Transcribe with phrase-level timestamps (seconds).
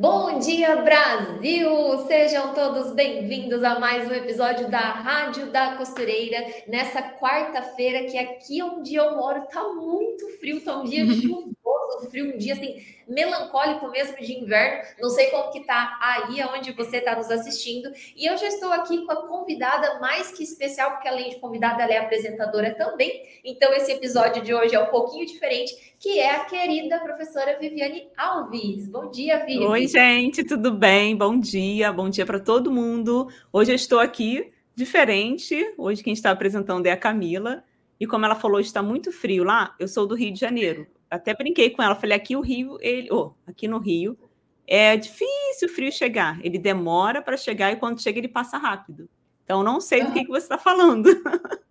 [0.00, 2.06] Bom dia, Brasil!
[2.06, 6.36] Sejam todos bem-vindos a mais um episódio da Rádio da Costureira,
[6.68, 11.50] nessa quarta-feira, que aqui onde eu moro tá muito frio, tá um dia chuvoso,
[12.00, 12.76] frio, um dia assim,
[13.08, 14.82] melancólico mesmo de inverno.
[15.00, 17.90] Não sei como que tá aí aonde você está nos assistindo.
[18.16, 21.82] E eu já estou aqui com a convidada mais que especial, porque além de convidada,
[21.82, 23.22] ela é apresentadora também.
[23.44, 28.08] Então, esse episódio de hoje é um pouquinho diferente, que é a querida professora Viviane
[28.16, 28.88] Alves.
[28.88, 29.64] Bom dia, Vivi.
[29.64, 31.16] Oi, gente, tudo bem?
[31.16, 33.28] Bom dia, bom dia para todo mundo.
[33.52, 35.74] Hoje eu estou aqui diferente.
[35.76, 37.64] Hoje quem está apresentando é a Camila.
[37.98, 39.74] E como ela falou, está muito frio lá.
[39.78, 43.08] Eu sou do Rio de Janeiro até brinquei com ela, falei, aqui o Rio, ele,
[43.10, 44.18] oh, aqui no Rio,
[44.66, 46.38] é difícil o frio chegar.
[46.44, 49.08] Ele demora para chegar e quando chega ele passa rápido.
[49.42, 51.08] Então não sei do que, que você está falando.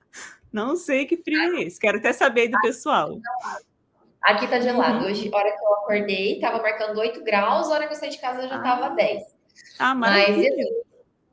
[0.52, 1.80] não sei que frio é esse.
[1.80, 3.20] Quero até saber do pessoal.
[4.24, 5.06] Aqui está gelado.
[5.06, 5.12] Uhum.
[5.12, 8.18] Hoje, hora que eu acordei, estava marcando 8 graus, a hora que eu saí de
[8.18, 8.90] casa já estava ah.
[8.90, 9.24] 10.
[9.78, 10.36] Ah, maravilha.
[10.36, 10.82] Mas assim,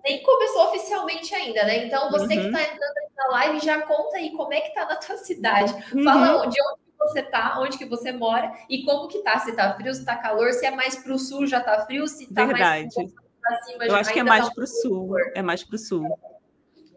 [0.04, 1.86] nem começou oficialmente ainda, né?
[1.86, 2.40] Então, você uhum.
[2.42, 5.72] que está entrando na live, já conta aí como é que tá na tua cidade.
[5.94, 6.04] Uhum.
[6.04, 9.74] Fala de onde você tá, onde que você mora e como que tá, se tá
[9.74, 12.46] frio, se tá calor, se é mais para o sul já tá frio, se tá
[12.46, 12.94] Verdade.
[12.96, 15.76] mais para cima Eu acho que é mais tá para o sul, é mais para
[15.76, 16.18] o sul.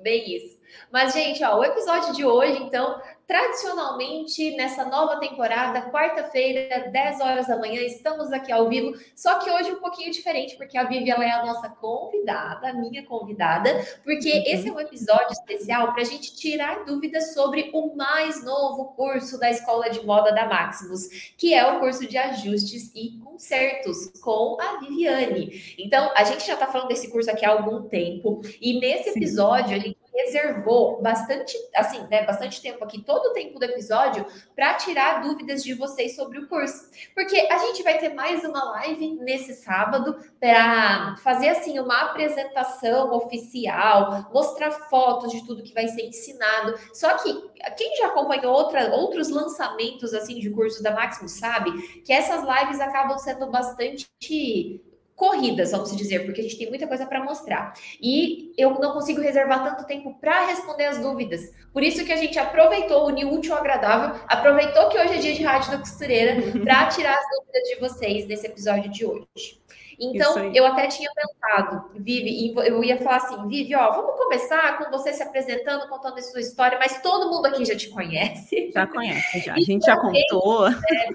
[0.01, 0.57] Bem isso.
[0.91, 7.47] Mas, gente, ó, o episódio de hoje, então, Tradicionalmente, nessa nova temporada, quarta-feira, 10 horas
[7.47, 8.97] da manhã, estamos aqui ao vivo.
[9.13, 12.73] Só que hoje um pouquinho diferente, porque a Vivi ela é a nossa convidada, a
[12.73, 13.69] minha convidada,
[14.05, 14.43] porque uhum.
[14.45, 19.37] esse é um episódio especial para a gente tirar dúvidas sobre o mais novo curso
[19.37, 24.57] da Escola de Moda da Maximus, que é o curso de ajustes e consertos com
[24.61, 25.75] a Viviane.
[25.77, 29.75] Então, a gente já está falando desse curso aqui há algum tempo, e nesse episódio
[29.75, 34.73] a gente reservou bastante, assim, né, bastante tempo aqui, todo o tempo do episódio, para
[34.73, 36.89] tirar dúvidas de vocês sobre o curso.
[37.13, 43.13] Porque a gente vai ter mais uma live nesse sábado para fazer assim uma apresentação
[43.13, 46.73] oficial, mostrar fotos de tudo que vai ser ensinado.
[46.93, 47.31] Só que
[47.77, 52.79] quem já acompanhou outra, outros lançamentos assim de cursos da Maximus sabe que essas lives
[52.79, 54.07] acabam sendo bastante
[55.17, 57.73] corridas, vamos dizer, porque a gente tem muita coisa para mostrar.
[57.99, 61.41] E eu não consigo reservar tanto tempo para responder as dúvidas.
[61.73, 65.33] Por isso que a gente aproveitou, o útil ao agradável, aproveitou que hoje é dia
[65.33, 69.59] de rádio da costureira para tirar as dúvidas de vocês nesse episódio de hoje.
[69.99, 74.91] Então, eu até tinha pensado, Vivi, eu ia falar assim, Vivi, ó, vamos começar com
[74.91, 78.69] você se apresentando, contando a sua história, mas todo mundo aqui já te conhece.
[78.71, 79.55] Já conhece, já.
[79.55, 80.67] A gente já contou.
[80.93, 81.09] É,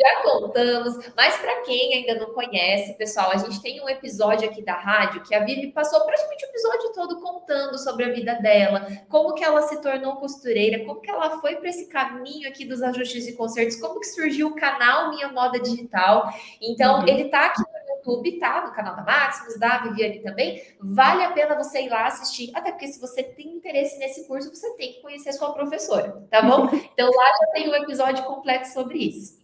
[0.00, 4.62] já contamos, mas para quem ainda não conhece, pessoal, a gente tem um episódio aqui
[4.62, 8.86] da rádio que a Vivi passou praticamente o episódio todo contando sobre a vida dela,
[9.10, 12.82] como que ela se tornou costureira, como que ela foi para esse caminho aqui dos
[12.82, 16.32] ajustes e concertos, como que surgiu o canal Minha Moda Digital.
[16.60, 17.08] Então, uhum.
[17.08, 18.64] ele tá aqui no YouTube, tá?
[18.66, 20.62] No canal da Maximus, da Viviane também.
[20.80, 24.54] Vale a pena você ir lá assistir, até porque se você tem interesse nesse curso,
[24.54, 26.70] você tem que conhecer a sua professora, tá bom?
[26.92, 29.39] Então, lá já tem um episódio completo sobre isso.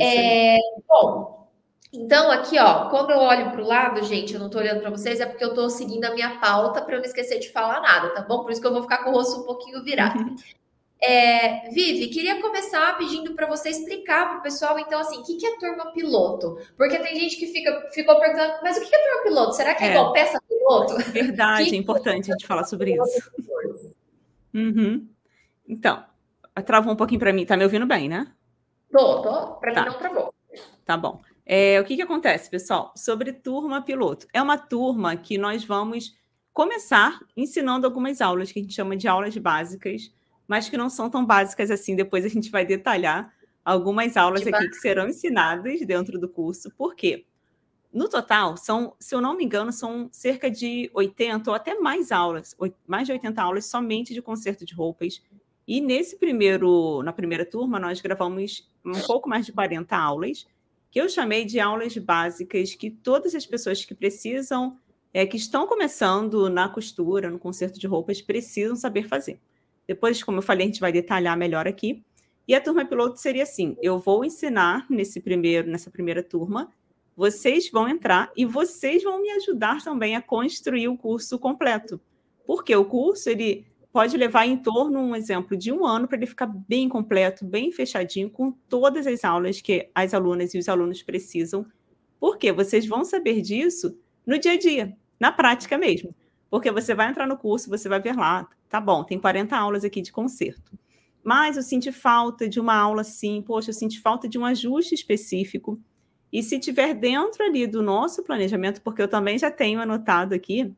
[0.00, 0.56] É,
[0.88, 1.38] bom,
[1.92, 4.90] então aqui, ó, quando eu olho para o lado, gente, eu não estou olhando para
[4.90, 7.80] vocês, é porque eu estou seguindo a minha pauta para eu não esquecer de falar
[7.80, 8.42] nada, tá bom?
[8.42, 10.34] Por isso que eu vou ficar com o rosto um pouquinho virado.
[11.00, 15.36] É, Vivi, queria começar pedindo para você explicar para o pessoal, então, assim, o que,
[15.36, 16.58] que é turma piloto?
[16.76, 19.52] Porque tem gente que fica, ficou perguntando, mas o que é turma piloto?
[19.54, 20.96] Será que é, é igual peça piloto?
[21.12, 23.30] Verdade, é importante a gente falar sobre isso.
[24.52, 25.08] Uhum.
[25.66, 26.04] Então,
[26.66, 28.26] travou um pouquinho para mim, tá me ouvindo bem, né?
[28.90, 29.54] Tô, tô.
[29.56, 29.82] Para tá.
[29.82, 30.34] mim não travou.
[30.84, 31.20] Tá bom.
[31.44, 32.92] É, o que, que acontece, pessoal?
[32.96, 34.26] Sobre turma piloto.
[34.32, 36.14] É uma turma que nós vamos
[36.52, 40.12] começar ensinando algumas aulas que a gente chama de aulas básicas,
[40.46, 41.94] mas que não são tão básicas assim.
[41.94, 43.32] Depois a gente vai detalhar
[43.64, 46.70] algumas aulas de aqui que serão ensinadas dentro do curso.
[46.76, 47.26] Por quê?
[47.92, 52.12] No total, são, se eu não me engano, são cerca de 80 ou até mais
[52.12, 52.54] aulas,
[52.86, 55.22] mais de 80 aulas somente de conserto de roupas
[55.68, 60.46] e nesse primeiro, na primeira turma, nós gravamos um pouco mais de 40 aulas,
[60.90, 64.78] que eu chamei de aulas básicas que todas as pessoas que precisam,
[65.12, 69.38] é, que estão começando na costura, no conserto de roupas, precisam saber fazer.
[69.86, 72.02] Depois, como eu falei, a gente vai detalhar melhor aqui.
[72.46, 76.72] E a turma piloto seria assim: eu vou ensinar nesse primeiro, nessa primeira turma,
[77.14, 82.00] vocês vão entrar e vocês vão me ajudar também a construir o curso completo.
[82.46, 86.26] Porque o curso ele pode levar em torno, um exemplo, de um ano para ele
[86.26, 91.02] ficar bem completo, bem fechadinho, com todas as aulas que as alunas e os alunos
[91.02, 91.66] precisam.
[92.20, 96.14] Porque vocês vão saber disso no dia a dia, na prática mesmo.
[96.50, 99.84] Porque você vai entrar no curso, você vai ver lá, tá bom, tem 40 aulas
[99.84, 100.78] aqui de concerto.
[101.22, 104.94] Mas eu senti falta de uma aula assim, poxa, eu senti falta de um ajuste
[104.94, 105.80] específico.
[106.32, 110.74] E se tiver dentro ali do nosso planejamento, porque eu também já tenho anotado aqui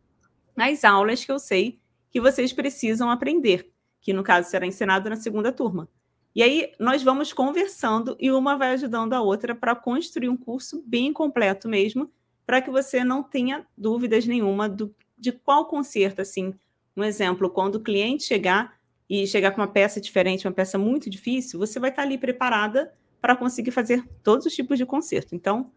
[0.57, 1.80] as aulas que eu sei
[2.11, 3.71] que vocês precisam aprender,
[4.01, 5.89] que no caso será ensinado na segunda turma.
[6.35, 10.83] E aí nós vamos conversando e uma vai ajudando a outra para construir um curso
[10.87, 12.11] bem completo mesmo,
[12.47, 16.55] para que você não tenha dúvidas nenhuma do, de qual conserto, assim.
[16.97, 18.79] Um exemplo, quando o cliente chegar
[19.09, 22.93] e chegar com uma peça diferente, uma peça muito difícil, você vai estar ali preparada
[23.21, 25.35] para conseguir fazer todos os tipos de conserto.
[25.35, 25.71] Então,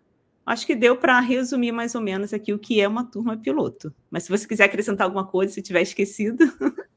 [0.46, 3.94] acho que deu para resumir mais ou menos aqui o que é uma turma piloto.
[4.10, 6.44] Mas se você quiser acrescentar alguma coisa, se tiver esquecido.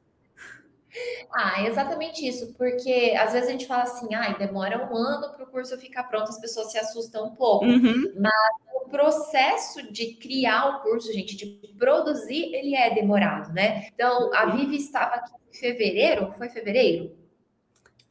[1.30, 5.44] Ah, exatamente isso, porque às vezes a gente fala assim, ah, demora um ano para
[5.44, 7.66] o curso ficar pronto, as pessoas se assustam um pouco.
[7.66, 8.14] Uhum.
[8.18, 8.32] Mas
[8.74, 11.46] o processo de criar o curso, gente, de
[11.78, 13.88] produzir, ele é demorado, né?
[13.88, 17.14] Então, a Vivi estava aqui em fevereiro, foi fevereiro?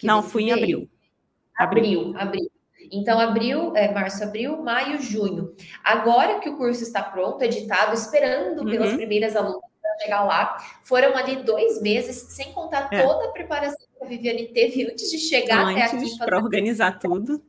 [0.03, 0.89] Não, fui em abril.
[1.57, 2.51] Abril, abril.
[2.91, 5.55] Então, abril, é, março, abril, maio, junho.
[5.83, 8.69] Agora que o curso está pronto, editado, esperando uhum.
[8.69, 9.61] pelas primeiras alunas
[10.01, 13.05] chegar lá, foram ali dois meses, sem contar é.
[13.05, 16.17] toda a preparação que a Viviane teve antes de chegar antes, até aqui.
[16.17, 17.41] Para organizar tudo.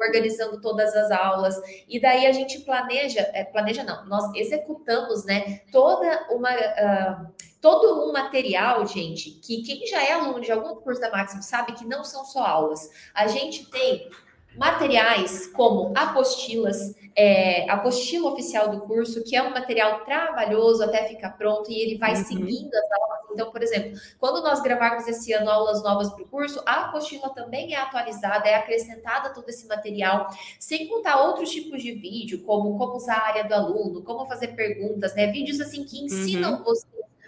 [0.00, 1.60] Organizando todas as aulas.
[1.88, 6.50] E daí a gente planeja, é, planeja não, nós executamos, né, toda uma.
[6.52, 11.44] Uh, todo um material, gente, que quem já é aluno de algum curso da Máximo
[11.44, 12.90] sabe que não são só aulas.
[13.14, 14.10] A gente tem
[14.56, 21.30] materiais como apostilas, é, apostila oficial do curso, que é um material trabalhoso até ficar
[21.30, 22.24] pronto e ele vai uhum.
[22.24, 23.12] seguindo as aulas.
[23.32, 27.30] Então, por exemplo, quando nós gravarmos esse ano aulas novas para o curso, a apostila
[27.30, 30.28] também é atualizada, é acrescentada todo esse material,
[30.58, 34.48] sem contar outros tipos de vídeo, como como usar a área do aluno, como fazer
[34.48, 35.28] perguntas, né?
[35.28, 36.64] Vídeos assim que ensinam uhum.
[36.64, 36.86] você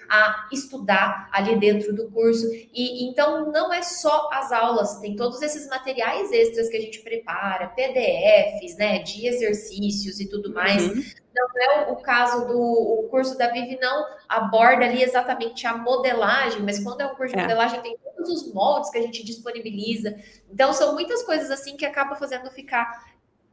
[0.08, 2.46] a estudar ali dentro do curso.
[2.72, 7.00] E então não é só as aulas, tem todos esses materiais extras que a gente
[7.00, 10.82] prepara, PDFs, né, de exercícios e tudo mais.
[10.86, 11.02] Uhum.
[11.34, 16.62] Não é o caso do o curso da Vivi, não aborda ali exatamente a modelagem,
[16.62, 17.42] mas quando é um curso de é.
[17.42, 20.16] modelagem, tem todos os moldes que a gente disponibiliza.
[20.50, 23.04] Então, são muitas coisas assim que acaba fazendo ficar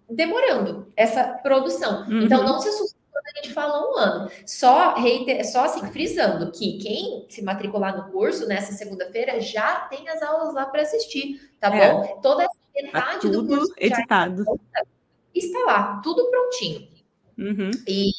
[0.07, 2.03] demorando essa produção.
[2.03, 2.23] Então, uhum.
[2.23, 4.31] Então, não se assuste quando a gente fala um ano.
[4.45, 10.07] Só, reiter, só assim, frisando que quem se matricular no curso nessa segunda-feira já tem
[10.09, 11.93] as aulas lá para assistir, tá é.
[11.93, 12.19] bom?
[12.21, 14.45] Toda essa metade tá do curso editado.
[15.33, 16.87] está lá, tudo prontinho.
[17.37, 17.71] Uhum.
[17.87, 18.11] E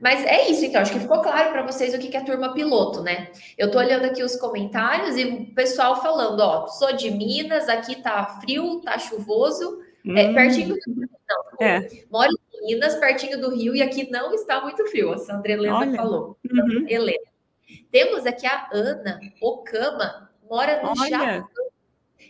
[0.00, 3.02] mas é isso, então, acho que ficou claro para vocês o que é turma piloto,
[3.02, 3.30] né?
[3.56, 7.96] Eu tô olhando aqui os comentários e o pessoal falando, ó, sou de Minas, aqui
[7.96, 10.16] tá frio, tá chuvoso, é, hum.
[10.16, 10.76] é pertinho do
[11.28, 11.88] não, é.
[12.10, 15.96] moro Minas, pertinho do Rio, e aqui não está muito frio, a Sandra Helena Olha.
[15.96, 16.38] falou.
[16.50, 16.86] Uhum.
[16.88, 17.24] Helena.
[17.90, 21.08] Temos aqui a Ana Okama, mora no Olha.
[21.08, 21.66] Japão.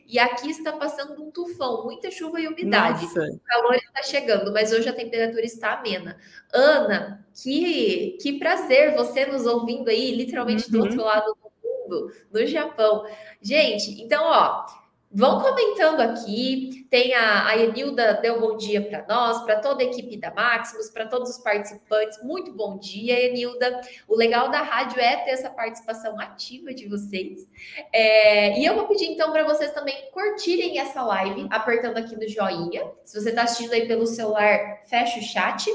[0.09, 3.03] E aqui está passando um tufão, muita chuva e umidade.
[3.07, 3.23] Nossa.
[3.23, 6.17] O calor está chegando, mas hoje a temperatura está amena.
[6.53, 10.73] Ana, que, que prazer você nos ouvindo aí, literalmente uhum.
[10.73, 13.05] do outro lado do mundo, no Japão.
[13.43, 14.65] Gente, então, ó,
[15.13, 16.87] Vão comentando aqui.
[16.91, 20.91] Tem a, a Enilda deu bom dia para nós, para toda a equipe da Maximus,
[20.91, 22.23] para todos os participantes.
[22.23, 23.81] Muito bom dia, Enilda.
[24.09, 27.49] O legal da rádio é ter essa participação ativa de vocês.
[27.93, 32.29] É, e eu vou pedir então para vocês também curtirem essa live, apertando aqui no
[32.29, 32.91] joinha.
[33.05, 35.71] Se você está assistindo aí pelo celular, fecha o chat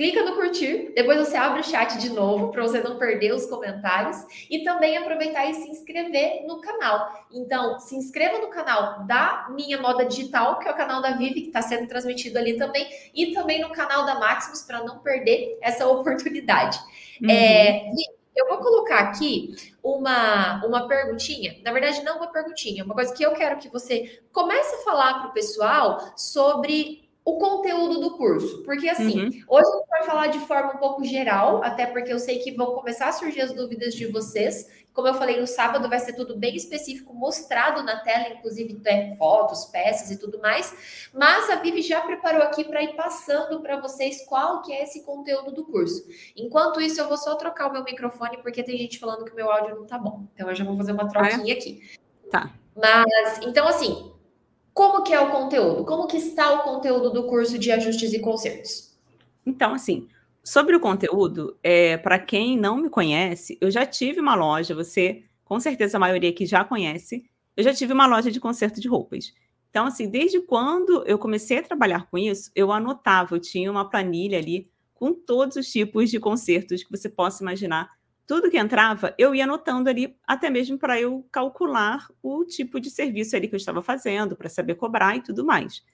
[0.00, 3.44] clica no curtir, depois você abre o chat de novo para você não perder os
[3.44, 4.16] comentários
[4.48, 7.26] e também aproveitar e se inscrever no canal.
[7.30, 11.42] Então, se inscreva no canal da Minha Moda Digital, que é o canal da Vivi,
[11.42, 15.58] que está sendo transmitido ali também, e também no canal da Maximus para não perder
[15.60, 16.78] essa oportunidade.
[17.22, 17.30] Uhum.
[17.30, 17.90] É,
[18.34, 23.22] eu vou colocar aqui uma, uma perguntinha, na verdade, não uma perguntinha, uma coisa que
[23.22, 28.62] eu quero que você comece a falar para o pessoal sobre o conteúdo do curso.
[28.64, 29.44] Porque assim, uhum.
[29.48, 32.52] hoje a gente vai falar de forma um pouco geral, até porque eu sei que
[32.52, 34.68] vão começar a surgir as dúvidas de vocês.
[34.92, 39.14] Como eu falei, no sábado vai ser tudo bem específico, mostrado na tela, inclusive é,
[39.14, 41.08] fotos, peças e tudo mais.
[41.14, 45.04] Mas a Vivi já preparou aqui para ir passando para vocês qual que é esse
[45.04, 46.04] conteúdo do curso.
[46.36, 49.36] Enquanto isso, eu vou só trocar o meu microfone, porque tem gente falando que o
[49.36, 50.24] meu áudio não tá bom.
[50.34, 51.52] Então eu já vou fazer uma troquinha ah, é?
[51.52, 51.90] aqui.
[52.28, 52.50] Tá.
[52.74, 54.12] Mas, então assim,
[54.72, 55.84] como que é o conteúdo?
[55.84, 58.96] Como que está o conteúdo do curso de ajustes e consertos?
[59.44, 60.08] Então, assim,
[60.44, 65.24] sobre o conteúdo, é, para quem não me conhece, eu já tive uma loja, você,
[65.44, 67.24] com certeza a maioria aqui já conhece,
[67.56, 69.32] eu já tive uma loja de conserto de roupas.
[69.68, 73.88] Então, assim, desde quando eu comecei a trabalhar com isso, eu anotava, eu tinha uma
[73.88, 77.90] planilha ali com todos os tipos de consertos que você possa imaginar
[78.30, 82.88] tudo que entrava, eu ia anotando ali, até mesmo para eu calcular o tipo de
[82.88, 85.84] serviço ali que eu estava fazendo, para saber cobrar e tudo mais.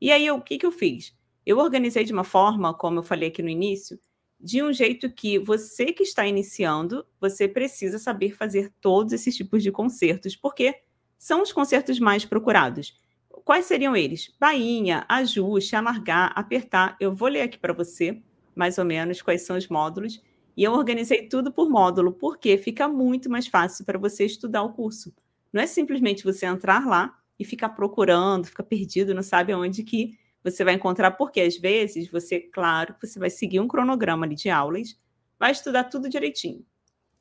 [0.00, 1.14] E aí, o que, que eu fiz?
[1.46, 3.96] eu organizei de uma forma, como eu falei aqui no início,
[4.40, 9.62] de um jeito que você que está iniciando, você precisa saber fazer todos esses tipos
[9.62, 10.74] de concertos, porque
[11.16, 12.98] são os concertos mais procurados.
[13.44, 14.34] Quais seriam eles?
[14.40, 16.96] Bainha, ajuste, alargar, apertar.
[16.98, 18.20] Eu vou ler aqui para você,
[18.52, 20.20] mais ou menos, quais são os módulos.
[20.56, 24.72] E eu organizei tudo por módulo, porque fica muito mais fácil para você estudar o
[24.72, 25.12] curso.
[25.52, 30.16] Não é simplesmente você entrar lá e ficar procurando, ficar perdido, não sabe aonde que
[30.42, 34.50] você vai encontrar, porque às vezes você, claro, você vai seguir um cronograma ali de
[34.50, 34.98] aulas,
[35.38, 36.64] vai estudar tudo direitinho.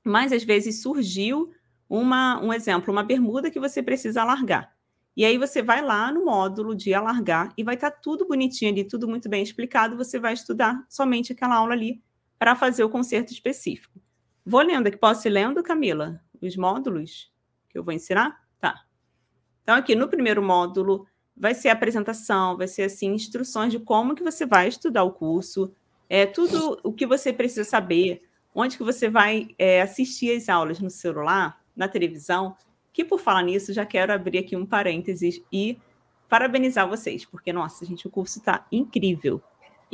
[0.04, 1.52] Mas às vezes surgiu
[1.90, 4.74] uma, um exemplo, uma bermuda que você precisa alargar.
[5.16, 8.72] E aí você vai lá no módulo de alargar e vai estar tá tudo bonitinho
[8.72, 9.96] ali, tudo muito bem explicado.
[9.96, 12.02] Você vai estudar somente aquela aula ali
[12.44, 14.02] para fazer o concerto específico.
[14.46, 16.20] Vou lendo aqui, posso ir lendo, Camila?
[16.42, 17.32] Os módulos
[17.70, 18.38] que eu vou ensinar?
[18.60, 18.84] Tá.
[19.62, 21.08] Então, aqui no primeiro módulo,
[21.38, 25.74] vai ser apresentação, vai ser assim instruções de como que você vai estudar o curso,
[26.10, 28.22] é tudo o que você precisa saber,
[28.54, 32.58] onde que você vai é, assistir as aulas no celular, na televisão.
[32.92, 35.80] Que por falar nisso, já quero abrir aqui um parênteses e
[36.28, 39.42] parabenizar vocês, porque nossa, gente, o curso está incrível.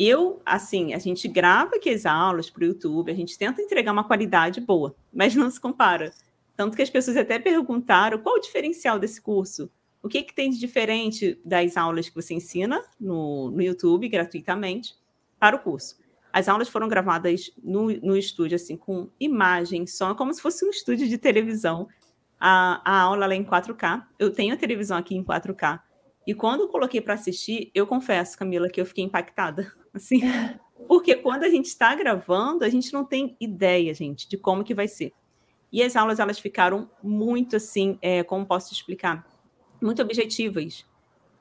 [0.01, 3.91] Eu, assim, a gente grava aqui as aulas para o YouTube, a gente tenta entregar
[3.91, 6.13] uma qualidade boa, mas não se compara.
[6.55, 9.69] Tanto que as pessoas até perguntaram qual o diferencial desse curso.
[10.01, 14.95] O que, que tem de diferente das aulas que você ensina no, no YouTube gratuitamente
[15.37, 15.97] para o curso?
[16.31, 20.69] As aulas foram gravadas no, no estúdio, assim, com imagem, som, como se fosse um
[20.69, 21.89] estúdio de televisão.
[22.39, 24.05] A, a aula é em 4K.
[24.17, 25.81] Eu tenho a televisão aqui em 4K.
[26.25, 29.71] E quando eu coloquei para assistir, eu confesso, Camila, que eu fiquei impactada.
[29.93, 30.21] Assim,
[30.87, 34.75] porque quando a gente está gravando, a gente não tem ideia, gente, de como que
[34.75, 35.11] vai ser.
[35.71, 39.25] E as aulas, elas ficaram muito assim, é, como posso explicar?
[39.81, 40.85] muito objetivas.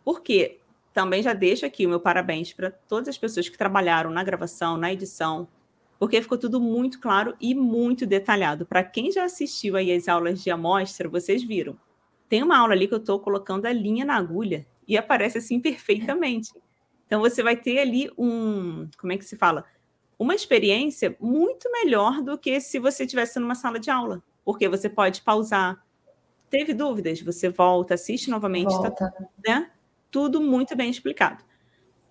[0.05, 0.61] Por quê?
[0.93, 4.77] Também já deixo aqui o meu parabéns para todas as pessoas que trabalharam na gravação,
[4.77, 5.49] na edição,
[5.99, 8.65] porque ficou tudo muito claro e muito detalhado.
[8.65, 11.79] Para quem já assistiu aí as aulas de amostra, vocês viram.
[12.29, 15.61] Tem uma aula ali que eu estou colocando a linha na agulha e aparece assim
[15.61, 16.53] perfeitamente.
[17.07, 19.65] Então você vai ter ali um, como é que se fala?
[20.19, 24.89] Uma experiência muito melhor do que se você estivesse numa sala de aula, porque você
[24.89, 25.83] pode pausar,
[26.51, 27.21] Teve dúvidas?
[27.21, 29.13] Você volta, assiste novamente, tá,
[29.47, 29.71] né?
[30.11, 31.45] Tudo muito bem explicado.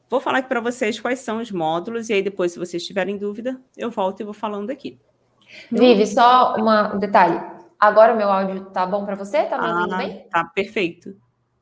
[0.10, 3.18] Vou falar aqui para vocês quais são os módulos, e aí depois, se vocês tiverem
[3.18, 4.98] dúvida, eu volto e vou falando aqui.
[5.72, 7.42] Vive, só uma, um detalhe.
[7.80, 9.44] Agora o meu áudio tá bom para você?
[9.44, 10.28] Tá me ouvindo ah, bem?
[10.30, 11.16] Tá perfeito.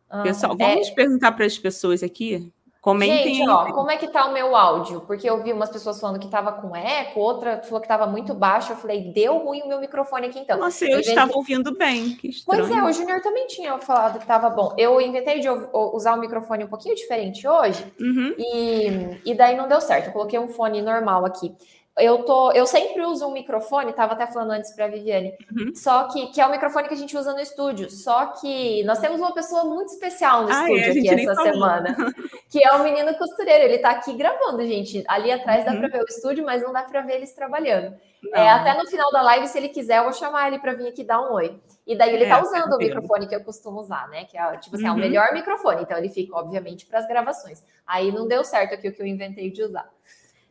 [0.10, 0.92] Ah, Pessoal, vamos é...
[0.94, 2.52] perguntar para as pessoas aqui
[2.86, 5.02] Comentem Gente, ó, como é que tá o meu áudio?
[5.08, 8.32] Porque eu vi umas pessoas falando que tava com eco, outra falou que tava muito
[8.36, 8.74] baixo.
[8.74, 10.60] Eu falei, deu ruim o meu microfone aqui então.
[10.60, 12.16] Nossa, eu, eu estava ouvindo bem.
[12.46, 14.76] Pois é, o Júnior também tinha falado que tava bom.
[14.78, 18.36] Eu inventei de usar um microfone um pouquinho diferente hoje uhum.
[18.38, 20.10] e, e daí não deu certo.
[20.10, 21.56] Eu coloquei um fone normal aqui
[21.98, 25.74] eu tô, eu sempre uso um microfone, estava até falando antes para a Viviane, uhum.
[25.74, 27.90] só que, que é o microfone que a gente usa no estúdio.
[27.90, 30.74] Só que nós temos uma pessoa muito especial no ah, é?
[30.74, 31.96] estúdio é, aqui essa semana,
[32.52, 33.64] que é o menino costureiro.
[33.64, 35.06] Ele está aqui gravando, gente.
[35.08, 35.74] Ali atrás uhum.
[35.74, 37.96] dá para ver o estúdio, mas não dá para ver eles trabalhando.
[38.34, 40.88] É, até no final da live, se ele quiser, eu vou chamar ele para vir
[40.88, 41.58] aqui dar um oi.
[41.88, 44.26] E daí ele está é, usando o microfone que eu costumo usar, né?
[44.26, 44.90] Que é, tipo assim, uhum.
[44.90, 45.02] é o uhum.
[45.02, 45.84] melhor microfone.
[45.84, 47.64] Então ele fica, obviamente, para as gravações.
[47.88, 49.90] Aí não deu certo aqui o que eu inventei de usar.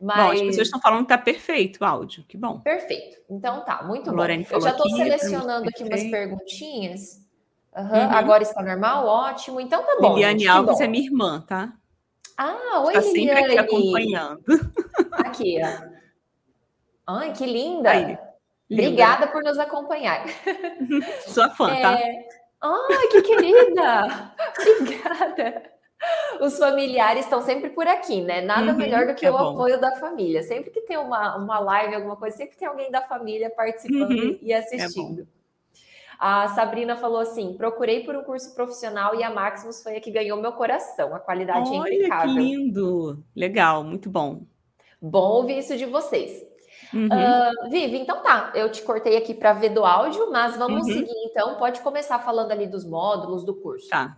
[0.05, 0.17] Mas...
[0.17, 2.59] Bom, as pessoas estão falando que tá perfeito o áudio, que bom.
[2.59, 3.17] Perfeito.
[3.27, 4.23] Então tá, muito bom.
[4.23, 7.25] Eu já estou selecionando aqui umas perguntinhas.
[7.75, 8.11] Uhum, uhum.
[8.11, 9.07] Agora está normal?
[9.07, 9.59] Ótimo.
[9.59, 10.13] Então tá bom.
[10.13, 11.73] Liliane gente, Alves é minha irmã, tá?
[12.37, 13.39] Ah, oi, está Liliane.
[13.39, 14.43] sempre aqui acompanhando.
[15.11, 17.17] Aqui, ó.
[17.17, 17.89] Ai, que linda.
[17.89, 18.21] Aí, linda.
[18.69, 20.23] Obrigada por nos acompanhar.
[21.25, 21.93] Sua fã, tá?
[21.93, 22.13] é...
[22.13, 22.37] tá?
[22.61, 24.33] Ai, que querida!
[24.59, 25.74] Obrigada.
[26.41, 28.41] Os familiares estão sempre por aqui, né?
[28.41, 29.53] Nada uhum, melhor do que é o bom.
[29.53, 30.43] apoio da família.
[30.43, 34.39] Sempre que tem uma, uma live, alguma coisa, sempre tem alguém da família participando uhum,
[34.41, 35.21] e é assistindo.
[35.21, 35.35] É
[36.19, 40.11] a Sabrina falou assim: procurei por um curso profissional e a Maximus foi a que
[40.11, 41.13] ganhou meu coração.
[41.13, 42.33] A qualidade é Olha, é impecável.
[42.33, 43.23] Que lindo!
[43.35, 44.43] Legal, muito bom.
[45.01, 46.43] Bom ouvir isso de vocês.
[46.93, 47.07] Uhum.
[47.07, 50.93] Uh, Vivi, então tá, eu te cortei aqui para ver do áudio, mas vamos uhum.
[50.93, 51.55] seguir então.
[51.55, 53.89] Pode começar falando ali dos módulos do curso.
[53.89, 54.17] Tá.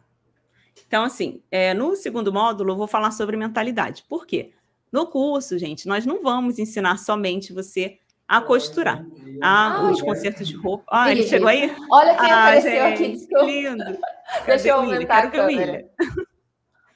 [0.85, 4.03] Então, assim, é, no segundo módulo, eu vou falar sobre mentalidade.
[4.07, 4.51] Por quê?
[4.91, 9.05] No curso, gente, nós não vamos ensinar somente você a costurar.
[9.41, 10.83] Ah, ah os concertos de roupa.
[10.89, 11.73] Ah, ele chegou aí?
[11.89, 13.45] Olha quem ah, apareceu gente, aqui, desculpa.
[13.45, 13.97] Lindo.
[14.45, 15.89] Deixa eu aumentar a câmera.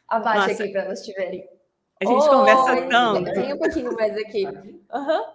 [0.08, 0.64] Abaixa Nossa.
[0.64, 1.48] aqui para vocês verem.
[2.02, 3.34] A gente oh, conversa tanto.
[3.34, 4.46] Tem um pouquinho mais aqui.
[4.46, 5.26] Uhum.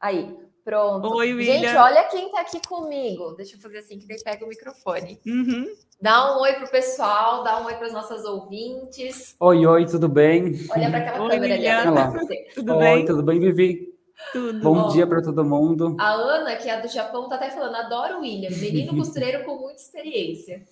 [0.00, 0.45] Aí.
[0.66, 1.14] Pronto.
[1.14, 1.60] Oi, William.
[1.60, 3.36] Gente, olha quem tá aqui comigo.
[3.36, 5.20] Deixa eu fazer assim, que daí pega o microfone.
[5.24, 5.64] Uhum.
[6.00, 9.36] Dá um oi pro pessoal, dá um oi para as nossas ouvintes.
[9.38, 10.58] Oi, oi, tudo bem?
[10.72, 11.88] Olha para aquela Oi, câmera ali.
[11.88, 12.52] Olha.
[12.52, 13.04] Tudo oi, bem?
[13.04, 13.94] tudo bem, Vivi?
[14.32, 14.58] Tudo.
[14.58, 14.88] Bom Ó.
[14.88, 15.96] dia para todo mundo.
[16.00, 19.54] A Ana, que é do Japão, tá até falando, adoro o William, menino costureiro com
[19.58, 20.66] muita experiência.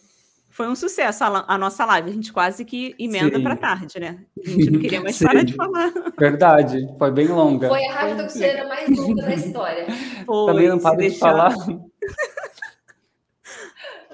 [0.55, 2.11] Foi um sucesso a, a nossa live.
[2.11, 4.25] A gente quase que emenda para tarde, né?
[4.39, 5.27] A gente não queria mais Sim.
[5.27, 5.93] parar de falar.
[6.17, 7.67] Verdade, foi bem longa.
[7.69, 9.87] Foi a rádio mais longa da história.
[10.25, 11.19] Foi, Também não para de deixar.
[11.33, 11.55] falar.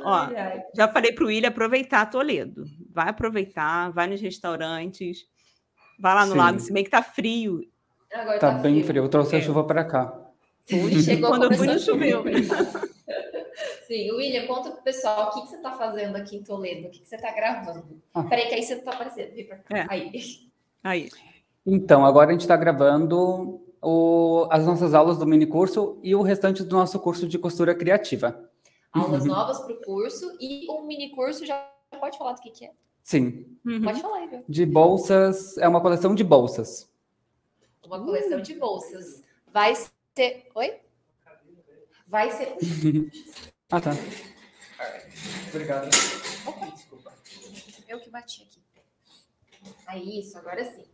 [0.02, 0.62] Ó, Ai, ai.
[0.74, 2.64] Já falei para o William aproveitar Toledo.
[2.90, 5.26] Vai aproveitar, vai nos restaurantes,
[5.98, 6.38] vai lá no Sim.
[6.38, 7.60] lago, se bem que tá frio.
[8.14, 9.04] Agora Tá bem frio.
[9.04, 9.42] Eu trouxe a É.
[9.42, 10.10] chuva para cá.
[11.04, 12.24] Chegou, Quando eu fui, não a choveu.
[13.90, 16.90] Sim, William, conta pro pessoal o que, que você tá fazendo aqui em Toledo, o
[16.92, 18.00] que, que você tá gravando.
[18.14, 18.22] Ah.
[18.22, 19.34] Peraí, que aí você não tá aparecendo.
[19.34, 19.78] Vem pra cá.
[19.78, 19.86] É.
[19.90, 20.12] Aí.
[20.84, 21.08] Aí.
[21.66, 26.22] Então, agora a gente está gravando o- as nossas aulas do mini curso e o
[26.22, 28.48] restante do nosso curso de costura criativa.
[28.92, 29.28] Aulas Uhum.
[29.28, 31.60] novas pro curso e um mini curso já
[31.98, 32.70] pode falar do que, que é.
[33.02, 33.82] Sim, Uhum.
[33.82, 34.44] Pode falar aí, viu?
[34.48, 36.88] de bolsas, é uma coleção de bolsas.
[37.84, 39.24] Uma coleção de bolsas.
[39.52, 40.46] Vai ser.
[40.54, 40.74] Oi?
[42.06, 42.56] Vai ser.
[43.70, 43.90] Ah, tá.
[45.48, 45.88] Obrigado.
[47.88, 48.60] Eu que bati aqui.
[49.86, 50.84] Aí, isso, agora sim.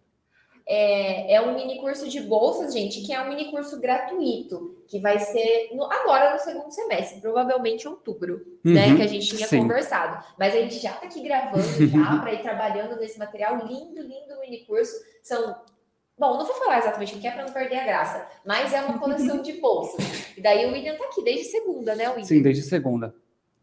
[0.68, 4.98] É, é um mini curso de bolsas, gente, que é um mini curso gratuito, que
[4.98, 8.88] vai ser no- agora no segundo semestre, provavelmente em outubro, né?
[8.88, 9.60] Uhum, Que a gente tinha sim.
[9.60, 10.26] conversado.
[10.36, 14.40] Mas a gente já tá aqui gravando já para ir trabalhando nesse material lindo, lindo
[14.40, 14.92] mini curso.
[15.22, 15.54] São.
[16.18, 18.80] Bom, não vou falar exatamente o que é para não perder a graça, mas é
[18.80, 20.32] uma coleção de bolsas.
[20.36, 22.24] E daí o William tá aqui desde segunda, né, William?
[22.24, 23.14] Sim, desde segunda.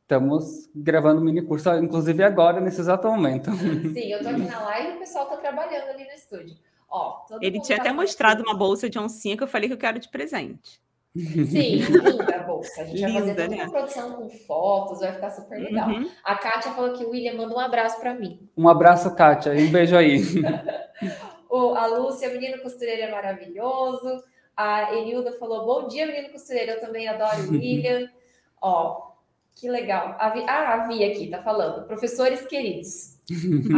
[0.04, 3.50] Estamos gravando mini curso, inclusive agora, nesse exato momento.
[3.94, 6.56] Sim, eu tô aqui na live e o pessoal tá trabalhando ali no estúdio.
[6.88, 9.74] Ó, todo Ele tinha tá até mostrado uma bolsa de oncinha que eu falei que
[9.74, 10.80] eu quero de presente.
[11.16, 12.82] Sim, linda a bolsa.
[12.82, 13.64] A gente vai fazer Linda, toda né?
[13.64, 15.90] uma produção com fotos, vai ficar super legal.
[15.90, 16.10] Uhum.
[16.24, 18.48] A Kátia falou que o William manda um abraço para mim.
[18.56, 20.22] Um abraço, Kátia, e um beijo aí.
[21.54, 24.24] O, a Lúcia, menino costureiro é maravilhoso.
[24.58, 26.72] A Enilda falou: Bom dia, menino costureiro.
[26.72, 28.10] Eu também adoro o William.
[28.60, 29.12] Ó,
[29.56, 30.16] que legal.
[30.18, 31.86] A Vi, ah, a Vi aqui tá falando.
[31.86, 33.20] Professores queridos.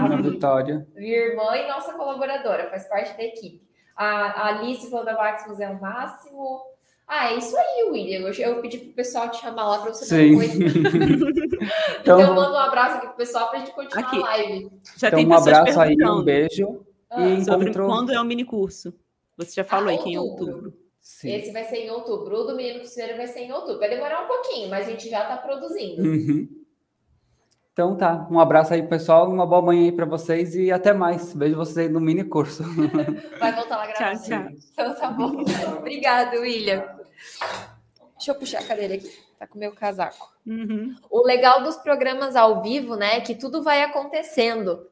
[0.01, 0.88] A Vi, Vitória.
[0.95, 3.61] minha irmã e nossa colaboradora, faz parte da equipe.
[3.93, 6.61] A, a Alice falou da Maximus é o máximo.
[7.05, 8.19] Ah, é isso aí, William.
[8.21, 10.31] Eu, eu pedi pro pessoal te chamar lá para você Sim.
[10.31, 10.47] dar um oi.
[11.99, 14.17] Então, eu Então, mando um abraço aqui pro pessoal pra gente continuar Aqui.
[14.17, 14.71] a live.
[14.95, 16.85] Já então tem um abraço aí, um beijo.
[17.15, 18.93] Ah, E sobre quando é o mini curso.
[19.38, 20.56] Você já falou Ah, aí que é em outubro.
[20.56, 20.78] outubro.
[21.01, 21.32] Sim.
[21.32, 22.36] Esse vai ser em outubro.
[22.36, 23.80] O do Menino Costureiro vai ser em outubro.
[23.80, 26.01] Vai demorar um pouquinho, mas a gente já tá produzindo.
[26.01, 26.47] Uhum.
[27.73, 31.34] Então tá, um abraço aí, pessoal, uma boa manhã aí para vocês e até mais.
[31.34, 32.63] Vejo vocês aí no mini curso.
[33.38, 34.47] Vai voltar lá a Tchau, tchau.
[34.71, 35.43] Então tá bom.
[35.80, 36.84] Obrigado, William.
[38.15, 39.12] Deixa eu puxar a cadeira aqui.
[39.38, 40.34] Tá com o meu casaco.
[40.47, 40.95] Uhum.
[41.12, 44.88] O legal dos programas ao vivo, né, é que tudo vai acontecendo.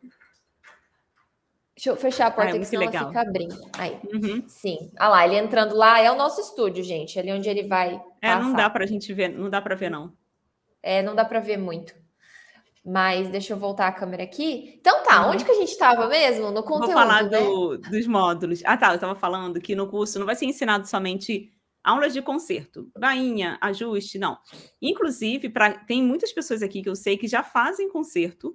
[1.76, 3.08] Deixa eu fechar a porta Ah, é aqui, senão ela legal.
[3.08, 3.58] fica abrindo.
[3.78, 4.44] Aí, Uhum.
[4.48, 4.92] sim.
[4.98, 7.18] Ah lá, ele entrando lá é o nosso estúdio, gente.
[7.18, 8.58] Ali onde ele vai É, não passar.
[8.58, 10.14] dá pra gente ver, não dá pra ver, não.
[10.84, 11.94] É, não dá para ver muito.
[12.86, 14.76] Mas deixa eu voltar a câmera aqui.
[14.80, 15.32] Então tá, Uhum.
[15.32, 16.52] onde que a gente estava mesmo?
[16.52, 17.40] No conteúdo, Vou falar né?
[17.40, 18.62] do- dos módulos.
[18.66, 18.90] Ah, tá.
[18.90, 21.50] Eu estava falando que no curso não vai ser ensinado somente
[21.84, 24.38] aulas de concerto, bainha, ajuste, não.
[24.82, 28.54] Inclusive, pra, tem muitas pessoas aqui que eu sei que já fazem concerto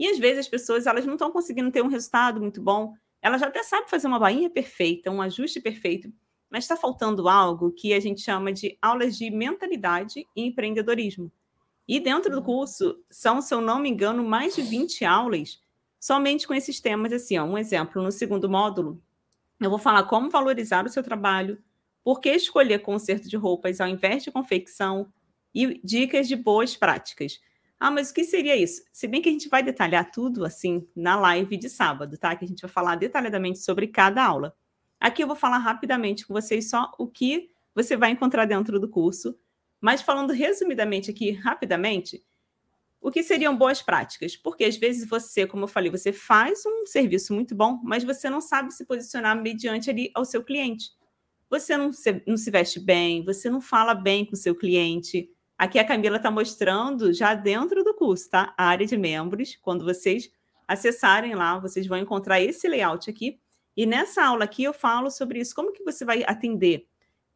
[0.00, 2.94] e às vezes as pessoas elas não estão conseguindo ter um resultado muito bom.
[3.20, 6.10] Elas já até sabem fazer uma bainha perfeita, um ajuste perfeito,
[6.48, 11.30] mas está faltando algo que a gente chama de aulas de mentalidade e empreendedorismo.
[11.86, 15.62] E dentro do curso são, se eu não me engano, mais de 20 aulas
[16.00, 19.02] somente com esses temas, assim, ó, um exemplo, no segundo módulo,
[19.60, 21.62] eu vou falar como valorizar o seu trabalho,
[22.02, 25.12] por que escolher conserto de roupas ao invés de confecção
[25.54, 27.38] e dicas de boas práticas.
[27.80, 28.82] Ah, mas o que seria isso?
[28.92, 32.36] Se bem que a gente vai detalhar tudo, assim, na live de sábado, tá?
[32.36, 34.54] Que a gente vai falar detalhadamente sobre cada aula.
[35.00, 38.86] Aqui eu vou falar rapidamente com vocês só o que você vai encontrar dentro do
[38.86, 39.34] curso,
[39.80, 42.22] mas falando resumidamente aqui, rapidamente,
[43.00, 44.36] o que seriam boas práticas?
[44.36, 48.28] Porque às vezes você, como eu falei, você faz um serviço muito bom, mas você
[48.28, 50.90] não sabe se posicionar mediante ali ao seu cliente.
[51.48, 55.30] Você não se, não se veste bem, você não fala bem com o seu cliente.
[55.60, 58.54] Aqui a Camila está mostrando já dentro do curso, tá?
[58.56, 59.58] A área de membros.
[59.60, 60.32] Quando vocês
[60.66, 63.38] acessarem lá, vocês vão encontrar esse layout aqui.
[63.76, 66.86] E nessa aula aqui eu falo sobre isso, como que você vai atender.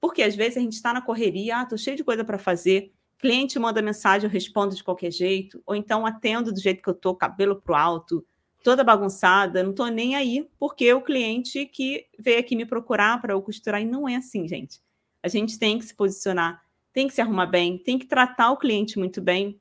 [0.00, 2.94] Porque às vezes a gente está na correria, ah, tô cheio de coisa para fazer,
[3.18, 6.94] cliente manda mensagem, eu respondo de qualquer jeito, ou então atendo do jeito que eu
[6.94, 8.24] tô, cabelo pro alto,
[8.62, 13.34] toda bagunçada, não tô nem aí, porque o cliente que veio aqui me procurar para
[13.34, 14.80] eu costurar, e não é assim, gente.
[15.22, 16.63] a gente tem que se posicionar,
[16.94, 19.61] tem que se arrumar bem, tem que tratar o cliente muito bem,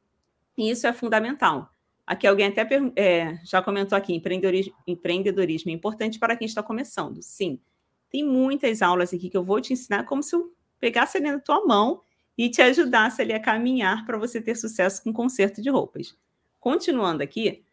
[0.56, 1.67] e isso é fundamental.
[2.06, 7.22] Aqui alguém até é, já comentou aqui, empreendedorismo, empreendedorismo é importante para quem está começando.
[7.24, 7.60] Sim,
[8.10, 11.39] tem muitas aulas aqui que eu vou te ensinar como se eu pegasse ali na
[11.39, 12.02] tua mão
[12.38, 16.15] e te ajudasse ali a caminhar para você ter sucesso com conserto de roupas.
[16.60, 17.63] Continuando aqui,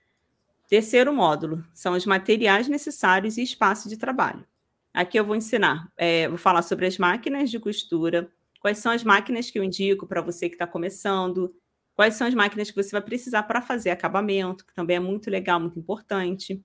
[0.68, 4.46] terceiro módulo são os materiais necessários e espaço de trabalho.
[4.94, 9.02] Aqui eu vou ensinar, é, vou falar sobre as máquinas de costura, quais são as
[9.02, 11.52] máquinas que eu indico para você que está começando,
[12.00, 15.28] Quais são as máquinas que você vai precisar para fazer acabamento, que também é muito
[15.30, 16.64] legal, muito importante.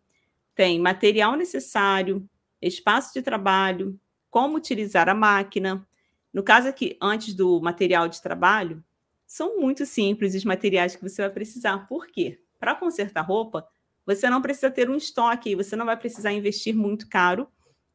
[0.56, 2.26] Tem material necessário,
[2.62, 5.86] espaço de trabalho, como utilizar a máquina.
[6.34, 8.82] No caso aqui, antes do material de trabalho,
[9.28, 11.80] são muito simples os materiais que você vai precisar.
[11.86, 12.40] Por quê?
[12.58, 13.68] Para consertar roupa,
[14.06, 17.46] você não precisa ter um estoque, você não vai precisar investir muito caro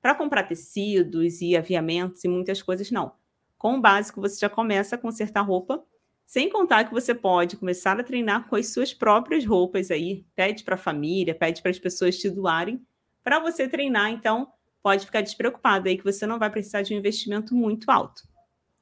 [0.02, 3.19] para comprar tecidos e aviamentos e muitas coisas, não.
[3.60, 5.84] Com o básico, você já começa a consertar roupa
[6.24, 10.24] sem contar que você pode começar a treinar com as suas próprias roupas aí.
[10.34, 12.82] Pede para a família, pede para as pessoas te doarem
[13.22, 14.12] para você treinar.
[14.12, 14.50] Então,
[14.82, 18.22] pode ficar despreocupado aí que você não vai precisar de um investimento muito alto.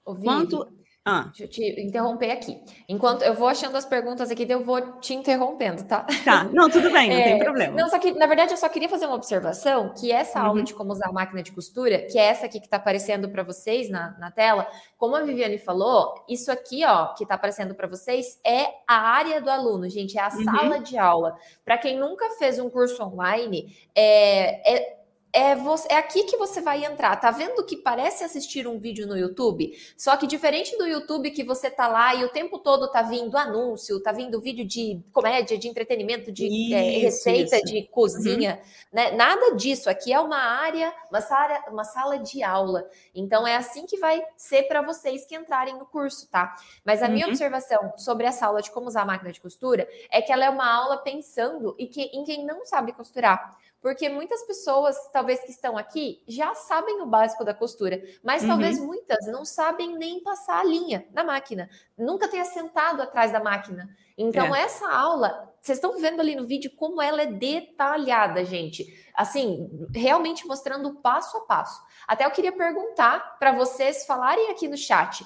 [0.04, 0.72] Ô, Quanto
[1.08, 1.22] ah.
[1.34, 2.60] Deixa eu te interromper aqui.
[2.86, 6.06] Enquanto eu vou achando as perguntas aqui, eu vou te interrompendo, tá?
[6.22, 7.74] Tá, não, tudo bem, não é, tem problema.
[7.74, 10.46] Não, só que, na verdade, eu só queria fazer uma observação, que essa uhum.
[10.46, 13.30] aula de como usar a máquina de costura, que é essa aqui que está aparecendo
[13.30, 14.68] para vocês na, na tela,
[14.98, 19.40] como a Viviane falou, isso aqui, ó, que está aparecendo para vocês, é a área
[19.40, 20.44] do aluno, gente, é a uhum.
[20.44, 21.36] sala de aula.
[21.64, 24.97] Para quem nunca fez um curso online, é, é
[25.38, 27.14] é, você, é aqui que você vai entrar.
[27.16, 29.72] Tá vendo que parece assistir um vídeo no YouTube?
[29.96, 33.36] Só que diferente do YouTube que você tá lá e o tempo todo tá vindo
[33.36, 37.66] anúncio, tá vindo vídeo de comédia, de entretenimento, de isso, é, receita, isso.
[37.66, 38.88] de cozinha, uhum.
[38.92, 39.12] né?
[39.12, 39.88] Nada disso.
[39.88, 42.88] Aqui é uma área, uma sala, uma sala de aula.
[43.14, 46.56] Então é assim que vai ser para vocês que entrarem no curso, tá?
[46.84, 47.12] Mas a uhum.
[47.12, 50.44] minha observação sobre essa aula de como usar a máquina de costura é que ela
[50.44, 53.56] é uma aula pensando e que, em quem não sabe costurar.
[53.80, 58.48] Porque muitas pessoas, talvez que estão aqui, já sabem o básico da costura, mas uhum.
[58.48, 63.38] talvez muitas não sabem nem passar a linha na máquina, nunca tenha sentado atrás da
[63.38, 63.88] máquina.
[64.16, 64.62] Então, é.
[64.62, 69.08] essa aula, vocês estão vendo ali no vídeo como ela é detalhada, gente.
[69.14, 71.80] Assim, realmente mostrando passo a passo.
[72.06, 75.24] Até eu queria perguntar para vocês falarem aqui no chat.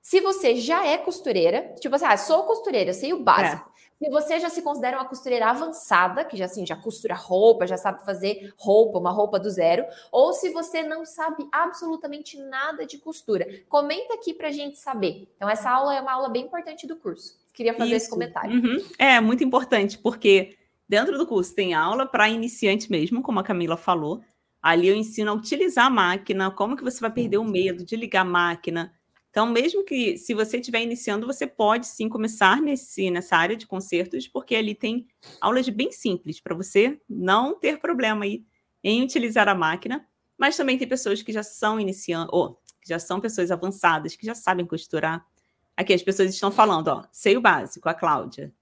[0.00, 3.68] Se você já é costureira, tipo assim, ah, sou costureira, sei o básico.
[3.68, 3.71] É.
[4.02, 7.76] Se você já se considera uma costureira avançada, que já assim, já costura roupa, já
[7.76, 12.98] sabe fazer roupa, uma roupa do zero, ou se você não sabe absolutamente nada de
[12.98, 15.28] costura, comenta aqui para a gente saber.
[15.36, 17.38] Então, essa aula é uma aula bem importante do curso.
[17.54, 18.06] Queria fazer Isso.
[18.06, 18.60] esse comentário.
[18.60, 18.84] Uhum.
[18.98, 20.56] É muito importante, porque
[20.88, 24.20] dentro do curso tem aula para iniciante mesmo, como a Camila falou.
[24.60, 27.94] Ali eu ensino a utilizar a máquina, como que você vai perder o medo de
[27.94, 28.92] ligar a máquina,
[29.32, 33.66] então, mesmo que se você estiver iniciando, você pode sim começar nesse, nessa área de
[33.66, 35.08] concertos, porque ali tem
[35.40, 38.44] aulas bem simples para você não ter problema aí
[38.84, 42.98] em utilizar a máquina, mas também tem pessoas que já são iniciando, ou que já
[42.98, 45.26] são pessoas avançadas, que já sabem costurar.
[45.74, 48.52] Aqui as pessoas estão falando, ó, sei o básico, a Cláudia.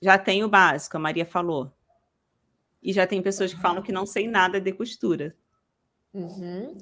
[0.00, 1.70] Já tem o básico, a Maria falou.
[2.82, 5.36] E já tem pessoas que falam que não sei nada de costura.
[6.14, 6.74] Uhum.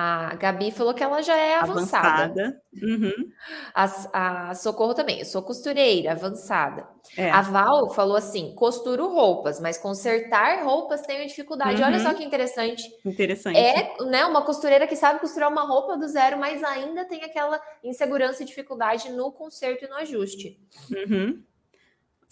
[0.00, 2.08] A Gabi falou que ela já é avançada.
[2.08, 2.62] avançada.
[2.80, 3.32] Uhum.
[3.74, 6.86] A, a, Socorro também, eu sou costureira, avançada.
[7.16, 7.28] É.
[7.32, 11.82] A Val falou assim: costuro roupas, mas consertar roupas tenho dificuldade.
[11.82, 11.88] Uhum.
[11.88, 12.84] Olha só que interessante.
[13.04, 13.58] Interessante.
[13.58, 17.60] É né, uma costureira que sabe costurar uma roupa do zero, mas ainda tem aquela
[17.82, 20.60] insegurança e dificuldade no conserto e no ajuste.
[20.92, 21.42] Uhum.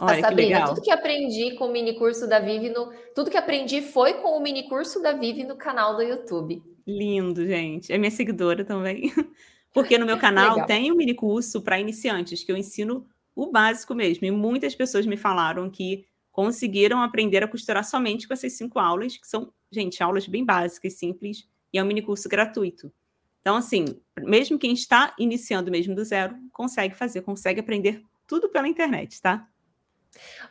[0.00, 2.92] Olha, a Sabrina, tudo que aprendi com o mini curso da Vivi no.
[3.12, 6.75] Tudo que aprendi foi com o mini curso da Vivi no canal do YouTube.
[6.87, 7.92] Lindo, gente.
[7.92, 9.12] É minha seguidora também.
[9.72, 10.66] Porque no meu canal Legal.
[10.66, 14.27] tem um mini curso para iniciantes, que eu ensino o básico mesmo.
[14.27, 19.16] E muitas pessoas me falaram que conseguiram aprender a costurar somente com essas cinco aulas,
[19.16, 22.92] que são, gente, aulas bem básicas, simples, e é um mini curso gratuito.
[23.40, 23.85] Então, assim,
[24.18, 29.49] mesmo quem está iniciando mesmo do zero, consegue fazer, consegue aprender tudo pela internet, tá?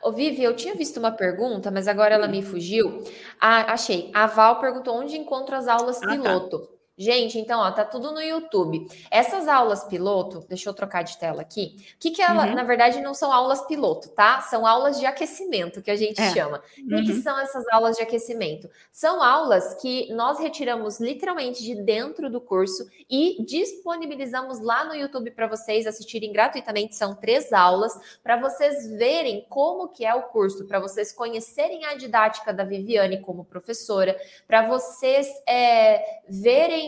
[0.01, 3.03] Ô, Vivi, eu tinha visto uma pergunta, mas agora ela me fugiu.
[3.39, 4.11] Ah, achei.
[4.13, 6.07] A Val perguntou onde encontro as aulas ah, tá.
[6.11, 6.59] piloto.
[6.59, 6.74] Tá.
[6.97, 8.87] Gente, então, ó, tá tudo no YouTube.
[9.11, 11.75] Essas aulas piloto, deixa eu trocar de tela aqui.
[11.95, 12.55] O que que ela, uhum.
[12.55, 14.39] na verdade, não são aulas piloto, tá?
[14.41, 16.31] São aulas de aquecimento, que a gente é.
[16.31, 16.61] chama.
[16.77, 16.85] Uhum.
[16.85, 18.69] O que, que são essas aulas de aquecimento?
[18.93, 25.31] São aulas que nós retiramos literalmente de dentro do curso e disponibilizamos lá no YouTube
[25.31, 26.95] para vocês assistirem gratuitamente.
[26.95, 31.95] São três aulas para vocês verem como que é o curso, para vocês conhecerem a
[31.95, 36.84] didática da Viviane como professora, para vocês é, verem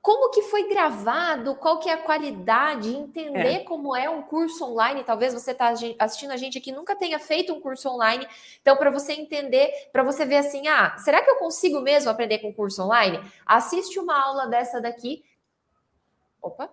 [0.00, 3.64] como que foi gravado, qual que é a qualidade, entender é.
[3.64, 5.04] como é um curso online.
[5.04, 8.26] Talvez você está assistindo a gente aqui nunca tenha feito um curso online.
[8.60, 12.38] Então, para você entender, para você ver assim, ah, será que eu consigo mesmo aprender
[12.38, 13.20] com curso online?
[13.44, 15.24] Assiste uma aula dessa daqui.
[16.40, 16.70] Opa.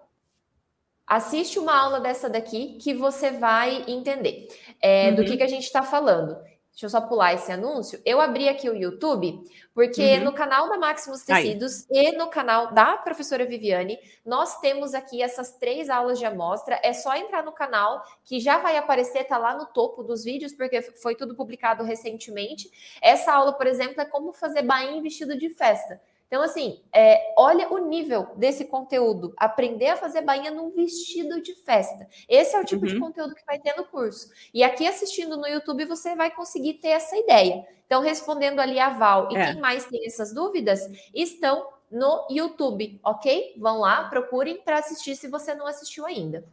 [1.08, 4.48] Assiste uma aula dessa daqui que você vai entender
[4.80, 5.16] é, uhum.
[5.16, 6.38] do que, que a gente está falando.
[6.80, 8.02] Deixa eu só pular esse anúncio.
[8.06, 10.24] Eu abri aqui o YouTube, porque uhum.
[10.24, 12.06] no canal da Maximus Tecidos Aí.
[12.06, 16.80] e no canal da professora Viviane, nós temos aqui essas três aulas de amostra.
[16.82, 20.54] É só entrar no canal, que já vai aparecer, tá lá no topo dos vídeos,
[20.54, 22.72] porque foi tudo publicado recentemente.
[23.02, 26.00] Essa aula, por exemplo, é como fazer bainha em vestido de festa.
[26.30, 29.34] Então, assim, é, olha o nível desse conteúdo.
[29.36, 32.08] Aprender a fazer bainha num vestido de festa.
[32.30, 32.94] Esse é o tipo uhum.
[32.94, 34.30] de conteúdo que vai ter no curso.
[34.54, 37.68] E aqui assistindo no YouTube, você vai conseguir ter essa ideia.
[37.88, 39.48] Então, respondendo ali a Val e é.
[39.48, 40.82] quem mais tem essas dúvidas,
[41.15, 43.56] estão no YouTube, ok?
[43.58, 46.48] Vão lá, procurem para assistir se você não assistiu ainda.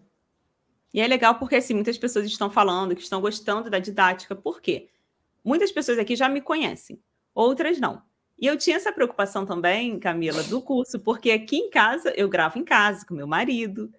[0.95, 4.63] E é legal porque assim, muitas pessoas estão falando que estão gostando da didática, por
[4.63, 4.89] quê?
[5.45, 6.99] Muitas pessoas aqui já me conhecem,
[7.35, 8.03] outras não.
[8.39, 12.59] E eu tinha essa preocupação também, Camila, do curso, porque aqui em casa, eu gravo
[12.59, 13.91] em casa com meu marido,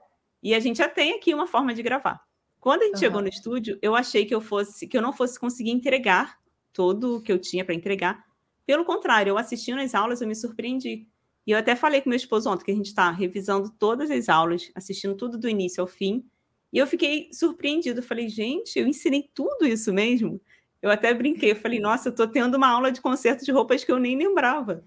[0.44, 2.22] e a gente já tem aqui uma forma de gravar.
[2.60, 3.00] Quando a gente uhum.
[3.00, 6.38] chegou no estúdio, eu achei que eu fosse, que eu não fosse conseguir entregar
[6.72, 8.24] todo o que eu tinha para entregar.
[8.66, 11.08] Pelo contrário, eu assistindo as aulas, eu me surpreendi.
[11.46, 14.28] E eu até falei com meu esposo ontem que a gente está revisando todas as
[14.28, 16.26] aulas, assistindo tudo do início ao fim.
[16.74, 18.04] E eu fiquei surpreendido.
[18.04, 20.42] falei, gente, eu ensinei tudo isso mesmo.
[20.82, 23.92] Eu até brinquei, falei, nossa, eu estou tendo uma aula de conserto de roupas que
[23.92, 24.84] eu nem lembrava.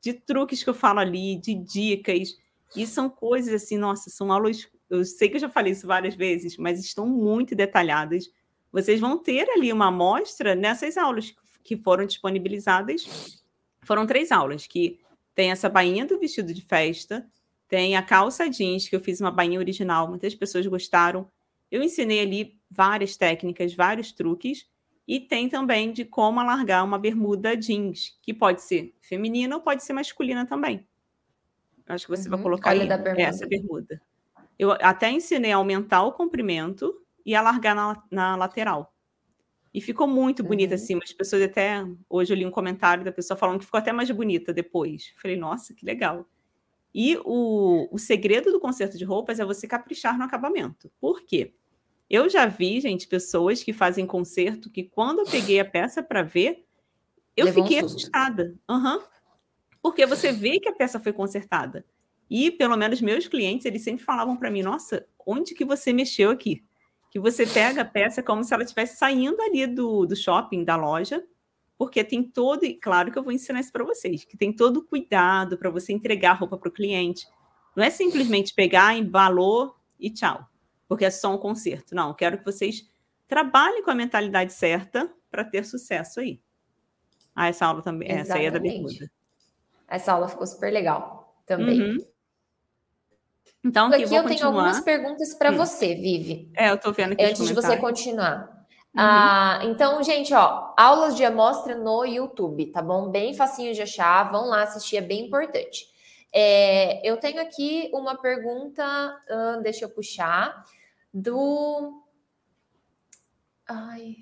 [0.00, 2.36] De truques que eu falo ali, de dicas.
[2.76, 4.68] E são coisas assim, nossa, são aulas.
[4.88, 8.30] Eu sei que eu já falei isso várias vezes, mas estão muito detalhadas.
[8.72, 13.40] Vocês vão ter ali uma amostra nessas aulas que foram disponibilizadas.
[13.82, 15.00] Foram três aulas, que
[15.34, 17.26] tem essa bainha do vestido de festa,
[17.68, 21.30] tem a calça jeans, que eu fiz uma bainha original, muitas pessoas gostaram.
[21.70, 24.66] Eu ensinei ali várias técnicas, vários truques.
[25.10, 29.82] E tem também de como alargar uma bermuda jeans, que pode ser feminina ou pode
[29.82, 30.86] ser masculina também.
[31.88, 32.36] Acho que você uhum.
[32.36, 33.20] vai colocar aí bermuda.
[33.20, 34.00] essa bermuda.
[34.56, 36.94] Eu até ensinei a aumentar o comprimento
[37.26, 38.94] e alargar na, na lateral.
[39.74, 40.80] E ficou muito bonita uhum.
[40.80, 41.00] assim.
[41.02, 41.84] As pessoas até.
[42.08, 45.12] Hoje eu li um comentário da pessoa falando que ficou até mais bonita depois.
[45.20, 46.24] Falei, nossa, que legal.
[46.94, 50.88] E o, o segredo do conserto de roupas é você caprichar no acabamento.
[51.00, 51.52] Por quê?
[52.10, 56.24] Eu já vi, gente, pessoas que fazem concerto que quando eu peguei a peça para
[56.24, 56.66] ver,
[57.36, 58.56] eu Levou fiquei um assustada.
[58.68, 59.00] Uhum.
[59.80, 61.86] Porque você vê que a peça foi consertada.
[62.28, 66.30] E, pelo menos, meus clientes, eles sempre falavam para mim, nossa, onde que você mexeu
[66.30, 66.64] aqui?
[67.12, 70.74] Que você pega a peça como se ela estivesse saindo ali do, do shopping, da
[70.74, 71.24] loja,
[71.78, 74.78] porque tem todo, e claro que eu vou ensinar isso para vocês, que tem todo
[74.78, 77.24] o cuidado para você entregar a roupa para o cliente.
[77.76, 80.49] Não é simplesmente pegar, embalou e tchau
[80.90, 81.94] porque é só um concerto.
[81.94, 82.84] Não, quero que vocês
[83.28, 86.40] trabalhem com a mentalidade certa para ter sucesso aí.
[87.32, 88.28] Ah, essa aula também, Exatamente.
[88.28, 89.10] essa aí é da bermuda.
[89.86, 91.80] Essa aula ficou super legal também.
[91.80, 91.98] Uhum.
[93.62, 95.58] Então, aqui, aqui eu tenho algumas perguntas para hum.
[95.58, 96.50] você, Vivi.
[96.56, 97.22] É, eu estou vendo aqui.
[97.22, 98.48] Antes de você continuar.
[98.48, 98.96] Uhum.
[98.96, 103.10] Ah, então, gente, ó, aulas de amostra no YouTube, tá bom?
[103.10, 105.86] Bem facinho de achar, vão lá assistir, é bem importante.
[106.34, 108.84] É, eu tenho aqui uma pergunta,
[109.30, 110.64] uh, deixa eu puxar
[111.12, 112.02] do.
[113.68, 114.16] Ai.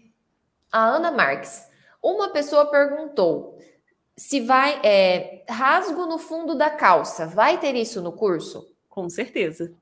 [0.71, 1.67] A Ana Marques.
[2.03, 3.59] Uma pessoa perguntou
[4.17, 4.81] se vai.
[4.85, 8.75] É, rasgo no fundo da calça, vai ter isso no curso?
[8.89, 9.75] Com certeza.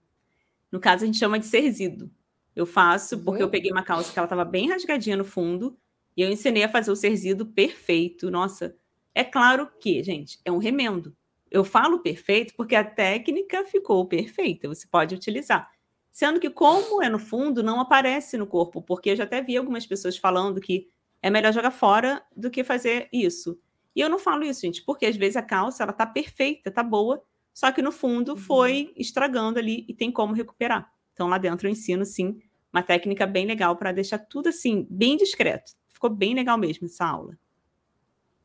[0.70, 2.10] No caso, a gente chama de serzido.
[2.54, 3.48] Eu faço porque uhum.
[3.48, 5.76] eu peguei uma calça que ela estava bem rasgadinha no fundo
[6.16, 8.30] e eu ensinei a fazer o serzido perfeito.
[8.30, 8.74] Nossa,
[9.14, 11.14] é claro que, gente, é um remendo.
[11.50, 15.70] Eu falo perfeito porque a técnica ficou perfeita, você pode utilizar.
[16.16, 19.54] Sendo que, como é no fundo, não aparece no corpo, porque eu já até vi
[19.54, 20.88] algumas pessoas falando que
[21.20, 23.60] é melhor jogar fora do que fazer isso.
[23.94, 26.82] E eu não falo isso, gente, porque às vezes a calça ela tá perfeita, tá
[26.82, 28.36] boa, só que no fundo uhum.
[28.38, 30.90] foi estragando ali e tem como recuperar.
[31.12, 32.40] Então lá dentro eu ensino sim
[32.72, 35.72] uma técnica bem legal para deixar tudo assim bem discreto.
[35.86, 37.36] Ficou bem legal mesmo essa aula.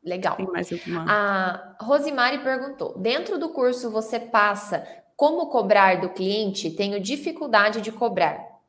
[0.04, 0.36] Legal.
[0.36, 1.06] Tem mais alguma?
[1.08, 4.86] A Rosimari perguntou: dentro do curso você passa
[5.22, 6.68] como cobrar do cliente?
[6.68, 8.60] Tenho dificuldade de cobrar.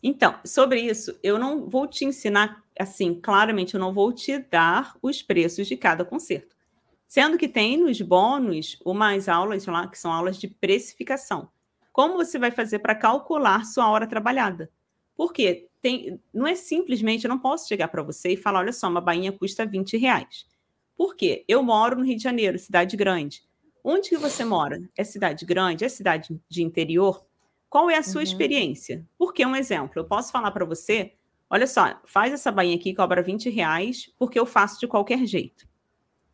[0.00, 4.96] Então, sobre isso, eu não vou te ensinar assim, claramente, eu não vou te dar
[5.02, 6.54] os preços de cada concerto.
[7.08, 11.48] Sendo que tem nos bônus umas aulas lá, que são aulas de precificação.
[11.92, 14.70] Como você vai fazer para calcular sua hora trabalhada?
[15.16, 18.88] Porque tem, não é simplesmente, eu não posso chegar para você e falar: olha só,
[18.88, 20.46] uma bainha custa 20 reais.
[20.96, 21.44] Por quê?
[21.48, 23.42] Eu moro no Rio de Janeiro, cidade grande.
[23.82, 24.80] Onde que você mora?
[24.96, 25.84] É cidade grande?
[25.84, 27.24] É cidade de interior?
[27.68, 28.22] Qual é a sua uhum.
[28.24, 29.06] experiência?
[29.16, 31.14] Porque um exemplo, eu posso falar para você,
[31.48, 35.68] olha só, faz essa bainha aqui, cobra 20 reais, porque eu faço de qualquer jeito.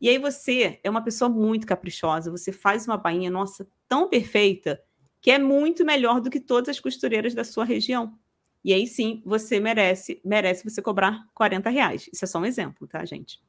[0.00, 4.82] E aí você é uma pessoa muito caprichosa, você faz uma bainha, nossa, tão perfeita,
[5.20, 8.18] que é muito melhor do que todas as costureiras da sua região.
[8.64, 12.10] E aí sim, você merece, merece você cobrar 40 reais.
[12.12, 13.40] Isso é só um exemplo, tá, gente?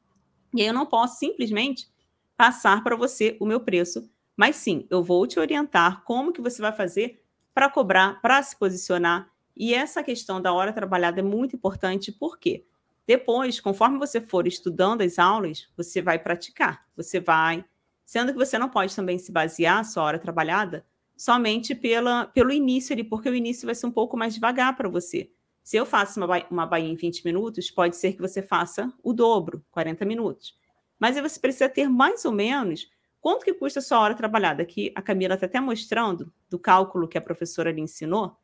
[0.54, 1.88] E aí eu não posso simplesmente
[2.38, 6.62] passar para você o meu preço, mas sim, eu vou te orientar como que você
[6.62, 7.22] vai fazer
[7.54, 9.30] para cobrar, para se posicionar.
[9.56, 12.64] E essa questão da hora trabalhada é muito importante, porque
[13.08, 17.66] depois, conforme você for estudando as aulas, você vai praticar, você vai,
[18.06, 20.86] sendo que você não pode também se basear a sua hora trabalhada
[21.18, 24.88] somente pela, pelo início ali, porque o início vai ser um pouco mais devagar para
[24.88, 25.32] você.
[25.64, 29.12] Se eu faço uma, uma bainha em 20 minutos, pode ser que você faça o
[29.12, 30.56] dobro, 40 minutos.
[31.00, 32.90] Mas aí você precisa ter mais ou menos
[33.22, 34.64] quanto que custa a sua hora trabalhada.
[34.64, 38.38] Aqui a Camila está até mostrando do cálculo que a professora lhe ensinou.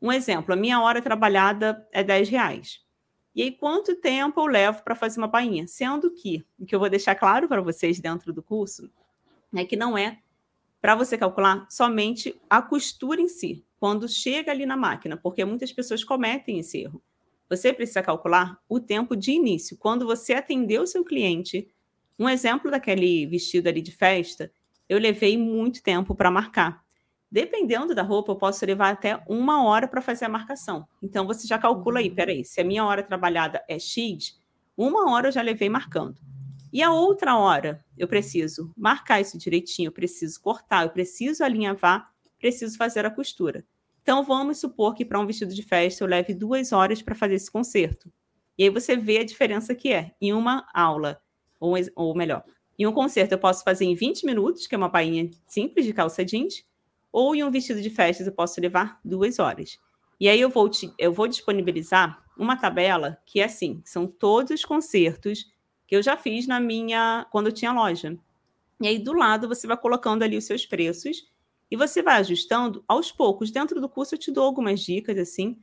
[0.00, 2.84] Um exemplo, a minha hora trabalhada é 10 reais.
[3.34, 5.66] E aí, quanto tempo eu levo para fazer uma bainha?
[5.66, 8.90] Sendo que, o que eu vou deixar claro para vocês dentro do curso,
[9.54, 10.18] é que não é
[10.80, 15.72] para você calcular somente a costura em si, quando chega ali na máquina, porque muitas
[15.72, 17.00] pessoas cometem esse erro.
[17.48, 21.68] Você precisa calcular o tempo de início, quando você atendeu o seu cliente,
[22.22, 24.52] um exemplo daquele vestido ali de festa,
[24.88, 26.82] eu levei muito tempo para marcar.
[27.30, 30.86] Dependendo da roupa, eu posso levar até uma hora para fazer a marcação.
[31.02, 32.14] Então, você já calcula aí, uhum.
[32.14, 34.38] peraí, se a minha hora trabalhada é X,
[34.76, 36.20] uma hora eu já levei marcando.
[36.72, 42.10] E a outra hora, eu preciso marcar isso direitinho, eu preciso cortar, eu preciso alinhavar,
[42.38, 43.64] preciso fazer a costura.
[44.02, 47.34] Então, vamos supor que para um vestido de festa eu leve duas horas para fazer
[47.34, 48.12] esse concerto.
[48.58, 50.12] E aí você vê a diferença que é.
[50.20, 51.21] Em uma aula,
[51.62, 52.44] ou, ou melhor,
[52.78, 55.92] em um concerto eu posso fazer em 20 minutos, que é uma bainha simples de
[55.92, 56.64] calça jeans,
[57.12, 59.78] ou em um vestido de festas eu posso levar duas horas.
[60.18, 64.50] E aí eu vou, te, eu vou disponibilizar uma tabela que é assim, são todos
[64.50, 65.46] os concertos
[65.86, 68.18] que eu já fiz na minha quando eu tinha loja.
[68.80, 71.30] E aí do lado você vai colocando ali os seus preços
[71.70, 73.50] e você vai ajustando aos poucos.
[73.50, 75.58] Dentro do curso eu te dou algumas dicas assim.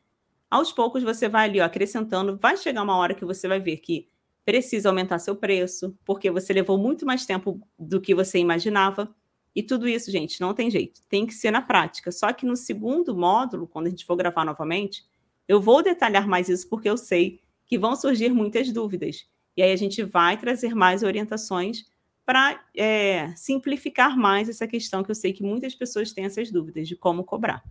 [0.50, 3.78] Aos poucos você vai ali ó, acrescentando, vai chegar uma hora que você vai ver
[3.78, 4.08] que
[4.46, 9.14] precisa aumentar seu preço, porque você levou muito mais tempo do que você imaginava.
[9.56, 12.12] E tudo isso, gente, não tem jeito, tem que ser na prática.
[12.12, 15.04] Só que no segundo módulo, quando a gente for gravar novamente,
[15.48, 19.28] eu vou detalhar mais isso, porque eu sei que vão surgir muitas dúvidas.
[19.56, 21.86] E aí a gente vai trazer mais orientações
[22.26, 26.88] para é, simplificar mais essa questão que eu sei que muitas pessoas têm essas dúvidas
[26.88, 27.64] de como cobrar.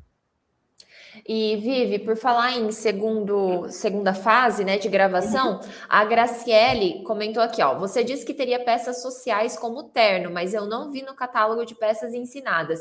[1.26, 7.62] E Vivi, por falar em segundo, segunda fase, né, de gravação, a Graciele comentou aqui,
[7.62, 11.64] ó, você disse que teria peças sociais como terno, mas eu não vi no catálogo
[11.64, 12.80] de peças ensinadas.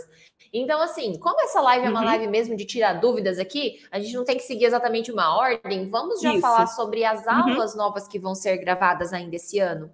[0.54, 2.06] Então, assim, como essa live é uma uhum.
[2.06, 5.90] live mesmo de tirar dúvidas aqui, a gente não tem que seguir exatamente uma ordem.
[5.90, 6.42] Vamos já Isso.
[6.42, 7.32] falar sobre as uhum.
[7.32, 7.78] aulas uhum.
[7.78, 9.92] novas que vão ser gravadas ainda esse ano?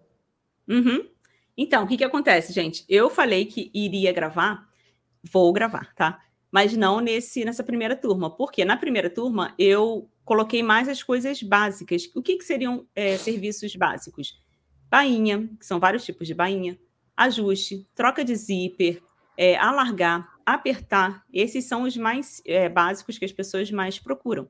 [0.67, 1.07] Uhum.
[1.57, 2.85] Então, o que que acontece, gente?
[2.89, 4.67] Eu falei que iria gravar,
[5.31, 6.19] vou gravar, tá?
[6.53, 8.29] Mas não nesse nessa primeira turma.
[8.29, 12.03] Porque na primeira turma eu coloquei mais as coisas básicas.
[12.15, 14.39] O que, que seriam é, serviços básicos?
[14.87, 16.77] Bainha, que são vários tipos de bainha,
[17.17, 19.01] ajuste, troca de zíper,
[19.35, 21.23] é, alargar, apertar.
[21.33, 24.47] Esses são os mais é, básicos que as pessoas mais procuram.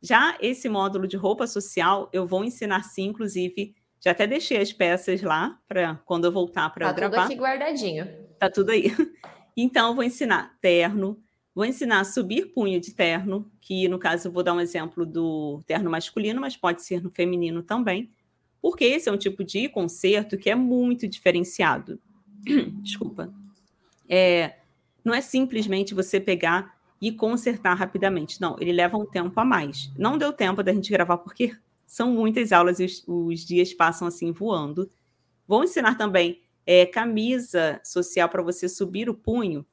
[0.00, 4.72] Já esse módulo de roupa social, eu vou ensinar sim, inclusive, já até deixei as
[4.72, 7.16] peças lá para quando eu voltar para tá gravar.
[7.16, 8.08] Tá tudo aqui guardadinho.
[8.38, 8.84] Tá tudo aí.
[9.54, 11.22] Então, eu vou ensinar terno,
[11.54, 15.04] Vou ensinar a subir punho de terno, que no caso eu vou dar um exemplo
[15.04, 18.10] do terno masculino, mas pode ser no feminino também,
[18.60, 22.00] porque esse é um tipo de concerto que é muito diferenciado.
[22.82, 23.32] Desculpa.
[24.08, 24.56] É,
[25.04, 28.40] não é simplesmente você pegar e consertar rapidamente.
[28.40, 29.90] Não, ele leva um tempo a mais.
[29.98, 31.54] Não deu tempo da gente gravar porque
[31.86, 34.88] são muitas aulas e os, os dias passam assim voando.
[35.46, 39.66] Vou ensinar também é, camisa social para você subir o punho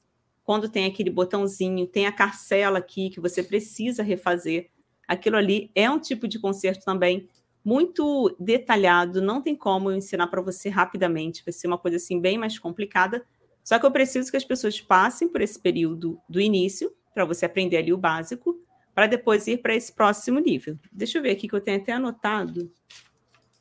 [0.50, 4.72] quando tem aquele botãozinho, tem a carcela aqui que você precisa refazer.
[5.08, 7.30] Aquilo ali é um tipo de conserto também
[7.64, 12.20] muito detalhado, não tem como eu ensinar para você rapidamente, vai ser uma coisa assim
[12.20, 13.24] bem mais complicada.
[13.64, 17.46] Só que eu preciso que as pessoas passem por esse período do início, para você
[17.46, 18.60] aprender ali o básico,
[18.96, 20.80] para depois ir para esse próximo nível.
[20.92, 22.72] Deixa eu ver aqui que eu tenho até anotado.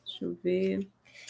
[0.07, 0.89] Deixa eu ver.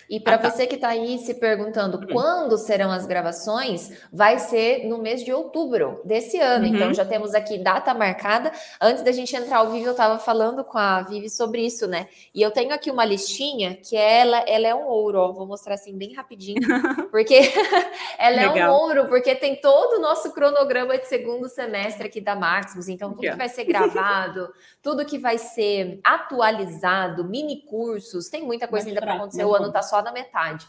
[0.08, 0.50] E para ah, tá.
[0.50, 2.06] você que está aí se perguntando hum.
[2.12, 6.66] quando serão as gravações, vai ser no mês de outubro desse ano.
[6.66, 6.74] Uhum.
[6.74, 8.50] Então já temos aqui data marcada.
[8.80, 12.08] Antes da gente entrar ao vivo, eu estava falando com a Vivi sobre isso, né?
[12.34, 15.32] E eu tenho aqui uma listinha que ela, ela é um ouro, ó.
[15.32, 16.60] Vou mostrar assim bem rapidinho,
[17.10, 17.52] porque
[18.18, 18.56] ela Legal.
[18.56, 22.88] é um ouro, porque tem todo o nosso cronograma de segundo semestre aqui da Maximus.
[22.88, 28.66] Então, tudo que vai ser gravado, tudo que vai ser atualizado, mini cursos, tem muita
[28.66, 29.44] coisa ainda para acontecer.
[29.44, 30.66] O ano está só na metade.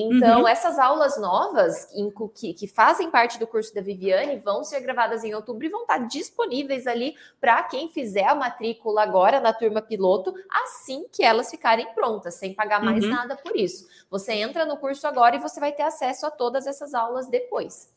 [0.00, 0.48] Então, uhum.
[0.48, 1.88] essas aulas novas
[2.34, 5.82] que, que, fazem parte do curso da Viviane vão ser gravadas em outubro e vão
[5.82, 11.50] estar disponíveis ali para quem fizer a matrícula agora na turma piloto, assim que elas
[11.50, 13.10] ficarem prontas, sem pagar mais uhum.
[13.10, 13.88] nada por isso.
[14.10, 17.92] Você entra no curso agora e você vai ter acesso a todas essas aulas depois.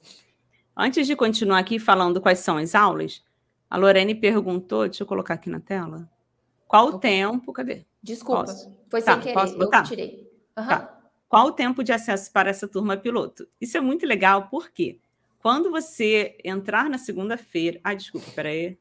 [0.75, 3.21] Antes de continuar aqui falando quais são as aulas,
[3.69, 6.09] a Lorene perguntou, deixa eu colocar aqui na tela,
[6.67, 7.85] qual o tempo, cadê?
[8.01, 8.75] Desculpa, posso?
[8.89, 10.30] foi tá, sem querer, eu tirei.
[10.57, 10.67] Uhum.
[10.67, 11.01] Tá.
[11.27, 13.47] Qual o tempo de acesso para essa turma piloto?
[13.59, 14.99] Isso é muito legal, porque
[15.39, 17.79] quando você entrar na segunda-feira.
[17.83, 18.77] Ah, desculpa, peraí.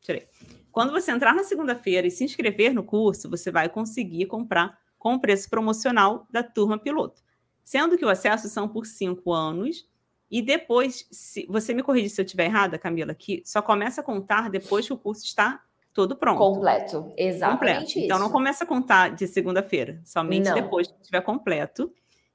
[0.00, 0.26] Tirei.
[0.70, 5.14] Quando você entrar na segunda-feira e se inscrever no curso, você vai conseguir comprar com
[5.14, 7.22] o preço promocional da turma piloto.
[7.62, 9.88] Sendo que o acesso são por cinco anos.
[10.30, 14.04] E depois, se você me corrige se eu estiver errada, Camila, que só começa a
[14.04, 15.62] contar depois que o curso está
[15.92, 16.38] todo pronto.
[16.38, 17.98] Completo, exatamente completo.
[17.98, 20.54] Então não começa a contar de segunda-feira, somente não.
[20.54, 21.92] depois que estiver completo.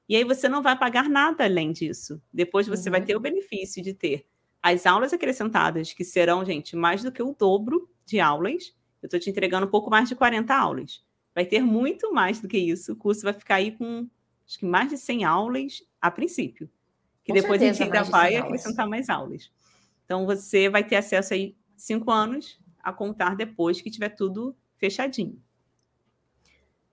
[0.08, 2.20] E aí você não vai pagar nada além disso.
[2.32, 2.92] Depois você uhum.
[2.92, 4.26] vai ter o benefício de ter
[4.62, 8.74] as aulas acrescentadas, que serão, gente, mais do que o dobro de aulas.
[9.02, 11.04] Eu estou te entregando um pouco mais de 40 aulas.
[11.34, 12.92] Vai ter muito mais do que isso.
[12.92, 14.08] O curso vai ficar aí com
[14.46, 16.70] acho que mais de 100 aulas a princípio.
[17.22, 19.52] Que com depois certeza, a gente ainda vai acrescentar mais aulas.
[20.04, 22.58] Então você vai ter acesso aí cinco anos
[22.88, 25.42] a contar depois que tiver tudo fechadinho.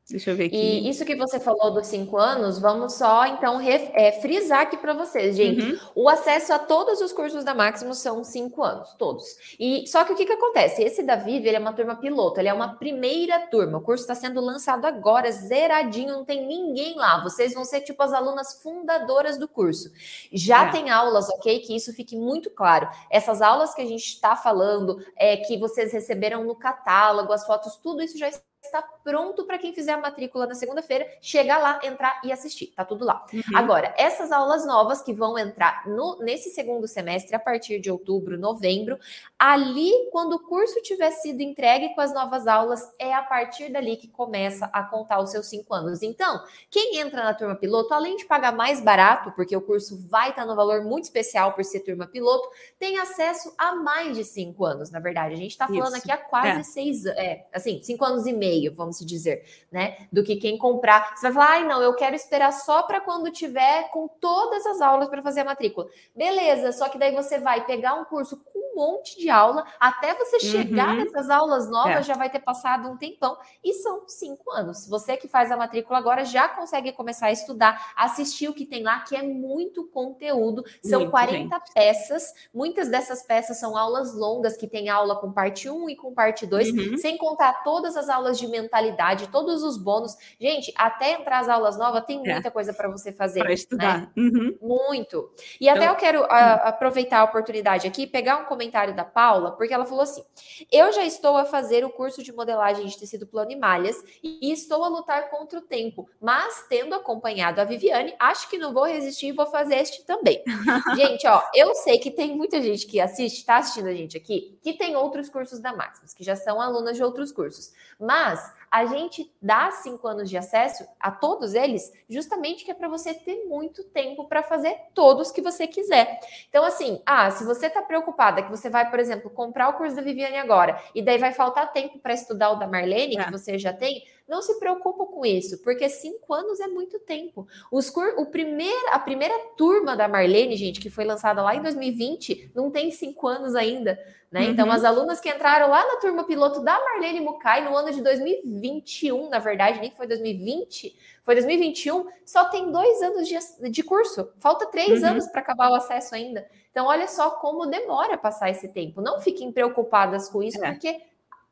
[0.08, 0.56] Deixa eu ver aqui.
[0.56, 4.94] E isso que você falou dos cinco anos, vamos só então é, frisar aqui para
[4.94, 5.64] vocês, gente.
[5.64, 5.80] Uhum.
[5.96, 9.26] O acesso a todos os cursos da Maximus são cinco anos, todos.
[9.60, 10.84] E só que o que, que acontece?
[10.84, 13.80] Esse da Vive, ele é uma turma piloto, ele é uma primeira turma.
[13.80, 17.24] O curso está sendo lançado agora, zeradinho, não tem ninguém lá.
[17.24, 19.90] Vocês vão ser tipo as alunas fundadoras do curso.
[20.32, 20.72] Já é.
[20.72, 21.60] tem aulas, ok?
[21.62, 22.88] Que isso fique muito claro.
[23.10, 27.76] Essas aulas que a gente está falando, é que vocês receberam no catálogo, as fotos,
[27.78, 31.80] tudo isso já está está pronto para quem fizer a matrícula na segunda-feira, chegar lá,
[31.84, 32.68] entrar e assistir.
[32.68, 33.26] Tá tudo lá.
[33.34, 33.42] Uhum.
[33.56, 38.38] Agora, essas aulas novas que vão entrar no, nesse segundo semestre, a partir de outubro,
[38.38, 38.98] novembro,
[39.38, 43.98] ali, quando o curso tiver sido entregue com as novas aulas, é a partir dali
[43.98, 46.02] que começa a contar os seus cinco anos.
[46.02, 50.30] Então, quem entra na turma piloto, além de pagar mais barato, porque o curso vai
[50.30, 52.50] estar no valor muito especial por ser turma piloto,
[52.80, 55.34] tem acesso a mais de cinco anos, na verdade.
[55.34, 55.98] A gente está falando Isso.
[55.98, 56.64] aqui há quase é.
[56.64, 60.08] seis, é, assim, cinco anos e meio meio, vamos dizer, né?
[60.12, 61.16] Do que quem comprar.
[61.16, 64.82] Você vai falar, ai, não, eu quero esperar só para quando tiver com todas as
[64.82, 65.88] aulas para fazer a matrícula.
[66.16, 70.14] Beleza, só que daí você vai pegar um curso com um monte de aula, até
[70.14, 71.04] você chegar uhum.
[71.04, 72.04] nessas aulas novas, é.
[72.04, 74.88] já vai ter passado um tempão, e são cinco anos.
[74.88, 78.84] Você que faz a matrícula agora já consegue começar a estudar, assistir o que tem
[78.84, 80.64] lá, que é muito conteúdo.
[80.82, 81.74] São muito, 40 gente.
[81.74, 86.14] peças, muitas dessas peças são aulas longas, que tem aula com parte 1 e com
[86.14, 86.98] parte 2, uhum.
[86.98, 90.16] sem contar todas as aulas de de mentalidade, todos os bônus.
[90.40, 92.34] Gente, até entrar as aulas novas, tem é.
[92.34, 92.52] muita é.
[92.52, 93.42] coisa para você fazer.
[93.42, 94.02] Para estudar.
[94.02, 94.10] Né?
[94.18, 94.58] Uhum.
[94.62, 95.30] Muito.
[95.60, 99.52] E até então, eu quero a, aproveitar a oportunidade aqui, pegar um comentário da Paula,
[99.52, 100.24] porque ela falou assim:
[100.72, 104.52] eu já estou a fazer o curso de modelagem de tecido plano e malhas e
[104.52, 108.86] estou a lutar contra o tempo, mas tendo acompanhado a Viviane, acho que não vou
[108.86, 110.44] resistir e vou fazer este também.
[110.96, 114.58] gente, ó, eu sei que tem muita gente que assiste, está assistindo a gente aqui,
[114.62, 117.74] que tem outros cursos da Maximus, que já são alunas de outros cursos.
[118.00, 122.90] Mas a gente dá cinco anos de acesso a todos eles, justamente que é para
[122.90, 126.20] você ter muito tempo para fazer todos que você quiser.
[126.50, 129.96] Então, assim, ah, se você está preocupada que você vai, por exemplo, comprar o curso
[129.96, 133.24] da Viviane agora e daí vai faltar tempo para estudar o da Marlene, é.
[133.24, 137.48] que você já tem, não se preocupa com isso, porque cinco anos é muito tempo.
[137.72, 138.16] Os cur...
[138.18, 142.72] o primeiro, a primeira turma da Marlene, gente, que foi lançada lá em 2020, não
[142.72, 144.00] tem cinco anos ainda.
[144.32, 144.42] Né?
[144.42, 144.52] Uhum.
[144.52, 148.02] Então, as alunas que entraram lá na turma piloto da Marlene Mukai no ano de
[148.02, 153.38] 2021, na verdade, nem foi 2020, foi 2021, só tem dois anos de,
[153.70, 154.30] de curso.
[154.40, 155.10] Falta três uhum.
[155.10, 156.48] anos para acabar o acesso ainda.
[156.72, 159.02] Então, olha só como demora passar esse tempo.
[159.02, 160.72] Não fiquem preocupadas com isso, é.
[160.72, 161.00] porque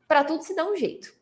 [0.06, 1.14] para tudo se dá um jeito.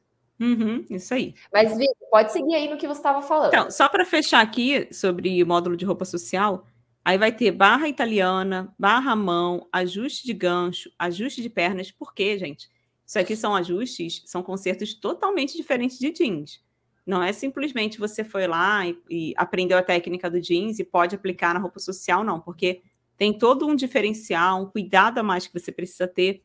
[0.42, 1.36] Uhum, isso aí.
[1.52, 3.54] Mas, Vitor, pode seguir aí no que você estava falando.
[3.54, 6.66] Então, só para fechar aqui sobre o módulo de roupa social,
[7.04, 11.92] aí vai ter barra italiana, barra mão, ajuste de gancho, ajuste de pernas.
[11.92, 12.68] Por quê, gente?
[13.06, 16.60] Isso aqui são ajustes, são concertos totalmente diferentes de jeans.
[17.06, 21.14] Não é simplesmente você foi lá e, e, aprendeu a técnica do jeans e pode
[21.14, 22.82] aplicar na roupa social, não, porque
[23.16, 26.42] tem todo um diferencial, um cuidado a mais que você precisa ter.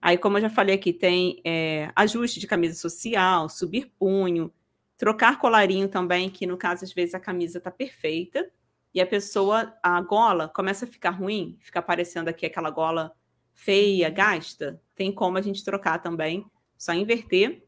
[0.00, 4.52] Aí, como eu já falei aqui, tem é, ajuste de camisa social, subir punho,
[4.96, 8.50] trocar colarinho também, que no caso, às vezes, a camisa está perfeita
[8.94, 13.12] e a pessoa, a gola começa a ficar ruim, fica aparecendo aqui aquela gola
[13.54, 16.46] feia, gasta, tem como a gente trocar também,
[16.78, 17.62] só inverter.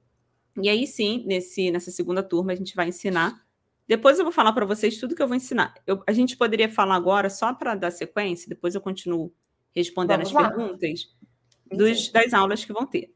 [0.61, 3.43] E aí sim, nesse, nessa segunda turma, a gente vai ensinar.
[3.87, 5.75] Depois eu vou falar para vocês tudo que eu vou ensinar.
[5.87, 9.33] Eu, a gente poderia falar agora só para dar sequência, depois eu continuo
[9.75, 10.51] respondendo Vamos as lá.
[10.51, 11.15] perguntas
[11.77, 13.13] dos, das aulas que vão ter.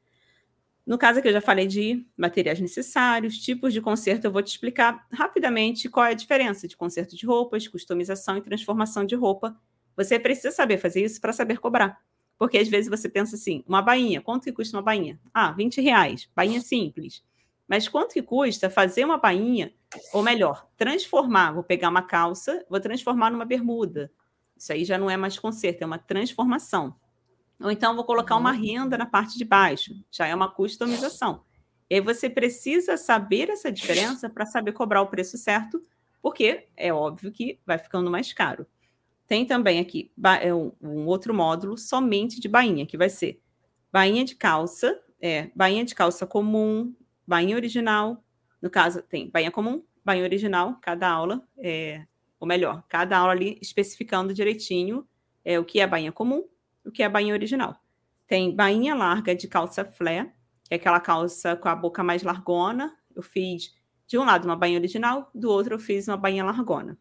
[0.86, 4.24] No caso aqui, eu já falei de materiais necessários, tipos de conserto.
[4.24, 8.40] Eu vou te explicar rapidamente qual é a diferença de conserto de roupas, customização e
[8.40, 9.56] transformação de roupa.
[9.96, 12.00] Você precisa saber fazer isso para saber cobrar.
[12.38, 15.18] Porque às vezes você pensa assim, uma bainha, quanto que custa uma bainha?
[15.34, 17.24] Ah, 20 reais, bainha simples.
[17.66, 19.72] Mas quanto que custa fazer uma bainha,
[20.12, 24.12] ou melhor, transformar, vou pegar uma calça, vou transformar numa bermuda.
[24.56, 26.94] Isso aí já não é mais conserto, é uma transformação.
[27.60, 28.60] Ou então vou colocar uma uhum.
[28.60, 31.42] renda na parte de baixo, já é uma customização.
[31.88, 35.80] E aí você precisa saber essa diferença para saber cobrar o preço certo,
[36.20, 38.66] porque é óbvio que vai ficando mais caro.
[39.26, 43.40] Tem também aqui é um, um outro módulo somente de bainha, que vai ser
[43.92, 46.94] bainha de calça, é, bainha de calça comum,
[47.26, 48.22] bainha original.
[48.60, 52.04] No caso, tem bainha comum, bainha original, cada aula, é,
[52.38, 55.06] ou melhor, cada aula ali especificando direitinho
[55.44, 56.44] é, o que é bainha comum,
[56.86, 57.76] o que é bainha original.
[58.26, 60.30] Tem bainha larga de calça flare,
[60.64, 62.96] que é aquela calça com a boca mais largona.
[63.14, 63.74] Eu fiz
[64.06, 66.98] de um lado uma bainha original, do outro eu fiz uma bainha largona.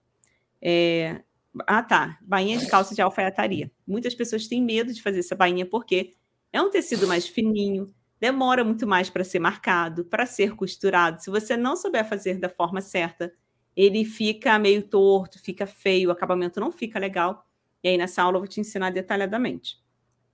[0.62, 1.22] É,
[1.68, 2.18] ah, tá.
[2.22, 3.72] Bainha de calça de alfaiataria.
[3.88, 6.12] Muitas pessoas têm medo de fazer essa bainha porque
[6.52, 11.22] é um tecido mais fininho, demora muito mais para ser marcado, para ser costurado.
[11.22, 13.34] Se você não souber fazer da forma certa,
[13.76, 17.45] ele fica meio torto, fica feio, o acabamento não fica legal.
[17.86, 19.80] E aí nessa aula eu vou te ensinar detalhadamente.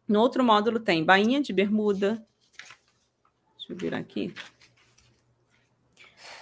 [0.07, 2.25] No outro módulo tem bainha de bermuda.
[3.57, 4.33] Deixa eu virar aqui.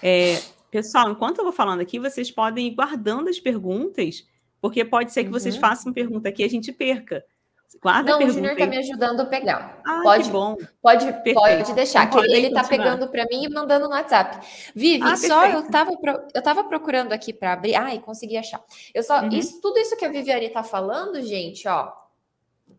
[0.04, 0.40] É,
[0.70, 4.24] pessoal, enquanto eu vou falando aqui, vocês podem ir guardando as perguntas
[4.62, 5.62] porque pode ser que vocês uhum.
[5.62, 7.26] façam pergunta aqui e a gente perca.
[7.82, 9.80] Guarda Não, o Júnior está me ajudando a pegar.
[9.86, 10.58] Ah, pode, bom.
[10.82, 14.46] Pode, pode deixar, que ele está pegando para mim e mandando no WhatsApp.
[14.76, 15.92] Vivi, ah, só eu estava
[16.34, 17.76] eu tava procurando aqui para abrir.
[17.76, 18.62] Ai, consegui achar.
[18.94, 19.30] Eu só uhum.
[19.30, 21.94] isso, tudo isso que a Viviane está falando, gente, ó,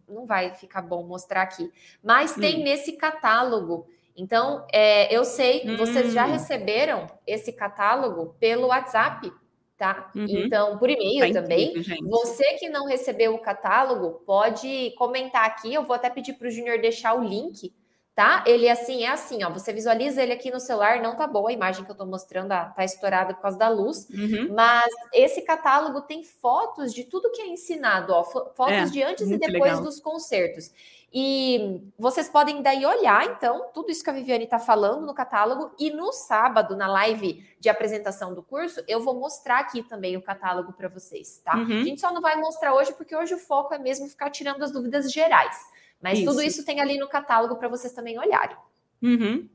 [0.08, 1.70] não vai ficar bom mostrar aqui,
[2.02, 2.64] mas tem hum.
[2.64, 3.86] nesse catálogo.
[4.16, 5.76] Então, é, eu sei, hum.
[5.76, 6.32] vocês já hum.
[6.32, 9.32] receberam esse catálogo pelo WhatsApp
[9.80, 10.10] tá?
[10.14, 10.26] Uhum.
[10.28, 11.72] Então, por e-mail tá também.
[12.02, 15.72] Você que não recebeu o catálogo, pode comentar aqui.
[15.72, 17.72] Eu vou até pedir para o Júnior deixar o link,
[18.20, 18.44] tá?
[18.46, 19.48] Ele assim, é assim, ó.
[19.48, 22.52] Você visualiza ele aqui no celular, não tá boa a imagem que eu tô mostrando,
[22.52, 24.06] ah, tá estourada por causa da luz.
[24.10, 24.52] Uhum.
[24.54, 28.22] Mas esse catálogo tem fotos de tudo que é ensinado, ó.
[28.22, 29.82] Fotos é, de antes e depois legal.
[29.82, 30.70] dos concertos.
[31.10, 35.70] E vocês podem daí olhar, então, tudo isso que a Viviane está falando no catálogo.
[35.78, 40.22] E no sábado, na live de apresentação do curso, eu vou mostrar aqui também o
[40.22, 41.56] catálogo para vocês, tá?
[41.56, 41.80] Uhum.
[41.80, 44.62] A gente só não vai mostrar hoje, porque hoje o foco é mesmo ficar tirando
[44.62, 45.56] as dúvidas gerais.
[46.02, 46.30] Mas isso.
[46.30, 48.56] tudo isso tem ali no catálogo para vocês também olharem.
[49.02, 49.48] Uhum.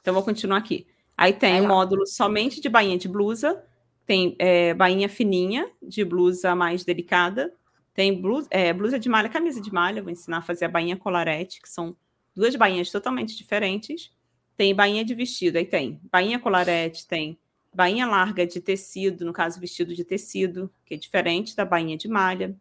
[0.00, 0.86] Então, vou continuar aqui.
[1.16, 3.62] Aí tem o módulo somente de bainha de blusa,
[4.06, 7.52] tem é, bainha fininha, de blusa mais delicada,
[7.94, 10.96] tem blusa, é, blusa de malha, camisa de malha, vou ensinar a fazer a bainha
[10.96, 11.96] colarete, que são
[12.34, 14.10] duas bainhas totalmente diferentes.
[14.56, 17.38] Tem bainha de vestido, aí tem bainha colarete, tem
[17.74, 22.08] bainha larga de tecido, no caso, vestido de tecido, que é diferente da bainha de
[22.08, 22.56] malha.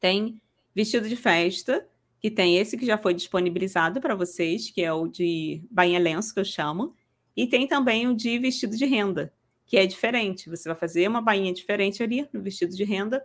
[0.00, 0.40] Tem
[0.74, 1.86] vestido de festa,
[2.24, 6.32] que tem esse que já foi disponibilizado para vocês, que é o de bainha lenço,
[6.32, 6.94] que eu chamo.
[7.36, 9.30] E tem também o de vestido de renda,
[9.66, 10.48] que é diferente.
[10.48, 13.22] Você vai fazer uma bainha diferente ali no vestido de renda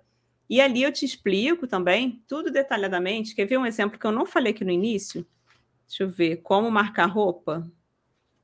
[0.49, 3.33] e ali eu te explico também, tudo detalhadamente.
[3.33, 5.25] Quer ver um exemplo que eu não falei aqui no início?
[5.87, 7.65] Deixa eu ver, como marcar roupa.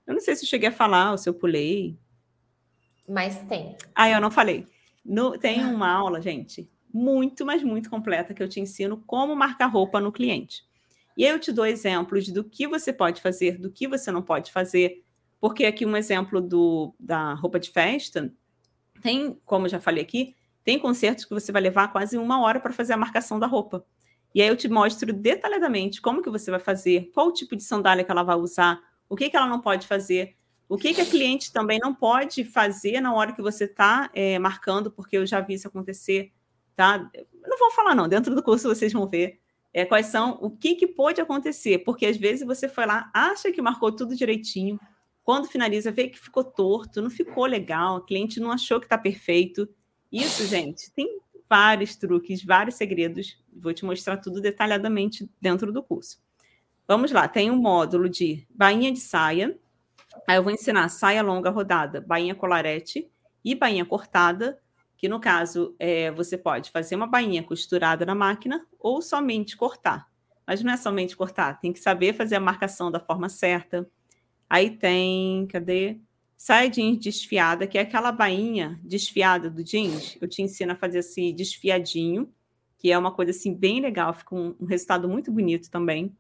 [0.08, 2.00] Eu não sei se eu cheguei a falar ou se eu pulei.
[3.10, 3.76] Mas tem.
[3.94, 4.66] Ah, eu não falei.
[5.04, 9.68] No, tem uma aula, gente, muito, mas muito completa, que eu te ensino como marcar
[9.68, 10.64] roupa no cliente.
[11.18, 14.22] E aí eu te dou exemplos do que você pode fazer, do que você não
[14.22, 15.04] pode fazer.
[15.42, 18.34] Porque aqui um exemplo do, da roupa de festa,
[19.02, 22.72] tem, como já falei aqui, tem concertos que você vai levar quase uma hora para
[22.72, 23.86] fazer a marcação da roupa.
[24.34, 27.64] E aí eu te mostro detalhadamente como que você vai fazer, qual o tipo de
[27.64, 30.36] sandália que ela vai usar, o que, que ela não pode fazer,
[30.68, 34.40] o que, que a cliente também não pode fazer na hora que você está é,
[34.40, 36.32] marcando, porque eu já vi isso acontecer,
[36.76, 37.10] tá?
[37.48, 39.40] Não vou falar não, dentro do curso vocês vão ver
[39.74, 43.52] é, quais são, o que, que pode acontecer, porque às vezes você foi lá, acha
[43.52, 44.80] que marcou tudo direitinho,
[45.24, 48.98] Quando finaliza, vê que ficou torto, não ficou legal, a cliente não achou que está
[48.98, 49.68] perfeito.
[50.12, 51.20] Isso, gente, tem
[51.50, 53.36] vários truques, vários segredos.
[53.52, 56.20] Vou te mostrar tudo detalhadamente dentro do curso.
[56.88, 59.58] Vamos lá, tem um módulo de bainha de saia.
[60.28, 63.10] Aí eu vou ensinar saia longa rodada, bainha colarete
[63.44, 64.60] e bainha cortada,
[64.98, 70.08] que no caso é, você pode fazer uma bainha costurada na máquina ou somente cortar.
[70.48, 73.90] Mas não é somente cortar, tem que saber fazer a marcação da forma certa,
[74.50, 76.00] Aí tem, cadê?
[76.38, 80.18] Saia jeans desfiada, que é aquela bainha desfiada do jeans.
[80.22, 82.32] Eu te ensino a fazer assim, desfiadinho,
[82.78, 86.16] que é uma coisa assim bem legal, fica um, um resultado muito bonito também.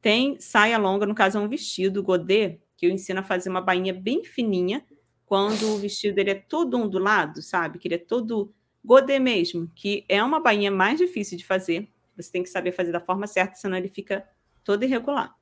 [0.00, 3.60] Tem saia longa, no caso é um vestido godê, que eu ensino a fazer uma
[3.60, 4.84] bainha bem fininha,
[5.26, 7.78] quando o vestido ele é todo ondulado, sabe?
[7.78, 8.52] Que ele é todo
[8.84, 11.88] godê mesmo, que é uma bainha mais difícil de fazer.
[12.16, 14.28] Você tem que saber fazer da forma certa, senão ele fica
[14.62, 15.34] todo irregular.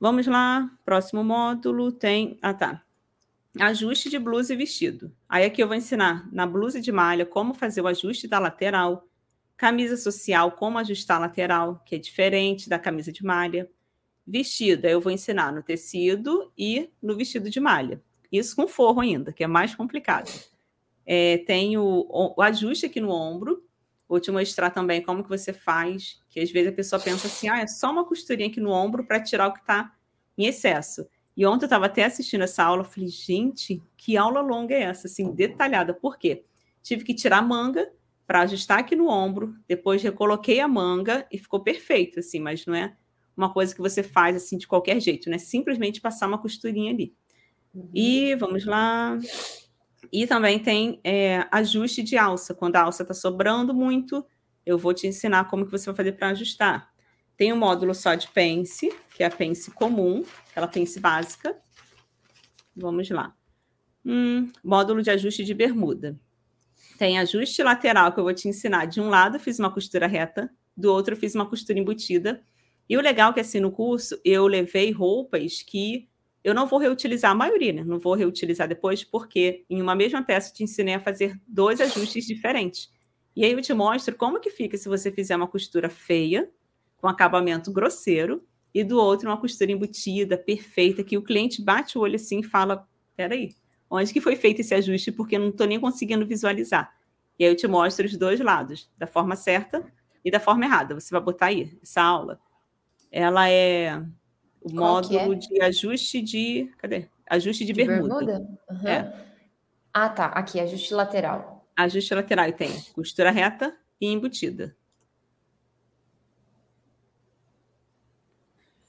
[0.00, 2.38] Vamos lá, próximo módulo tem.
[2.40, 2.82] Ah, tá.
[3.58, 5.12] Ajuste de blusa e vestido.
[5.28, 9.08] Aí aqui eu vou ensinar na blusa de malha como fazer o ajuste da lateral,
[9.56, 13.68] camisa social, como ajustar a lateral, que é diferente da camisa de malha.
[14.24, 18.00] Vestido, aí eu vou ensinar no tecido e no vestido de malha.
[18.30, 20.30] Isso com forro ainda, que é mais complicado.
[21.06, 23.62] É, tem o, o ajuste aqui no ombro,
[24.08, 27.48] Vou te mostrar também como que você faz, que às vezes a pessoa pensa assim,
[27.48, 29.94] ah, é só uma costurinha aqui no ombro para tirar o que está
[30.36, 31.06] em excesso.
[31.36, 35.06] E ontem eu estava até assistindo essa aula, falei, gente, que aula longa é essa,
[35.06, 35.92] assim, detalhada.
[35.92, 36.42] Por quê?
[36.82, 37.92] Tive que tirar a manga
[38.26, 42.74] para ajustar aqui no ombro, depois recoloquei a manga e ficou perfeito, assim, mas não
[42.74, 42.96] é
[43.36, 45.38] uma coisa que você faz assim de qualquer jeito, né?
[45.38, 47.14] Simplesmente passar uma costurinha ali.
[47.94, 49.18] E vamos lá.
[50.12, 52.54] E também tem é, ajuste de alça.
[52.54, 54.24] Quando a alça está sobrando muito,
[54.64, 56.90] eu vou te ensinar como que você vai fazer para ajustar.
[57.36, 61.56] Tem um módulo só de pence, que é a pence comum, aquela pence básica.
[62.74, 63.34] Vamos lá.
[64.04, 66.18] Hum, módulo de ajuste de bermuda.
[66.98, 68.86] Tem ajuste lateral que eu vou te ensinar.
[68.86, 72.42] De um lado, fiz uma costura reta, do outro, fiz uma costura embutida.
[72.88, 76.08] E o legal é que, assim, no curso, eu levei roupas que
[76.48, 77.84] eu não vou reutilizar a maioria, né?
[77.84, 82.24] Não vou reutilizar depois, porque em uma mesma peça te ensinei a fazer dois ajustes
[82.24, 82.90] diferentes.
[83.36, 86.50] E aí eu te mostro como que fica se você fizer uma costura feia,
[86.96, 88.42] com acabamento grosseiro,
[88.72, 92.44] e do outro uma costura embutida, perfeita, que o cliente bate o olho assim e
[92.44, 93.54] fala: peraí,
[93.90, 95.12] onde que foi feito esse ajuste?
[95.12, 96.94] Porque eu não estou nem conseguindo visualizar.
[97.38, 99.84] E aí eu te mostro os dois lados, da forma certa
[100.24, 100.94] e da forma errada.
[100.94, 102.40] Você vai botar aí, essa aula.
[103.12, 104.02] Ela é
[104.68, 105.36] o Qual módulo é?
[105.36, 106.70] de ajuste de.
[106.78, 107.06] Cadê?
[107.28, 108.24] Ajuste de, de bermuda.
[108.24, 108.58] bermuda?
[108.70, 108.88] Uhum.
[108.88, 109.24] É.
[109.92, 110.26] Ah, tá.
[110.26, 111.66] Aqui, ajuste lateral.
[111.76, 114.76] Ajuste lateral e tem costura reta e embutida.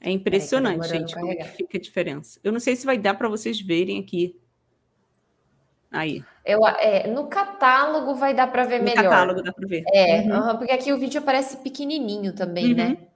[0.00, 2.40] É impressionante, Peraí, gente, como é que fica a diferença.
[2.42, 4.40] Eu não sei se vai dar para vocês verem aqui.
[5.90, 6.24] Aí.
[6.44, 9.04] Eu, é, no catálogo vai dar para ver no melhor.
[9.04, 9.84] No catálogo dá para ver.
[9.92, 10.56] É, uhum.
[10.56, 12.84] porque aqui o vídeo aparece pequenininho também, né?
[12.84, 12.90] uhum.
[12.90, 13.09] né?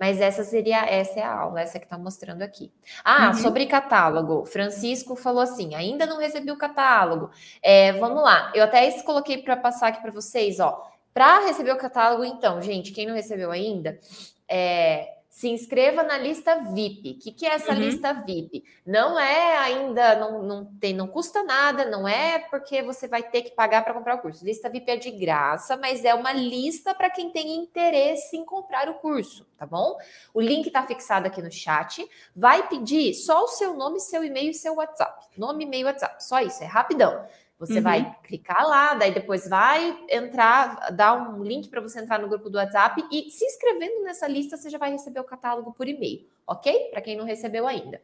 [0.00, 2.72] Mas essa seria, essa é a aula, essa que está mostrando aqui.
[3.04, 3.34] Ah, uhum.
[3.34, 4.46] sobre catálogo.
[4.46, 7.30] Francisco falou assim: ainda não recebi o catálogo.
[7.62, 10.90] É, vamos lá, eu até coloquei para passar aqui para vocês, ó.
[11.12, 14.00] Para receber o catálogo, então, gente, quem não recebeu ainda,
[14.48, 17.12] é, se inscreva na lista VIP.
[17.12, 17.78] O que, que é essa uhum.
[17.78, 18.62] lista VIP?
[18.84, 23.40] Não é ainda, não, não, tem, não custa nada, não é porque você vai ter
[23.40, 24.44] que pagar para comprar o curso.
[24.44, 28.90] Lista VIP é de graça, mas é uma lista para quem tem interesse em comprar
[28.90, 29.96] o curso, tá bom?
[30.34, 32.06] O link está fixado aqui no chat.
[32.36, 35.26] Vai pedir só o seu nome, seu e-mail e seu WhatsApp.
[35.38, 36.22] Nome, e-mail, WhatsApp.
[36.22, 37.26] Só isso, é rapidão.
[37.60, 37.82] Você uhum.
[37.82, 42.48] vai clicar lá, daí depois vai entrar, dar um link para você entrar no grupo
[42.48, 46.26] do WhatsApp e se inscrevendo nessa lista, você já vai receber o catálogo por e-mail,
[46.46, 46.88] ok?
[46.90, 48.00] Para quem não recebeu ainda.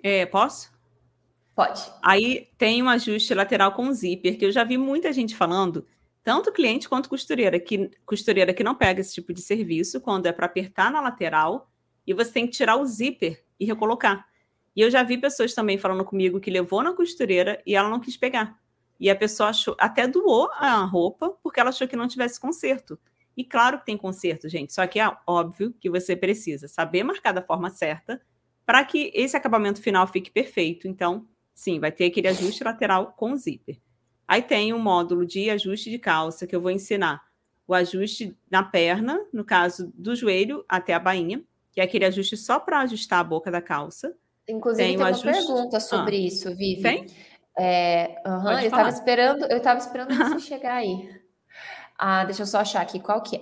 [0.00, 0.70] É, posso?
[1.52, 1.82] Pode.
[2.00, 5.84] Aí tem um ajuste lateral com zíper, que eu já vi muita gente falando,
[6.22, 10.32] tanto cliente quanto costureira, que costureira que não pega esse tipo de serviço, quando é
[10.32, 11.68] para apertar na lateral,
[12.06, 14.27] e você tem que tirar o zíper e recolocar.
[14.78, 17.98] E eu já vi pessoas também falando comigo que levou na costureira e ela não
[17.98, 18.56] quis pegar.
[19.00, 22.96] E a pessoa achou, até doou a roupa porque ela achou que não tivesse conserto.
[23.36, 27.32] E claro que tem conserto, gente, só que é óbvio que você precisa saber marcar
[27.32, 28.22] da forma certa
[28.64, 30.86] para que esse acabamento final fique perfeito.
[30.86, 33.80] Então, sim, vai ter aquele ajuste lateral com zíper.
[34.28, 37.20] Aí tem um módulo de ajuste de calça que eu vou ensinar
[37.66, 42.36] o ajuste na perna, no caso do joelho até a bainha, que é aquele ajuste
[42.36, 44.16] só para ajustar a boca da calça.
[44.48, 45.30] Inclusive, tem, tem uma ajuste...
[45.30, 46.20] pergunta sobre ah.
[46.20, 46.82] isso, Vivi.
[46.82, 47.06] Tem?
[47.58, 51.08] É, uhum, eu estava esperando, eu estava esperando você chegar aí.
[51.98, 53.40] Ah, deixa eu só achar aqui qual que é.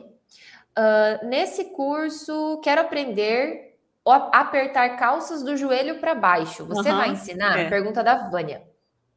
[0.78, 3.66] Uh, nesse curso, quero aprender
[4.32, 6.64] apertar calças do joelho para baixo.
[6.66, 7.58] Você uhum, vai ensinar?
[7.58, 7.68] É.
[7.68, 8.62] Pergunta da Vânia.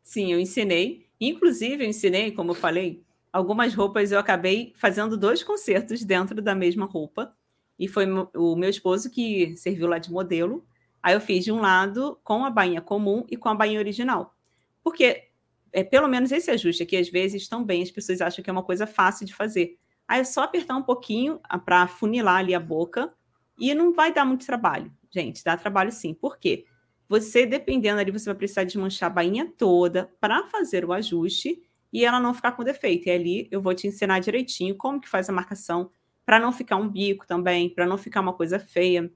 [0.01, 1.07] Sim, eu ensinei.
[1.21, 6.55] Inclusive, eu ensinei, como eu falei, algumas roupas eu acabei fazendo dois concertos dentro da
[6.55, 7.33] mesma roupa.
[7.77, 10.65] E foi o meu esposo que serviu lá de modelo.
[11.01, 14.35] Aí eu fiz de um lado com a bainha comum e com a bainha original.
[14.83, 15.29] Porque
[15.71, 18.63] é pelo menos esse ajuste aqui, às vezes, também as pessoas acham que é uma
[18.63, 19.77] coisa fácil de fazer.
[20.07, 23.13] Aí é só apertar um pouquinho para funilar ali a boca
[23.57, 24.91] e não vai dar muito trabalho.
[25.11, 26.13] Gente, dá trabalho sim.
[26.13, 26.65] Por quê?
[27.07, 32.05] Você, dependendo ali, você vai precisar desmanchar a bainha toda para fazer o ajuste e
[32.05, 33.07] ela não ficar com defeito.
[33.07, 35.91] E ali eu vou te ensinar direitinho como que faz a marcação
[36.25, 39.11] para não ficar um bico também, para não ficar uma coisa feia.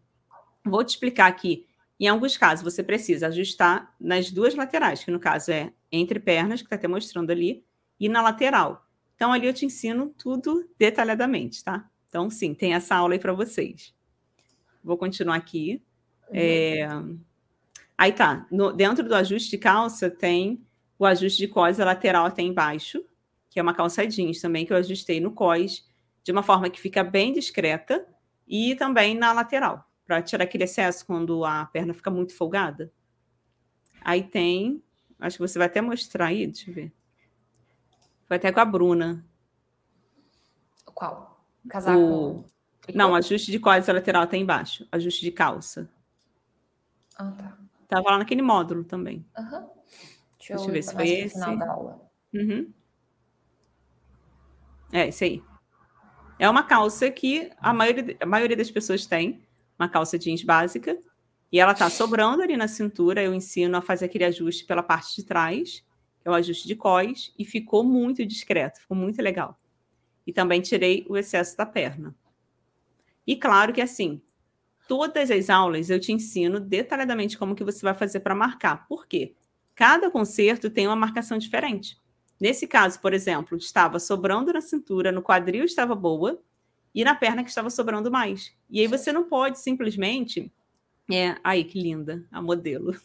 [0.65, 1.67] Vou te explicar aqui.
[2.03, 6.59] Em alguns casos, você precisa ajustar nas duas laterais, que no caso é entre pernas,
[6.61, 7.63] que está até mostrando ali,
[7.97, 8.85] e na lateral.
[9.15, 11.89] Então, ali eu te ensino tudo detalhadamente, tá?
[12.09, 13.95] Então, sim, tem essa aula aí para vocês.
[14.83, 15.81] Vou continuar aqui.
[16.27, 16.33] Uhum.
[16.33, 16.89] É...
[17.97, 20.61] Aí tá, no, dentro do ajuste de calça tem
[20.99, 23.01] o ajuste de cós lateral até embaixo,
[23.49, 25.87] que é uma calça jeans também, que eu ajustei no cós,
[26.21, 28.05] de uma forma que fica bem discreta,
[28.45, 32.91] e também na lateral, para tirar aquele excesso quando a perna fica muito folgada.
[34.01, 34.83] Aí tem,
[35.19, 36.93] acho que você vai até mostrar aí, deixa eu ver.
[38.25, 39.25] Foi até com a Bruna.
[40.85, 41.45] Qual?
[41.69, 41.99] Casaco?
[41.99, 42.45] O...
[42.93, 44.87] Não, ajuste de cós lateral até embaixo.
[44.91, 45.89] Ajuste de calça.
[47.15, 47.57] Ah, tá.
[47.87, 49.25] Tava lá naquele módulo também.
[49.37, 49.69] Uhum.
[50.37, 51.33] Deixa, Deixa eu ver se foi esse.
[51.35, 52.11] Final da aula.
[52.33, 52.73] Uhum.
[54.91, 55.43] É, esse aí.
[56.37, 59.45] É uma calça que a maioria, a maioria das pessoas tem,
[59.78, 60.97] uma calça jeans básica,
[61.51, 63.21] e ela tá sobrando ali na cintura.
[63.21, 65.84] Eu ensino a fazer aquele ajuste pela parte de trás,
[66.21, 69.59] que é o ajuste de cós, e ficou muito discreto, ficou muito legal.
[70.26, 72.15] E também tirei o excesso da perna.
[73.26, 74.21] E claro que assim,
[74.88, 78.88] todas as aulas eu te ensino detalhadamente como que você vai fazer para marcar.
[78.88, 79.36] Por quê?
[79.76, 82.01] Cada concerto tem uma marcação diferente.
[82.39, 86.41] Nesse caso, por exemplo, estava sobrando na cintura, no quadril estava boa
[86.93, 88.53] e na perna que estava sobrando mais.
[88.69, 90.51] E aí você não pode simplesmente.
[91.11, 92.95] É, aí que linda a modelo.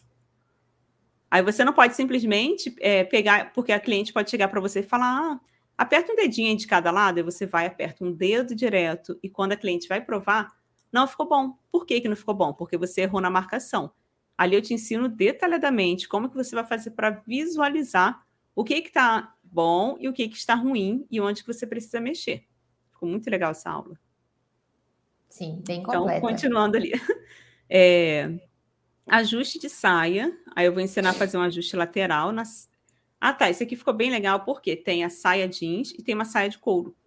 [1.29, 4.83] Aí você não pode simplesmente é, pegar, porque a cliente pode chegar para você e
[4.83, 5.39] falar: ah,
[5.77, 9.51] aperta um dedinho de cada lado, e você vai, aperta um dedo direto, e quando
[9.51, 10.53] a cliente vai provar,
[10.91, 11.57] não ficou bom.
[11.71, 12.53] Por que, que não ficou bom?
[12.53, 13.91] Porque você errou na marcação.
[14.37, 18.25] Ali eu te ensino detalhadamente como que você vai fazer para visualizar
[18.55, 21.99] o que está bom e o que, que está ruim e onde que você precisa
[21.99, 22.45] mexer.
[22.99, 23.97] Ficou muito legal essa aula.
[25.29, 26.17] Sim, bem então, completa.
[26.17, 26.91] Então, continuando ali.
[27.71, 28.39] É,
[29.05, 30.35] ajuste de saia.
[30.55, 32.31] Aí eu vou ensinar a fazer um ajuste lateral.
[32.31, 32.67] Nas...
[33.21, 33.47] Ah, tá.
[33.47, 36.57] Esse aqui ficou bem legal porque tem a saia jeans e tem uma saia de
[36.57, 36.97] couro.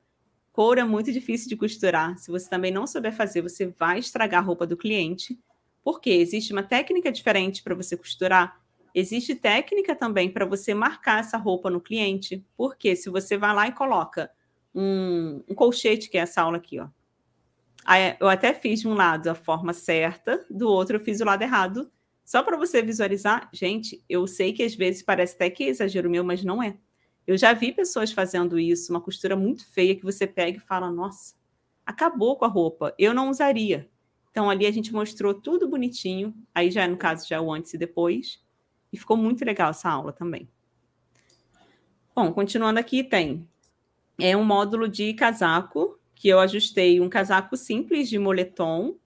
[0.53, 2.17] Couro é muito difícil de costurar.
[2.17, 5.37] Se você também não souber fazer, você vai estragar a roupa do cliente.
[5.83, 8.63] Porque existe uma técnica diferente para você costurar.
[8.95, 12.47] Existe técnica também para você marcar essa roupa no cliente.
[12.57, 14.31] Porque se você vai lá e coloca
[14.75, 16.89] um, um colchete, que é essa aula aqui, ó.
[17.85, 21.25] Aí eu até fiz de um lado a forma certa, do outro eu fiz o
[21.25, 21.91] lado errado.
[22.25, 26.09] Só para você visualizar, gente, eu sei que às vezes parece até que é exagero
[26.09, 26.77] meu, mas não é.
[27.27, 30.91] Eu já vi pessoas fazendo isso, uma costura muito feia que você pega e fala:
[30.91, 31.35] nossa,
[31.85, 33.89] acabou com a roupa, eu não usaria.
[34.31, 37.79] Então ali a gente mostrou tudo bonitinho, aí já no caso já o antes e
[37.79, 38.41] depois,
[38.93, 40.49] e ficou muito legal essa aula também.
[42.15, 43.49] Bom, continuando aqui tem
[44.19, 48.97] é um módulo de casaco que eu ajustei um casaco simples de moletom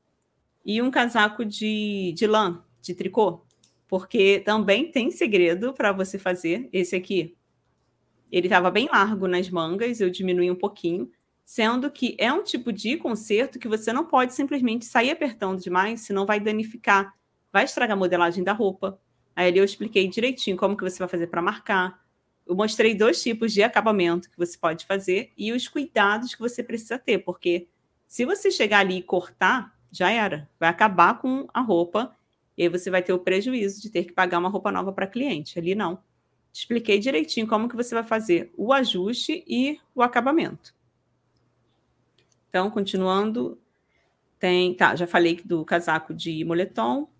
[0.64, 3.42] e um casaco de, de lã, de tricô,
[3.88, 7.36] porque também tem segredo para você fazer esse aqui.
[8.30, 11.10] Ele estava bem largo nas mangas, eu diminui um pouquinho,
[11.44, 16.00] sendo que é um tipo de conserto que você não pode simplesmente sair apertando demais,
[16.00, 17.14] senão vai danificar,
[17.52, 19.00] vai estragar a modelagem da roupa.
[19.34, 22.04] Aí eu expliquei direitinho como que você vai fazer para marcar.
[22.46, 26.62] Eu mostrei dois tipos de acabamento que você pode fazer e os cuidados que você
[26.62, 27.68] precisa ter, porque
[28.06, 32.16] se você chegar ali e cortar, já era, vai acabar com a roupa
[32.56, 35.06] e aí você vai ter o prejuízo de ter que pagar uma roupa nova para
[35.06, 35.58] cliente.
[35.58, 35.98] Ali não
[36.58, 40.74] expliquei direitinho como que você vai fazer o ajuste e o acabamento.
[42.48, 43.60] Então, continuando,
[44.38, 47.10] tem, tá, já falei do casaco de moletom.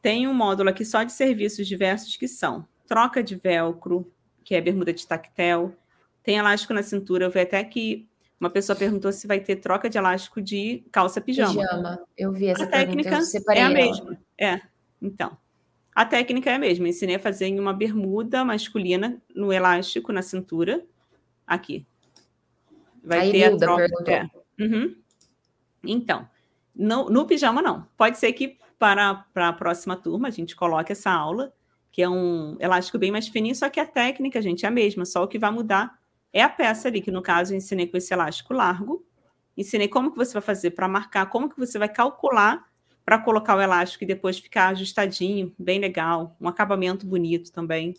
[0.00, 4.10] Tem um módulo aqui só de serviços diversos que são troca de velcro,
[4.48, 5.76] que é bermuda de tactel,
[6.22, 7.26] tem elástico na cintura.
[7.26, 8.08] Eu vi até que
[8.40, 11.52] uma pessoa perguntou se vai ter troca de elástico de calça pijama.
[11.52, 13.20] Pijama, eu vi essa a técnica
[13.50, 14.18] é a mesma.
[14.38, 14.58] É,
[15.02, 15.36] então.
[15.94, 16.88] A técnica é a mesma.
[16.88, 20.82] Ensinei a fazer em uma bermuda masculina no elástico na cintura.
[21.46, 21.86] Aqui.
[23.04, 24.10] Vai Aí ter a troca.
[24.10, 24.30] É.
[24.58, 24.96] Uhum.
[25.84, 26.26] Então,
[26.74, 27.86] no, no pijama não.
[27.98, 31.52] Pode ser que para, para a próxima turma, a gente coloca essa aula,
[31.98, 35.04] que é um elástico bem mais fininho, só que a técnica, gente, é a mesma,
[35.04, 35.98] só o que vai mudar
[36.32, 39.04] é a peça ali, que no caso eu ensinei com esse elástico largo,
[39.56, 42.64] ensinei como que você vai fazer para marcar, como que você vai calcular
[43.04, 47.94] para colocar o elástico e depois ficar ajustadinho, bem legal, um acabamento bonito também.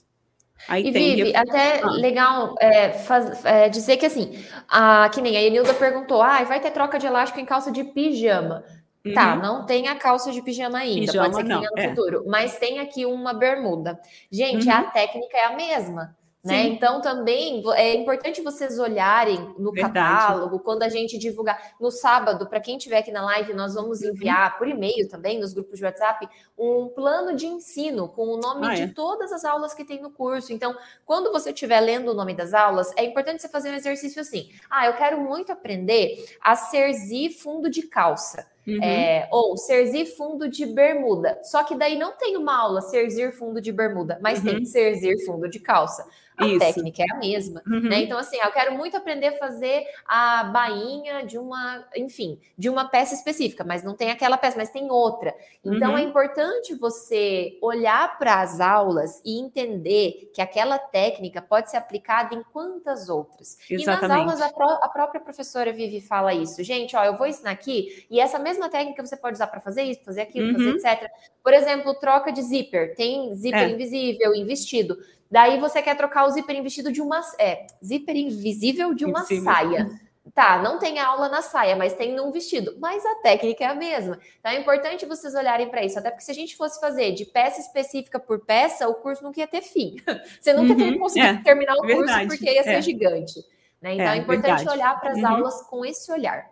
[0.70, 1.16] Aí e tem...
[1.18, 1.89] Vive, até ah.
[1.89, 6.62] legal é, faz, é, dizer que assim, a, que nem a Enilda perguntou, ah, vai
[6.62, 8.64] ter troca de elástico em calça de pijama.
[9.04, 9.14] Tá, uhum.
[9.14, 11.89] Tá, não tem a calça de pijama ainda, pijama, pode ser que tenha no é.
[11.89, 14.00] futuro, mas tem aqui uma bermuda.
[14.30, 14.74] Gente, uhum.
[14.74, 16.18] a técnica é a mesma.
[16.41, 16.68] Né?
[16.68, 19.93] Então, também é importante vocês olharem no Verdade.
[19.93, 21.74] catálogo, quando a gente divulgar.
[21.82, 24.12] No sábado, para quem estiver aqui na live, nós vamos uhum.
[24.12, 28.68] enviar por e-mail também, nos grupos de WhatsApp, um plano de ensino com o nome
[28.68, 28.88] ah, de é?
[28.88, 30.54] todas as aulas que tem no curso.
[30.54, 30.74] Então,
[31.06, 34.50] quando você estiver lendo o nome das aulas, é importante você fazer um exercício assim.
[34.70, 38.47] Ah, eu quero muito aprender a serzir fundo de calça.
[38.68, 38.84] Uhum.
[38.84, 41.39] É, ou serzir fundo de bermuda.
[41.43, 44.45] Só que daí não tem uma aula serzir fundo de bermuda, mas uhum.
[44.45, 46.05] tem serzir fundo de calça
[46.39, 46.60] a Isso.
[46.60, 47.82] técnica é a mesma, uhum.
[47.82, 48.01] né?
[48.01, 52.86] Então, assim, eu quero muito aprender a fazer a bainha de uma, enfim, de uma
[52.86, 55.36] peça específica, mas não tem aquela peça, mas tem outra.
[55.64, 56.07] Então, é uhum.
[56.07, 62.41] importante você olhar para as aulas e entender que aquela técnica pode ser aplicada em
[62.53, 63.57] quantas outras.
[63.70, 63.84] Exatamente.
[63.84, 66.64] E nas aulas, a, pró a própria professora Vivi fala isso.
[66.64, 69.84] Gente, ó, eu vou ensinar aqui, e essa mesma técnica você pode usar para fazer
[69.84, 70.74] isso, fazer aquilo, uhum.
[70.74, 71.12] fazer etc.
[71.43, 72.95] Por exemplo, troca de zíper.
[72.95, 73.70] Tem zíper é.
[73.70, 74.97] invisível, em vestido.
[75.30, 77.22] Daí você quer trocar o zíper vestido de uma.
[77.38, 79.43] É, zíper invisível de uma Invisível.
[79.43, 79.89] saia.
[80.34, 82.76] Tá, não tem aula na saia, mas tem num vestido.
[82.80, 84.20] Mas a técnica é a mesma.
[84.39, 85.97] Então é importante vocês olharem para isso.
[85.97, 89.32] Até porque se a gente fosse fazer de peça específica por peça, o curso não
[89.36, 89.95] ia ter fim.
[90.39, 92.82] Você nunca uhum, teria conseguido é, terminar o verdade, curso porque ia ser é.
[92.82, 93.39] gigante.
[93.82, 93.93] Né?
[93.93, 94.70] Então é, é importante verdade.
[94.70, 95.28] olhar para as uhum.
[95.28, 96.50] aulas com esse olhar.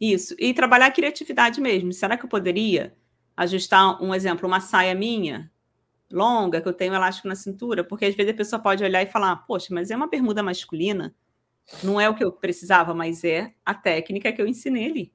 [0.00, 0.34] Isso.
[0.38, 1.92] E trabalhar a criatividade mesmo.
[1.92, 2.94] Será que eu poderia
[3.36, 5.50] ajustar um exemplo, uma saia minha?
[6.14, 9.06] longa, que eu tenho elástico na cintura, porque às vezes a pessoa pode olhar e
[9.06, 11.14] falar, poxa, mas é uma bermuda masculina,
[11.82, 15.12] não é o que eu precisava, mas é a técnica que eu ensinei ali.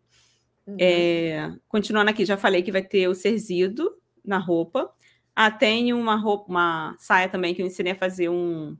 [0.67, 0.77] Uhum.
[0.80, 3.91] É, continuando aqui, já falei que vai ter o serzido
[4.23, 4.91] na roupa.
[5.36, 8.75] Ah, tem uma roupa, uma saia também que eu ensinei a fazer um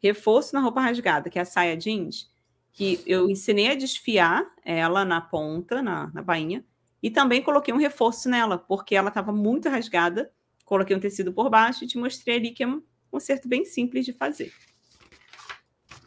[0.00, 2.30] reforço na roupa rasgada, que é a saia jeans,
[2.72, 6.64] que eu ensinei a desfiar ela na ponta, na, na bainha,
[7.02, 10.30] e também coloquei um reforço nela, porque ela estava muito rasgada
[10.72, 14.06] coloquei um tecido por baixo e te mostrei ali que é um conserto bem simples
[14.06, 14.50] de fazer.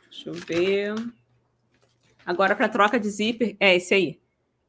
[0.09, 0.95] Deixa eu ver.
[2.25, 4.19] Agora, para troca de zíper, é esse aí.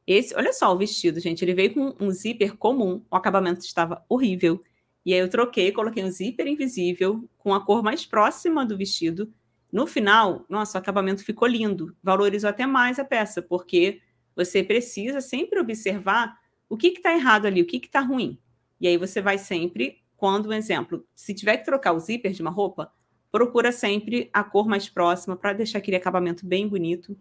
[0.05, 1.43] Esse, olha só o vestido, gente.
[1.43, 4.61] Ele veio com um zíper comum, o acabamento estava horrível.
[5.03, 9.33] E aí eu troquei, coloquei um zíper invisível com a cor mais próxima do vestido.
[9.77, 11.95] No final, nossa, o acabamento ficou lindo.
[12.01, 14.01] Valorizou até mais a peça, porque
[14.35, 16.35] você precisa sempre observar
[16.67, 18.39] o que está errado ali, o que está ruim.
[18.81, 22.41] E aí você vai sempre, quando um exemplo, se tiver que trocar o zíper de
[22.41, 22.91] uma roupa,
[23.31, 27.15] procura sempre a cor mais próxima para deixar aquele acabamento bem bonito.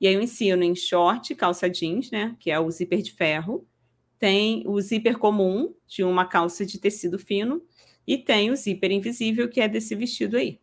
[0.00, 3.68] E aí eu ensino em short, calça jeans, né, que é o zíper de ferro.
[4.18, 7.62] Tem o zíper comum, de uma calça de tecido fino,
[8.06, 10.58] e tem o zíper invisível, que é desse vestido aí.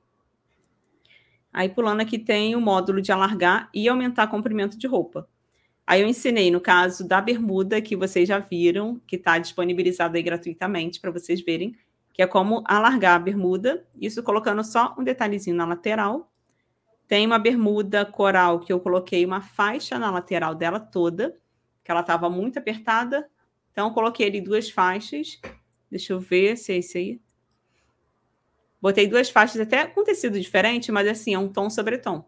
[1.56, 5.26] Aí pulando aqui tem o módulo de alargar e aumentar comprimento de roupa.
[5.88, 10.22] Aí eu ensinei no caso da bermuda, que vocês já viram, que está disponibilizado aí
[10.22, 11.74] gratuitamente para vocês verem,
[12.12, 16.30] que é como alargar a bermuda, isso colocando só um detalhezinho na lateral.
[17.08, 21.38] Tem uma bermuda coral que eu coloquei uma faixa na lateral dela toda,
[21.86, 23.30] que ela estava muito apertada.
[23.72, 25.40] Então, coloquei ali duas faixas.
[25.90, 27.22] Deixa eu ver se é esse aí.
[28.86, 32.24] Botei duas faixas até com tecido diferente, mas assim, é um tom sobre tom.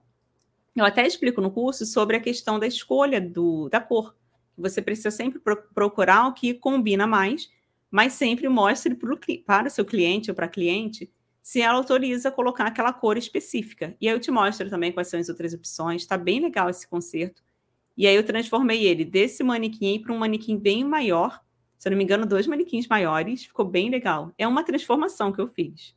[0.75, 4.15] Eu até explico no curso sobre a questão da escolha do, da cor.
[4.57, 7.47] Você precisa sempre pro, procurar o que combina mais,
[7.91, 12.31] mas sempre mostre pro, para o seu cliente ou para a cliente se ela autoriza
[12.31, 13.95] colocar aquela cor específica.
[14.01, 16.01] E aí eu te mostro também quais são as outras opções.
[16.01, 17.43] Está bem legal esse concerto.
[17.95, 21.39] E aí eu transformei ele desse manequim para um manequim bem maior.
[21.77, 23.45] Se eu não me engano, dois manequins maiores.
[23.45, 24.33] Ficou bem legal.
[24.39, 25.95] É uma transformação que eu fiz.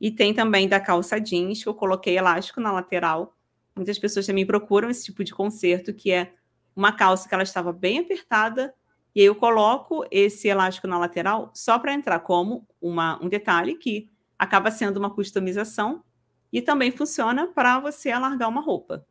[0.00, 3.34] E tem também da calça jeans, que eu coloquei elástico na lateral
[3.74, 6.34] Muitas pessoas também procuram esse tipo de conserto, que é
[6.74, 8.74] uma calça que ela estava bem apertada,
[9.14, 13.76] e aí eu coloco esse elástico na lateral só para entrar como uma, um detalhe
[13.76, 16.04] que acaba sendo uma customização
[16.52, 19.06] e também funciona para você alargar uma roupa.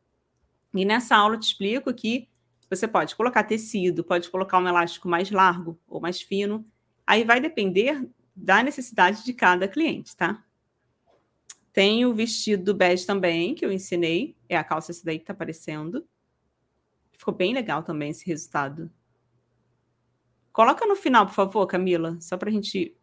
[0.74, 2.30] E nessa aula eu te explico que
[2.70, 6.64] você pode colocar tecido, pode colocar um elástico mais largo ou mais fino.
[7.06, 10.44] Aí vai depender da necessidade de cada cliente, tá?
[11.72, 14.36] Tem o vestido bege também, que eu ensinei.
[14.48, 16.08] É a calça esse daí que tá aparecendo.
[17.12, 18.92] Ficou bem legal também esse resultado.
[20.52, 22.96] Coloca no final, por favor, Camila, só para a gente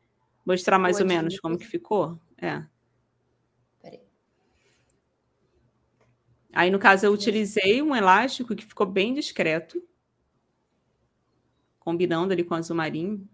[0.45, 2.21] mostrar mais ou menos como que ficou.
[2.37, 2.65] É.
[3.81, 4.01] Peraí.
[6.53, 9.83] Aí, no caso, eu utilizei um elástico que ficou bem discreto,
[11.79, 13.29] combinando ali com o azul marinho.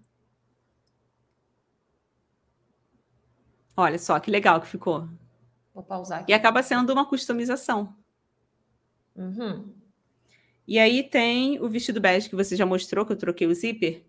[3.76, 5.08] Olha só que legal que ficou.
[5.74, 6.32] Vou pausar aqui.
[6.32, 7.94] E acaba sendo uma customização.
[9.16, 9.72] Uhum.
[10.66, 14.04] E aí tem o vestido bege que você já mostrou, que eu troquei o zíper.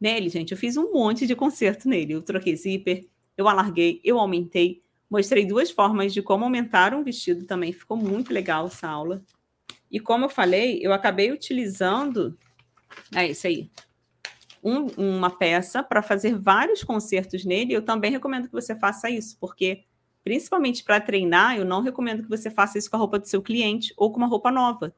[0.00, 2.14] Nele, gente, eu fiz um monte de conserto nele.
[2.14, 3.06] Eu troquei zíper,
[3.36, 4.82] eu alarguei, eu aumentei.
[5.10, 7.72] Mostrei duas formas de como aumentar um vestido também.
[7.72, 9.22] Ficou muito legal essa aula.
[9.90, 12.38] E como eu falei, eu acabei utilizando.
[13.14, 13.70] É isso aí.
[14.62, 17.72] Um, uma peça para fazer vários concertos nele.
[17.72, 19.84] Eu também recomendo que você faça isso, porque
[20.28, 23.40] principalmente para treinar, eu não recomendo que você faça isso com a roupa do seu
[23.40, 24.94] cliente ou com uma roupa nova.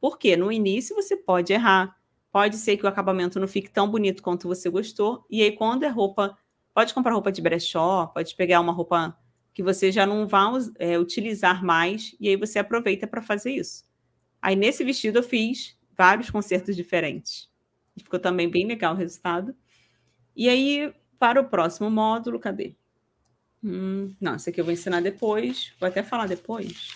[0.00, 1.96] Porque no início você pode errar,
[2.32, 5.84] pode ser que o acabamento não fique tão bonito quanto você gostou, e aí quando
[5.84, 6.36] é roupa,
[6.74, 9.16] pode comprar roupa de brechó, pode pegar uma roupa
[9.54, 13.84] que você já não vai é, utilizar mais, e aí você aproveita para fazer isso.
[14.40, 17.48] Aí nesse vestido eu fiz vários concertos diferentes.
[17.96, 19.54] Ficou também bem legal o resultado.
[20.34, 22.74] E aí, para o próximo módulo, cadê?
[23.64, 25.72] Hum, não, esse aqui eu vou ensinar depois.
[25.78, 26.88] Vou até falar depois.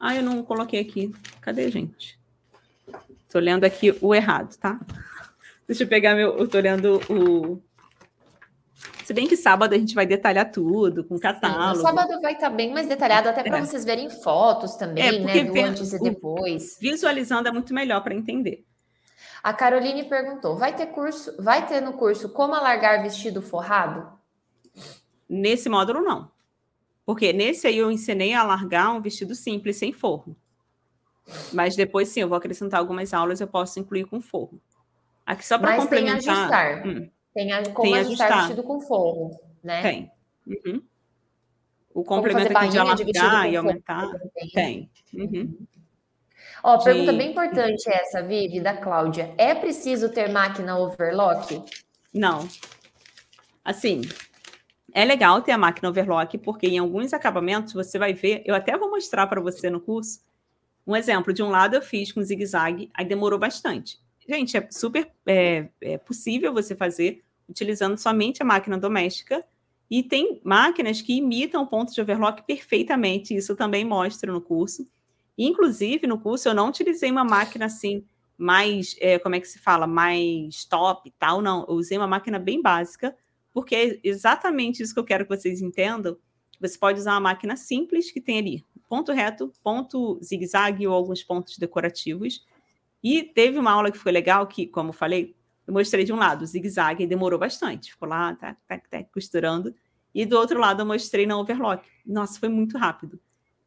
[0.00, 1.12] Ah, eu não coloquei aqui.
[1.40, 2.18] Cadê, gente?
[3.26, 4.78] Estou lendo aqui o errado, tá?
[5.66, 6.36] Deixa eu pegar meu.
[6.38, 7.62] Eu tô lendo o.
[9.04, 11.76] Se bem que sábado a gente vai detalhar tudo, com catálogo.
[11.76, 13.60] Sim, sábado vai estar tá bem mais detalhado, até para é.
[13.60, 15.44] vocês verem fotos também, é, né?
[15.44, 16.78] Do antes e depois.
[16.80, 18.64] Visualizando é muito melhor para entender.
[19.44, 24.10] A Caroline perguntou: vai ter curso, vai ter no curso como alargar vestido forrado?
[25.28, 26.30] Nesse módulo, não.
[27.04, 30.34] Porque nesse aí eu ensinei a alargar um vestido simples, sem forro.
[31.52, 34.58] Mas depois, sim, eu vou acrescentar algumas aulas, eu posso incluir com forro.
[35.26, 36.22] Aqui só para complementar.
[36.22, 36.86] Tem ajustar.
[36.86, 39.82] Hum, tem a, como tem ajustar, ajustar vestido com forro, né?
[39.82, 40.10] Tem.
[40.46, 40.82] Uhum.
[41.92, 44.10] O complemento aqui de alargar e aumentar.
[44.32, 44.48] Tem.
[44.54, 44.90] tem.
[45.12, 45.66] Uhum.
[46.62, 46.84] Ó, de...
[46.84, 49.34] pergunta bem importante essa, Vivi, da Cláudia.
[49.36, 51.62] É preciso ter máquina overlock?
[52.12, 52.48] Não.
[53.64, 54.02] Assim,
[54.92, 58.76] é legal ter a máquina overlock, porque em alguns acabamentos você vai ver, eu até
[58.76, 60.20] vou mostrar para você no curso,
[60.86, 63.98] um exemplo, de um lado eu fiz com zigue-zague, aí demorou bastante.
[64.28, 69.44] Gente, é super é, é possível você fazer utilizando somente a máquina doméstica,
[69.90, 74.86] e tem máquinas que imitam o ponto de overlock perfeitamente, isso também mostra no curso.
[75.36, 78.04] Inclusive, no curso, eu não utilizei uma máquina assim,
[78.36, 81.64] mais, é, como é que se fala, mais top e tal, não.
[81.68, 83.16] Eu usei uma máquina bem básica,
[83.52, 86.16] porque é exatamente isso que eu quero que vocês entendam.
[86.60, 91.22] Você pode usar uma máquina simples que tem ali ponto reto, ponto zigue-zague ou alguns
[91.22, 92.44] pontos decorativos.
[93.02, 95.34] E teve uma aula que foi legal, que, como eu falei,
[95.66, 97.92] eu mostrei de um lado o zigue-zague e demorou bastante.
[97.92, 99.74] Ficou lá, tá, tá, costurando.
[100.14, 101.86] E do outro lado eu mostrei na overlock.
[102.06, 103.18] Nossa, foi muito rápido.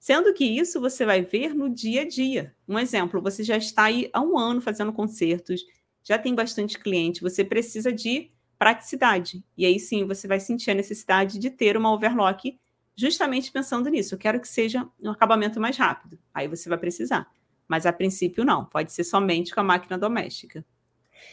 [0.07, 2.55] Sendo que isso você vai ver no dia a dia.
[2.65, 5.65] Um exemplo, você já está aí há um ano fazendo concertos,
[6.01, 9.43] já tem bastante cliente, você precisa de praticidade.
[9.57, 12.57] E aí sim você vai sentir a necessidade de ter uma overlock
[12.95, 14.15] justamente pensando nisso.
[14.15, 16.17] Eu quero que seja um acabamento mais rápido.
[16.33, 17.29] Aí você vai precisar.
[17.67, 20.65] Mas a princípio não, pode ser somente com a máquina doméstica.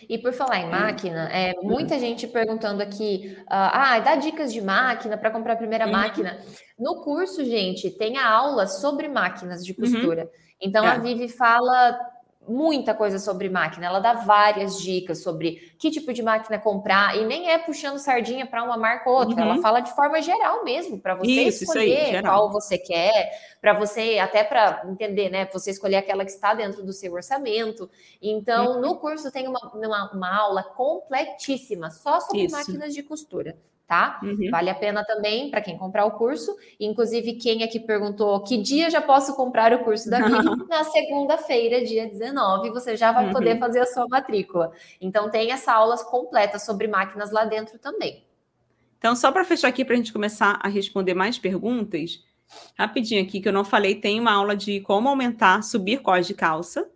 [0.08, 4.60] E por falar em máquina, é, muita gente perguntando aqui, uh, ah, dá dicas de
[4.60, 6.38] máquina para comprar a primeira máquina.
[6.78, 9.78] No curso, gente, tem a aula sobre máquinas de uhum.
[9.78, 10.22] costura.
[10.24, 10.28] Uhum.
[10.60, 10.88] Então é.
[10.88, 11.98] a Vivi fala
[12.46, 17.24] muita coisa sobre máquina, ela dá várias dicas sobre que tipo de máquina comprar, e
[17.24, 19.50] nem é puxando sardinha para uma marca ou outra, uhum.
[19.50, 23.30] ela fala de forma geral mesmo, para você isso, escolher isso aí, qual você quer,
[23.60, 25.48] para você, até para entender, né?
[25.52, 27.88] Você escolher aquela que está dentro do seu orçamento.
[28.20, 28.80] Então, uhum.
[28.80, 32.56] no curso tem uma, uma, uma, aula completíssima só sobre isso.
[32.56, 33.56] máquinas de costura
[33.86, 34.18] tá?
[34.22, 34.50] Uhum.
[34.50, 36.56] Vale a pena também para quem comprar o curso.
[36.80, 40.66] Inclusive, quem aqui perguntou que dia já posso comprar o curso da Vivi?
[40.68, 43.32] Na segunda-feira, dia 19, você já vai uhum.
[43.32, 44.72] poder fazer a sua matrícula.
[45.00, 48.24] Então, tem essa aula completa sobre máquinas lá dentro também.
[48.98, 52.24] Então, só para fechar aqui, para a gente começar a responder mais perguntas,
[52.78, 56.32] rapidinho aqui, que eu não falei, tem uma aula de como aumentar, subir cós de
[56.32, 56.88] calça.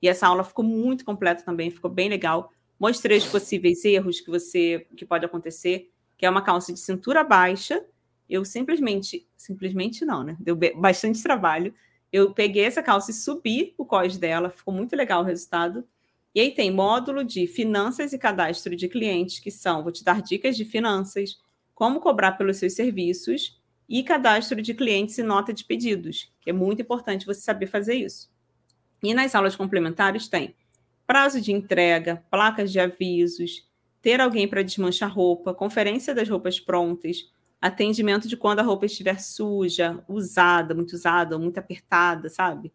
[0.00, 2.52] E essa aula ficou muito completa também, ficou bem legal.
[2.78, 7.22] Mostrei os possíveis erros que você que pode acontecer que é uma calça de cintura
[7.22, 7.84] baixa.
[8.28, 10.36] Eu simplesmente, simplesmente não, né?
[10.40, 11.74] Deu bastante trabalho.
[12.12, 15.86] Eu peguei essa calça e subi o cós dela, ficou muito legal o resultado.
[16.34, 20.20] E aí tem módulo de finanças e cadastro de clientes, que são, vou te dar
[20.20, 21.40] dicas de finanças,
[21.74, 26.52] como cobrar pelos seus serviços e cadastro de clientes e nota de pedidos, que é
[26.52, 28.30] muito importante você saber fazer isso.
[29.02, 30.54] E nas aulas complementares tem
[31.06, 33.65] prazo de entrega, placas de avisos,
[34.06, 37.28] ter alguém para desmanchar roupa, conferência das roupas prontas,
[37.60, 42.72] atendimento de quando a roupa estiver suja, usada, muito usada ou muito apertada, sabe?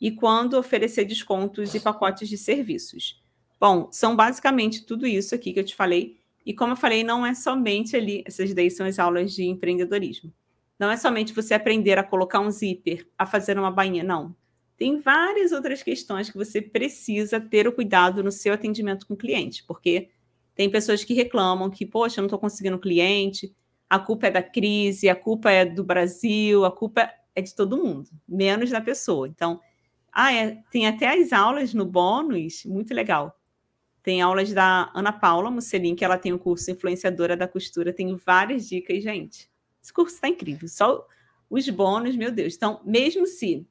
[0.00, 3.22] E quando oferecer descontos e pacotes de serviços.
[3.60, 6.18] Bom, são basicamente tudo isso aqui que eu te falei.
[6.46, 10.32] E como eu falei, não é somente ali, essas daí são as aulas de empreendedorismo.
[10.78, 14.34] Não é somente você aprender a colocar um zíper, a fazer uma bainha, não.
[14.78, 19.18] Tem várias outras questões que você precisa ter o cuidado no seu atendimento com o
[19.18, 20.08] cliente, porque
[20.60, 23.50] tem pessoas que reclamam que, poxa, eu não estou conseguindo cliente,
[23.88, 27.82] a culpa é da crise, a culpa é do Brasil, a culpa é de todo
[27.82, 29.26] mundo, menos da pessoa.
[29.26, 29.58] Então,
[30.12, 33.40] ah, é, tem até as aulas no bônus, muito legal.
[34.02, 37.90] Tem aulas da Ana Paula Musselin, que ela tem o um curso Influenciadora da Costura,
[37.90, 39.50] tem várias dicas, gente.
[39.82, 40.68] Esse curso está incrível.
[40.68, 41.06] Só
[41.48, 42.54] os bônus, meu Deus.
[42.54, 43.66] Então, mesmo se,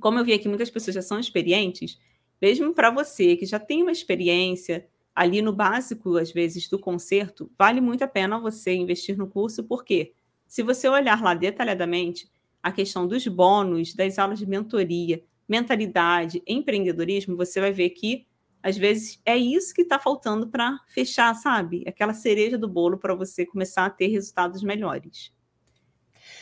[0.00, 2.00] como eu vi aqui, muitas pessoas já são experientes,
[2.42, 7.50] mesmo para você que já tem uma experiência, ali no básico, às vezes, do concerto,
[7.58, 10.12] vale muito a pena você investir no curso, porque
[10.46, 12.30] se você olhar lá detalhadamente
[12.62, 18.26] a questão dos bônus, das aulas de mentoria, mentalidade, empreendedorismo, você vai ver que
[18.62, 21.84] às vezes é isso que está faltando para fechar, sabe?
[21.86, 25.32] Aquela cereja do bolo para você começar a ter resultados melhores.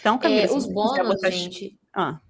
[0.01, 1.31] Então, Camila, é, os bônus, botar...
[1.31, 1.79] gente.
[1.93, 2.21] Ah.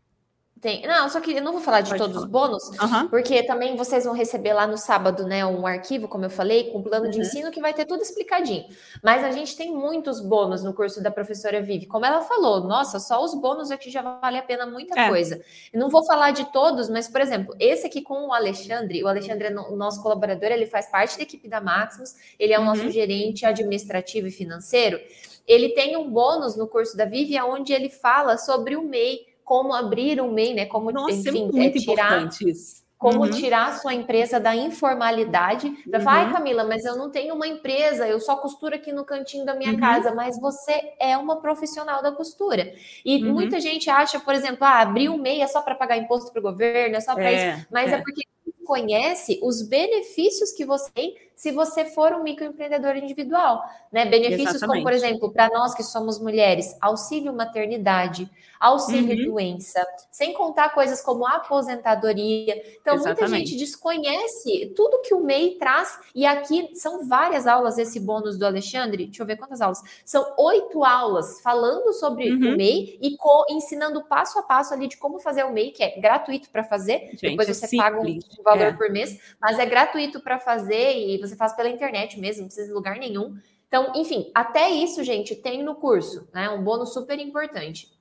[0.64, 0.80] Tem.
[0.86, 2.24] Não, só que eu não vou falar de Pode todos falar.
[2.24, 3.08] os bônus, uhum.
[3.08, 6.82] porque também vocês vão receber lá no sábado, né, um arquivo, como eu falei, com
[6.82, 7.22] plano de uhum.
[7.22, 8.64] ensino que vai ter tudo explicadinho.
[9.02, 11.84] Mas a gente tem muitos bônus no curso da professora Vivi.
[11.84, 15.06] Como ela falou, nossa, só os bônus aqui já vale a pena muita é.
[15.10, 15.38] coisa.
[15.70, 19.06] Eu não vou falar de todos, mas, por exemplo, esse aqui com o Alexandre, o
[19.06, 22.62] Alexandre é o nosso colaborador, ele faz parte da equipe da Maximus, ele é o
[22.62, 22.68] uhum.
[22.68, 24.98] nosso gerente administrativo e financeiro.
[25.46, 29.74] Ele tem um bônus no curso da Vivi, onde ele fala sobre o MEI como
[29.74, 30.66] abrir um MEI, né?
[30.66, 32.82] Como, Nossa, é enfim, é é tirar, isso.
[32.96, 33.30] Como uhum.
[33.30, 35.66] tirar sua empresa da informalidade.
[35.66, 36.00] Uhum.
[36.00, 39.54] Vai, Camila, mas eu não tenho uma empresa, eu só costuro aqui no cantinho da
[39.54, 39.80] minha uhum.
[39.80, 42.74] casa, mas você é uma profissional da costura.
[43.04, 43.34] E uhum.
[43.34, 46.40] muita gente acha, por exemplo, ah, abrir um MEI é só para pagar imposto para
[46.40, 47.66] o governo, é só para é, isso.
[47.70, 48.22] Mas é, é porque
[48.64, 53.62] conhece os benefícios que você tem se você for um microempreendedor individual,
[53.92, 54.04] né?
[54.04, 54.82] Benefícios Exatamente.
[54.82, 58.30] como, por exemplo, para nós que somos mulheres, auxílio maternidade,
[58.60, 59.32] auxílio uhum.
[59.32, 62.62] doença, sem contar coisas como aposentadoria.
[62.80, 63.20] Então, Exatamente.
[63.20, 68.38] muita gente desconhece tudo que o MEI traz, e aqui são várias aulas esse bônus
[68.38, 69.06] do Alexandre.
[69.06, 69.82] Deixa eu ver quantas aulas.
[70.04, 72.54] São oito aulas falando sobre uhum.
[72.54, 73.16] o MEI e
[73.50, 77.10] ensinando passo a passo ali de como fazer o MEI, que é gratuito para fazer.
[77.10, 77.80] Gente, Depois você simples.
[77.80, 78.72] paga um valor é.
[78.72, 82.68] por mês, mas é gratuito para fazer e você faz pela internet mesmo, não precisa
[82.68, 83.36] de lugar nenhum.
[83.68, 86.48] Então, enfim, até isso, gente, tem no curso, né?
[86.50, 87.92] Um bônus super importante.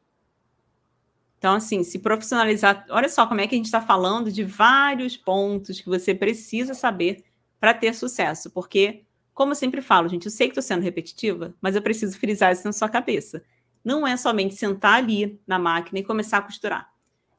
[1.38, 2.86] Então, assim, se profissionalizar.
[2.90, 6.74] Olha só como é que a gente está falando de vários pontos que você precisa
[6.74, 7.26] saber
[7.60, 8.50] para ter sucesso.
[8.52, 9.04] Porque,
[9.34, 12.54] como eu sempre falo, gente, eu sei que estou sendo repetitiva, mas eu preciso frisar
[12.54, 13.44] isso na sua cabeça.
[13.84, 16.94] Não é somente sentar ali na máquina e começar a costurar.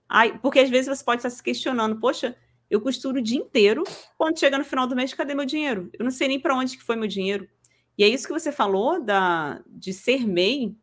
[0.07, 2.37] Ai, porque às vezes você pode estar se questionando, poxa,
[2.75, 3.85] eu costuro o dia inteiro.
[4.18, 5.91] Quando chega no final do mês, cadê meu dinheiro?
[5.97, 7.49] Eu não sei nem para onde que foi meu dinheiro.
[7.97, 10.75] E é isso que você falou da, de ser MEI.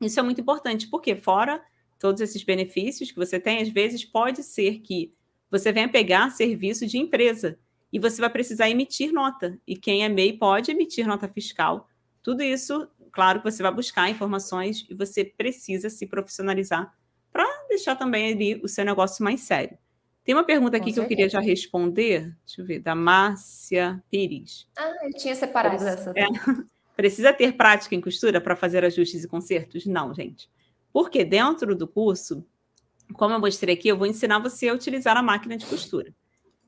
[0.00, 1.62] Isso é muito importante, porque fora
[1.98, 5.14] todos esses benefícios que você tem, às vezes pode ser que
[5.50, 7.58] você venha pegar serviço de empresa
[7.92, 9.60] e você vai precisar emitir nota.
[9.66, 11.88] E quem é MEI pode emitir nota fiscal.
[12.20, 16.92] Tudo isso, claro que você vai buscar informações e você precisa se profissionalizar
[17.32, 19.78] para deixar também ali o seu negócio mais sério.
[20.28, 24.68] Tem uma pergunta aqui que eu queria já responder, deixa eu ver, da Márcia Pires.
[24.76, 26.12] Ah, eu tinha separado essa.
[26.14, 26.26] É.
[26.94, 29.86] Precisa ter prática em costura para fazer ajustes e consertos?
[29.86, 30.50] Não, gente.
[30.92, 32.44] Porque dentro do curso,
[33.14, 36.14] como eu mostrei aqui, eu vou ensinar você a utilizar a máquina de costura.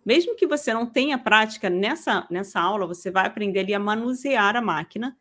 [0.06, 4.56] Mesmo que você não tenha prática nessa, nessa aula, você vai aprender ali a manusear
[4.56, 5.14] a máquina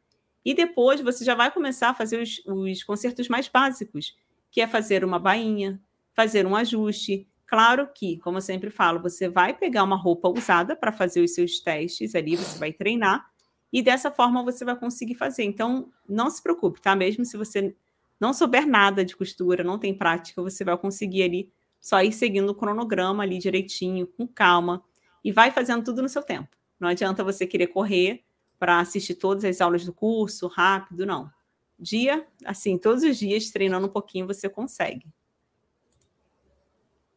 [0.45, 4.15] e depois você já vai começar a fazer os, os concertos mais básicos,
[4.49, 5.77] que é fazer uma bainha,
[6.13, 10.75] fazer um ajuste, Claro que, como eu sempre falo, você vai pegar uma roupa usada
[10.75, 13.27] para fazer os seus testes ali, você vai treinar,
[13.73, 15.45] e dessa forma você vai conseguir fazer.
[15.45, 16.95] Então, não se preocupe, tá?
[16.95, 17.75] Mesmo se você
[18.19, 21.51] não souber nada de costura, não tem prática, você vai conseguir ali
[21.81, 24.83] só ir seguindo o cronograma ali direitinho, com calma,
[25.23, 26.55] e vai fazendo tudo no seu tempo.
[26.79, 28.23] Não adianta você querer correr
[28.59, 31.31] para assistir todas as aulas do curso rápido, não.
[31.79, 35.07] Dia, assim, todos os dias treinando um pouquinho você consegue.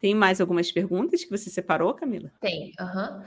[0.03, 2.33] Tem mais algumas perguntas que você separou, Camila?
[2.41, 2.73] Tem.
[2.81, 3.23] Uhum.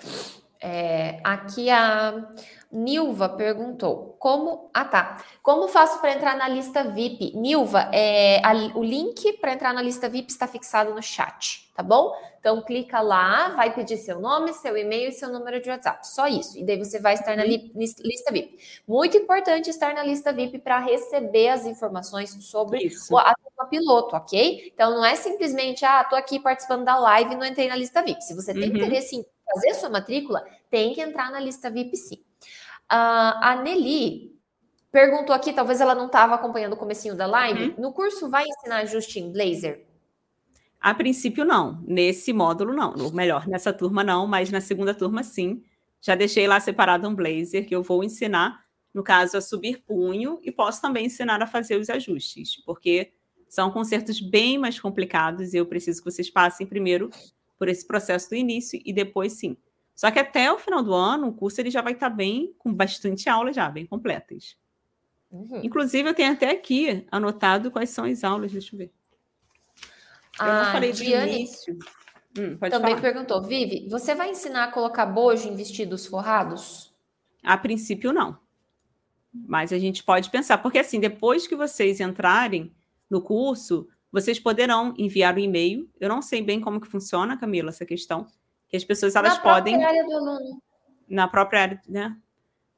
[0.62, 2.30] É, aqui a
[2.72, 4.70] Nilva perguntou como.
[4.74, 5.24] Ah, tá.
[5.42, 7.36] Como faço para entrar na lista VIP?
[7.36, 11.84] Nilva, é, a, o link para entrar na lista VIP está fixado no chat, tá
[11.84, 12.14] bom?
[12.40, 16.08] Então clica lá, vai pedir seu nome, seu e-mail e seu número de WhatsApp.
[16.08, 16.58] Só isso.
[16.58, 18.60] E daí você vai estar na li, lista VIP.
[18.88, 23.18] Muito importante estar na lista VIP para receber as informações sobre isso.
[23.18, 24.72] a turma piloto, ok?
[24.74, 28.04] Então não é simplesmente, ah, tô aqui participando da live e não entrei na lista
[28.04, 28.22] VIP.
[28.24, 28.78] Se você tem uhum.
[28.78, 29.26] interesse em
[29.56, 32.16] fazer sua matrícula, tem que entrar na lista VIP sim.
[32.92, 34.36] Uh, a Nelly
[34.92, 37.70] perguntou aqui, talvez ela não estava acompanhando o comecinho da live.
[37.70, 37.76] Uhum.
[37.82, 39.78] No curso vai ensinar ajuste em Blazor?
[40.80, 41.84] A princípio, não.
[41.88, 42.94] Nesse módulo, não.
[42.98, 45.64] Ou melhor, nessa turma, não, mas na segunda turma, sim.
[46.00, 48.64] Já deixei lá separado um blazer que eu vou ensinar,
[48.94, 53.12] no caso, a subir punho, e posso também ensinar a fazer os ajustes, porque
[53.50, 57.10] são concertos bem mais complicados e eu preciso que vocês passem primeiro
[57.58, 59.58] por esse processo do início e depois sim.
[59.96, 62.74] Só que até o final do ano, o curso ele já vai estar bem, com
[62.74, 64.58] bastante aulas já, bem completas.
[65.32, 65.62] Uhum.
[65.64, 68.92] Inclusive, eu tenho até aqui anotado quais são as aulas, deixa eu ver.
[70.40, 71.78] Eu ah, não falei do Diane início.
[72.38, 73.02] Hum, também falar.
[73.02, 76.94] perguntou, Vivi, você vai ensinar a colocar bojo em vestidos forrados?
[77.42, 78.38] A princípio, não.
[79.34, 82.74] Mas a gente pode pensar, porque assim, depois que vocês entrarem
[83.10, 85.90] no curso, vocês poderão enviar o um e-mail.
[86.00, 88.26] Eu não sei bem como que funciona, Camila, essa questão.
[88.70, 89.78] Que as pessoas elas na podem.
[89.78, 90.62] Na própria área do aluno.
[91.10, 92.18] Na própria área, né?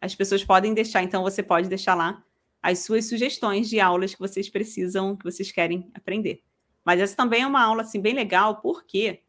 [0.01, 2.23] As pessoas podem deixar, então você pode deixar lá
[2.59, 6.41] as suas sugestões de aulas que vocês precisam, que vocês querem aprender.
[6.83, 9.21] Mas essa também é uma aula assim bem legal, porque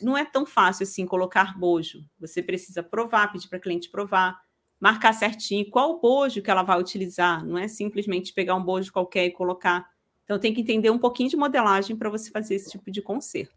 [0.00, 2.04] não é tão fácil assim colocar bojo.
[2.20, 4.40] Você precisa provar, pedir para a cliente provar,
[4.78, 7.44] marcar certinho qual bojo que ela vai utilizar.
[7.44, 9.84] Não é simplesmente pegar um bojo qualquer e colocar.
[10.28, 13.56] Então tem que entender um pouquinho de modelagem para você fazer esse tipo de conserto.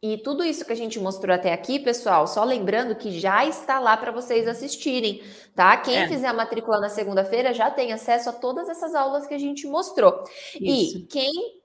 [0.00, 3.78] E tudo isso que a gente mostrou até aqui, pessoal, só lembrando que já está
[3.78, 5.22] lá para vocês assistirem,
[5.54, 5.76] tá?
[5.76, 6.08] Quem é.
[6.08, 9.66] fizer a matrícula na segunda-feira já tem acesso a todas essas aulas que a gente
[9.66, 10.24] mostrou.
[10.58, 10.98] Isso.
[10.98, 11.58] E quem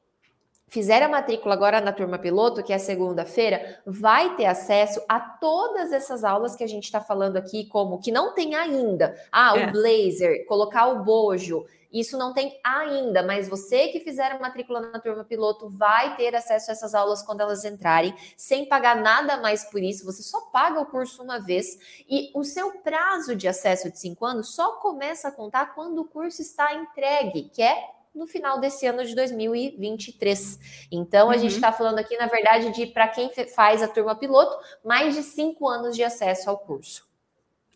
[0.68, 5.94] fizer a matrícula agora na turma piloto, que é segunda-feira, vai ter acesso a todas
[5.94, 9.16] essas aulas que a gente está falando aqui, como que não tem ainda.
[9.32, 9.68] Ah, é.
[9.68, 11.64] o blazer, colocar o bojo.
[11.94, 16.36] Isso não tem ainda, mas você que fizer a matrícula na turma piloto vai ter
[16.36, 20.04] acesso a essas aulas quando elas entrarem, sem pagar nada mais por isso.
[20.06, 21.78] Você só paga o curso uma vez
[22.10, 26.06] e o seu prazo de acesso de cinco anos só começa a contar quando o
[26.06, 30.88] curso está entregue, que é no final desse ano de 2023.
[30.92, 31.40] Então, a uhum.
[31.40, 35.24] gente está falando aqui, na verdade, de para quem faz a turma piloto, mais de
[35.24, 37.08] cinco anos de acesso ao curso.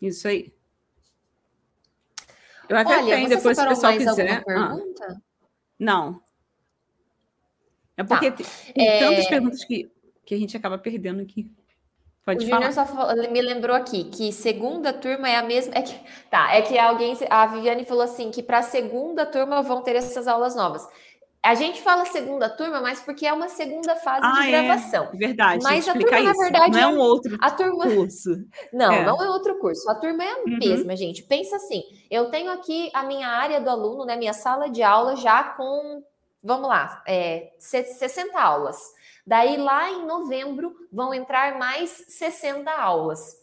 [0.00, 0.52] Isso aí.
[2.68, 4.40] Eu até Olha, tenho, depois se o pessoal quiser.
[4.40, 4.44] Ah.
[4.44, 5.06] Pergunta?
[5.08, 5.16] Ah,
[5.78, 6.20] não.
[7.96, 8.44] É porque tá.
[8.74, 8.98] tem é...
[8.98, 9.90] tantas perguntas que,
[10.24, 11.50] que a gente acaba perdendo aqui.
[12.28, 12.84] Pode o Júnior só
[13.32, 15.72] me lembrou aqui que segunda turma é a mesma.
[15.74, 15.98] É que,
[16.30, 17.16] tá, é que alguém.
[17.30, 20.86] A Viviane falou assim: que para a segunda turma vão ter essas aulas novas.
[21.48, 24.50] A gente fala segunda turma, mas porque é uma segunda fase ah, de é.
[24.50, 25.08] gravação.
[25.14, 25.62] É, verdade.
[25.62, 26.24] Mas a turma, isso.
[26.26, 27.84] na verdade, não é um outro a turma...
[27.86, 28.28] curso.
[28.70, 29.04] Não, é.
[29.06, 29.88] não é outro curso.
[29.90, 30.58] A turma é a uhum.
[30.58, 31.22] mesma, gente.
[31.22, 34.14] Pensa assim: eu tenho aqui a minha área do aluno, né?
[34.14, 36.02] Minha sala de aula já com,
[36.42, 38.76] vamos lá, é, 60 aulas.
[39.26, 43.36] Daí, lá em novembro, vão entrar mais 60 aulas,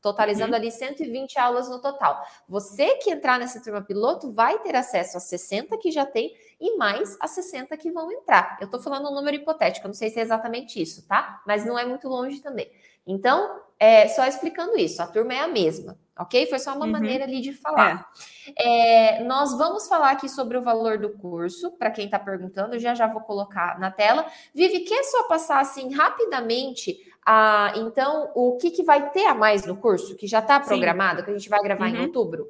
[0.00, 0.56] totalizando uhum.
[0.56, 2.20] ali 120 aulas no total.
[2.48, 6.32] Você que entrar nessa turma piloto vai ter acesso a 60 que já tem
[6.62, 8.56] e mais a 60 que vão entrar.
[8.60, 11.42] Eu estou falando um número hipotético, não sei se é exatamente isso, tá?
[11.44, 12.70] Mas não é muito longe também.
[13.04, 16.46] Então, é, só explicando isso, a turma é a mesma, ok?
[16.46, 16.92] Foi só uma uhum.
[16.92, 18.08] maneira ali de falar.
[18.56, 19.18] É.
[19.18, 22.94] É, nós vamos falar aqui sobre o valor do curso, para quem está perguntando, já
[22.94, 24.24] já vou colocar na tela.
[24.54, 29.66] Vivi, quer só passar assim rapidamente a, então, o que, que vai ter a mais
[29.66, 31.24] no curso, que já está programado, Sim.
[31.24, 31.96] que a gente vai gravar uhum.
[31.96, 32.48] em outubro?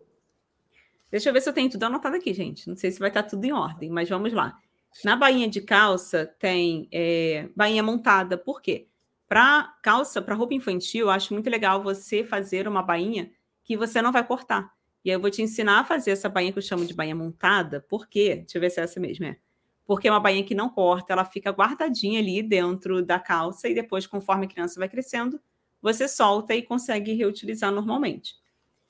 [1.13, 2.67] Deixa eu ver se eu tenho tudo anotado aqui, gente.
[2.67, 4.59] Não sei se vai estar tá tudo em ordem, mas vamos lá.
[5.05, 8.39] Na bainha de calça tem é, bainha montada.
[8.39, 8.89] Por quê?
[9.29, 13.31] Para calça, para roupa infantil, eu acho muito legal você fazer uma bainha
[13.63, 14.73] que você não vai cortar.
[15.05, 17.15] E aí eu vou te ensinar a fazer essa bainha que eu chamo de bainha
[17.15, 18.37] montada, por quê?
[18.37, 19.37] Deixa eu ver se é essa mesmo, é.
[19.85, 23.75] Porque é uma bainha que não corta, ela fica guardadinha ali dentro da calça e
[23.75, 25.41] depois, conforme a criança vai crescendo,
[25.81, 28.37] você solta e consegue reutilizar normalmente.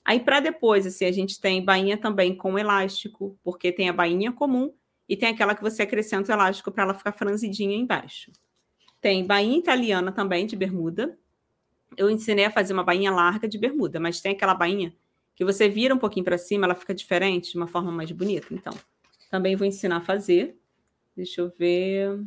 [0.04, 4.32] Aí, para depois, assim, a gente tem bainha também com elástico, porque tem a bainha
[4.32, 4.72] comum
[5.08, 8.32] e tem aquela que você acrescenta o elástico para ela ficar franzidinha embaixo.
[9.00, 11.18] Tem bainha italiana também, de bermuda.
[11.96, 14.94] Eu ensinei a fazer uma bainha larga de bermuda, mas tem aquela bainha
[15.34, 18.48] que você vira um pouquinho para cima, ela fica diferente, de uma forma mais bonita.
[18.50, 18.72] Então,
[19.30, 20.56] também vou ensinar a fazer.
[21.16, 22.18] Deixa eu ver.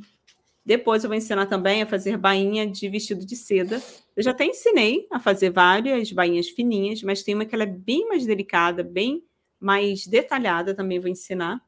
[0.66, 3.80] Depois eu vou ensinar também a fazer bainha de vestido de seda.
[4.16, 7.68] Eu já até ensinei a fazer várias bainhas fininhas, mas tem uma que ela é
[7.68, 9.24] bem mais delicada, bem
[9.60, 11.62] mais detalhada, também vou ensinar.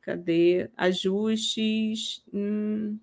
[0.00, 0.70] Cadê?
[0.76, 2.22] Ajustes.
[2.32, 2.98] Hum.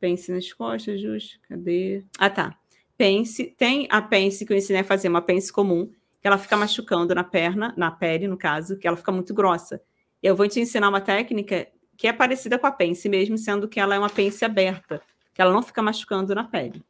[0.00, 1.38] Pense nas costas, ajustes.
[1.46, 2.02] Cadê?
[2.18, 2.58] Ah, tá.
[2.96, 3.54] Pense.
[3.58, 5.90] Tem a pence que eu ensinei a fazer, uma pence comum,
[6.20, 9.82] que ela fica machucando na perna, na pele, no caso, que ela fica muito grossa.
[10.22, 11.68] Eu vou te ensinar uma técnica
[12.00, 15.02] que é parecida com a pence mesmo, sendo que ela é uma pence aberta,
[15.34, 16.82] que ela não fica machucando na pele.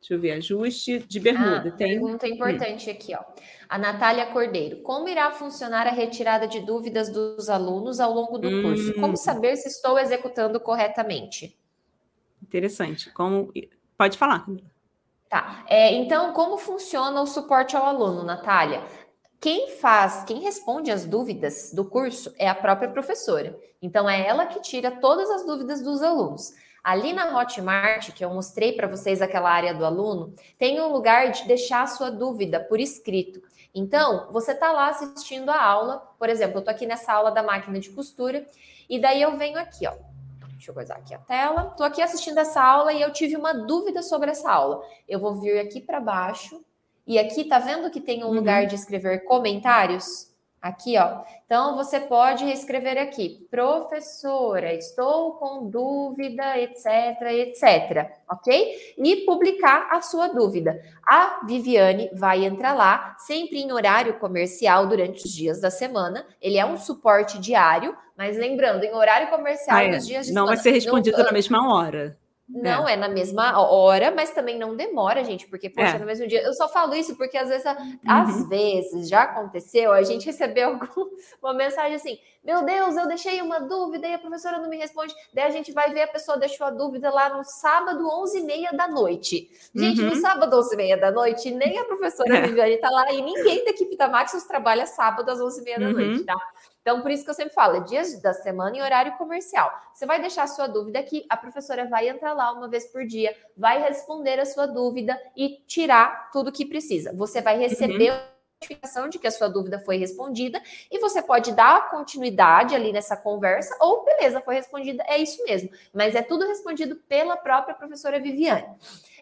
[0.00, 1.68] Deixa eu ver, ajuste de bermuda.
[1.68, 2.00] Ah, Tem...
[2.00, 2.92] Pergunta importante hum.
[2.94, 3.22] aqui, ó.
[3.68, 4.78] A Natália Cordeiro.
[4.78, 8.62] Como irá funcionar a retirada de dúvidas dos alunos ao longo do hum.
[8.62, 8.94] curso?
[8.94, 11.54] Como saber se estou executando corretamente?
[12.42, 13.10] Interessante.
[13.10, 13.52] Como...
[13.98, 14.46] Pode falar.
[15.28, 15.62] Tá.
[15.68, 18.82] É, então, como funciona o suporte ao aluno, Natália?
[19.46, 23.56] Quem faz, quem responde as dúvidas do curso é a própria professora.
[23.80, 26.52] Então, é ela que tira todas as dúvidas dos alunos.
[26.82, 31.30] Ali na Hotmart, que eu mostrei para vocês aquela área do aluno, tem um lugar
[31.30, 33.40] de deixar a sua dúvida por escrito.
[33.72, 37.44] Então, você está lá assistindo a aula, por exemplo, eu estou aqui nessa aula da
[37.44, 38.44] máquina de costura,
[38.90, 39.94] e daí eu venho aqui, ó.
[40.54, 41.68] Deixa eu coisar aqui a tela.
[41.70, 44.82] Estou aqui assistindo essa aula e eu tive uma dúvida sobre essa aula.
[45.06, 46.65] Eu vou vir aqui para baixo
[47.06, 48.34] e aqui tá vendo que tem um uhum.
[48.34, 50.34] lugar de escrever comentários?
[50.60, 51.22] Aqui, ó.
[51.44, 58.94] Então você pode escrever aqui, professora, estou com dúvida, etc, etc, ok?
[58.98, 60.82] E publicar a sua dúvida.
[61.06, 66.26] A Viviane vai entrar lá, sempre em horário comercial durante os dias da semana.
[66.42, 69.92] Ele é um suporte diário, mas lembrando, em horário comercial ah, é.
[69.92, 72.18] nos dias de Não semana, vai ser respondido na mesma hora.
[72.48, 72.92] Não é.
[72.92, 72.96] é.
[72.96, 75.98] na mesma hora, mas também não demora, gente, porque poxa, é.
[75.98, 76.42] no mesmo dia.
[76.42, 77.98] Eu só falo isso porque às vezes, uhum.
[78.06, 81.10] às vezes já aconteceu, a gente recebeu algum,
[81.42, 85.12] uma mensagem assim: Meu Deus, eu deixei uma dúvida e a professora não me responde.
[85.34, 88.86] Daí a gente vai ver a pessoa deixou a dúvida lá no sábado, 11h30 da
[88.86, 89.50] noite.
[89.74, 90.10] Gente, uhum.
[90.10, 92.42] no sábado, 11h30 da noite, nem a professora é.
[92.42, 96.20] Viviane tá lá e ninguém da equipe da Maximus trabalha sábado às 11h30 da noite,
[96.20, 96.24] uhum.
[96.24, 96.36] tá?
[96.86, 99.68] Então, por isso que eu sempre falo, é dias da semana em horário comercial.
[99.92, 103.04] Você vai deixar a sua dúvida aqui, a professora vai entrar lá uma vez por
[103.04, 107.12] dia, vai responder a sua dúvida e tirar tudo que precisa.
[107.16, 108.20] Você vai receber uhum.
[108.62, 113.16] notificação de que a sua dúvida foi respondida e você pode dar continuidade ali nessa
[113.16, 115.68] conversa ou beleza, foi respondida, é isso mesmo.
[115.92, 118.64] Mas é tudo respondido pela própria professora Viviane.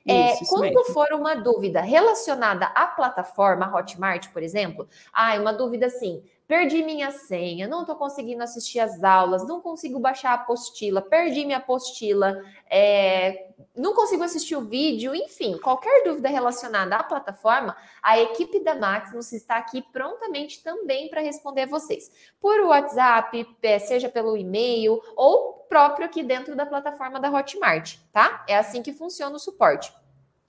[0.06, 0.92] É, isso, quando mesmo.
[0.92, 7.10] for uma dúvida relacionada à plataforma Hotmart, por exemplo, ah, uma dúvida assim, perdi minha
[7.10, 12.42] senha, não estou conseguindo assistir as aulas, não consigo baixar a apostila, perdi minha apostila,
[12.68, 18.74] é, não consigo assistir o vídeo, enfim, qualquer dúvida relacionada à plataforma, a equipe da
[18.74, 22.10] Maximus está aqui prontamente também para responder a vocês.
[22.38, 28.44] Por WhatsApp, é, seja pelo e-mail ou próprio aqui dentro da plataforma da Hotmart, tá?
[28.46, 29.92] É assim que funciona o suporte.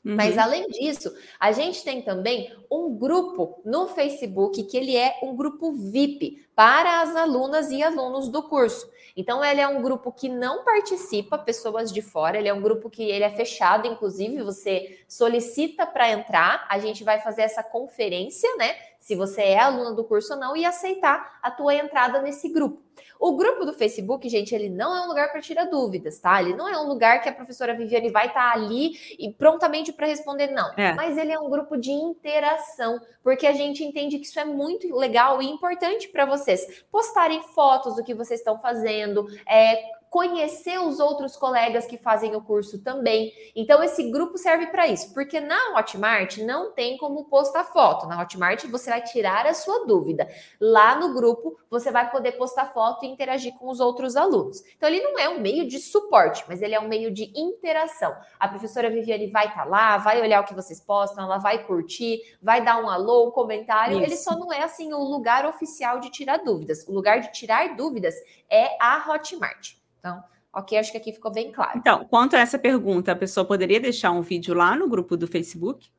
[0.06, 0.16] Uhum.
[0.16, 5.36] Mas além disso, a gente tem também um grupo no Facebook que ele é um
[5.36, 8.90] grupo VIP para as alunas e alunos do curso.
[9.16, 12.90] Então ele é um grupo que não participa pessoas de fora, ele é um grupo
[12.90, 18.50] que ele é fechado, inclusive você solicita para entrar, a gente vai fazer essa conferência,
[18.58, 18.76] né?
[19.00, 22.84] Se você é aluna do curso ou não e aceitar a tua entrada nesse grupo.
[23.20, 26.42] O grupo do Facebook, gente, ele não é um lugar para tirar dúvidas, tá?
[26.42, 29.94] Ele não é um lugar que a professora Viviane vai estar tá ali e prontamente
[29.94, 30.72] para responder, não.
[30.76, 30.94] É.
[30.94, 34.94] Mas ele é um grupo de interação, porque a gente entende que isso é muito
[34.96, 39.82] legal e importante para vocês postarem fotos do que vocês estão fazendo, é,
[40.16, 43.34] conhecer os outros colegas que fazem o curso também.
[43.54, 48.08] Então, esse grupo serve para isso, porque na Hotmart não tem como postar foto.
[48.08, 50.26] Na Hotmart, você vai tirar a sua dúvida.
[50.58, 54.64] Lá no grupo, você vai poder postar foto e interagir com os outros alunos.
[54.78, 58.16] Então, ele não é um meio de suporte, mas ele é um meio de interação.
[58.40, 61.66] A professora Viviane vai estar tá lá, vai olhar o que vocês postam, ela vai
[61.66, 63.98] curtir, vai dar um alô, um comentário.
[63.98, 64.06] Isso.
[64.06, 66.88] Ele só não é assim o lugar oficial de tirar dúvidas.
[66.88, 68.16] O lugar de tirar dúvidas
[68.50, 69.76] é a Hotmart.
[70.06, 70.24] Então,
[70.54, 71.80] ok, acho que aqui ficou bem claro.
[71.80, 75.28] Então, quanto a essa pergunta, a pessoa poderia deixar um vídeo lá no grupo do
[75.28, 75.90] Facebook?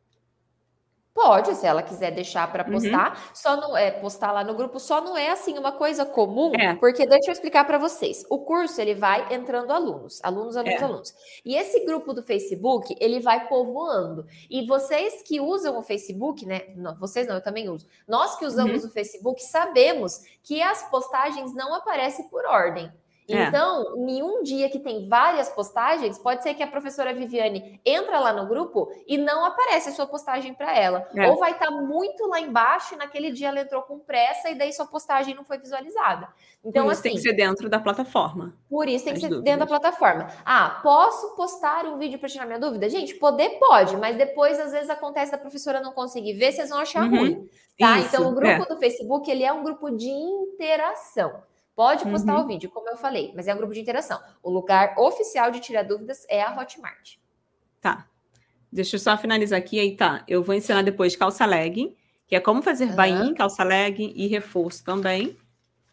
[1.12, 2.74] Pode, se ela quiser deixar para uhum.
[2.74, 3.34] postar, uhum.
[3.34, 6.74] só não é postar lá no grupo, só não é assim uma coisa comum, é.
[6.76, 8.24] porque deixa eu explicar para vocês.
[8.28, 10.84] O curso ele vai entrando alunos, alunos, alunos, é.
[10.84, 11.14] alunos.
[11.42, 14.26] E esse grupo do Facebook, ele vai povoando.
[14.48, 16.64] E vocês que usam o Facebook, né?
[16.76, 17.88] Não, vocês não, eu também uso.
[18.06, 18.90] Nós que usamos uhum.
[18.90, 22.92] o Facebook sabemos que as postagens não aparecem por ordem.
[23.28, 23.44] É.
[23.44, 28.20] Então, em um dia que tem várias postagens, pode ser que a professora Viviane entra
[28.20, 31.08] lá no grupo e não aparece a sua postagem para ela.
[31.14, 31.28] É.
[31.28, 34.54] Ou vai estar tá muito lá embaixo e naquele dia ela entrou com pressa e
[34.54, 36.28] daí sua postagem não foi visualizada.
[36.64, 38.54] Então, por isso assim, tem que ser dentro da plataforma.
[38.68, 39.44] Por isso tem que ser dúvidas.
[39.44, 40.28] dentro da plataforma.
[40.44, 42.88] Ah, posso postar um vídeo para tirar minha dúvida?
[42.88, 46.78] Gente, poder pode, mas depois às vezes acontece da professora não conseguir ver, vocês vão
[46.78, 47.18] achar uhum.
[47.18, 47.48] ruim.
[47.78, 47.98] Tá?
[47.98, 48.66] Isso, então, o grupo é.
[48.66, 51.42] do Facebook ele é um grupo de interação.
[51.76, 52.44] Pode postar uhum.
[52.44, 54.18] o vídeo, como eu falei, mas é um grupo de interação.
[54.42, 57.16] O lugar oficial de tirar dúvidas é a Hotmart.
[57.82, 58.08] Tá.
[58.72, 59.78] Deixa eu só finalizar aqui.
[59.78, 60.24] Aí tá.
[60.26, 61.94] Eu vou ensinar depois calça legging,
[62.26, 62.96] que é como fazer uhum.
[62.96, 65.36] bain, calça legging e reforço também.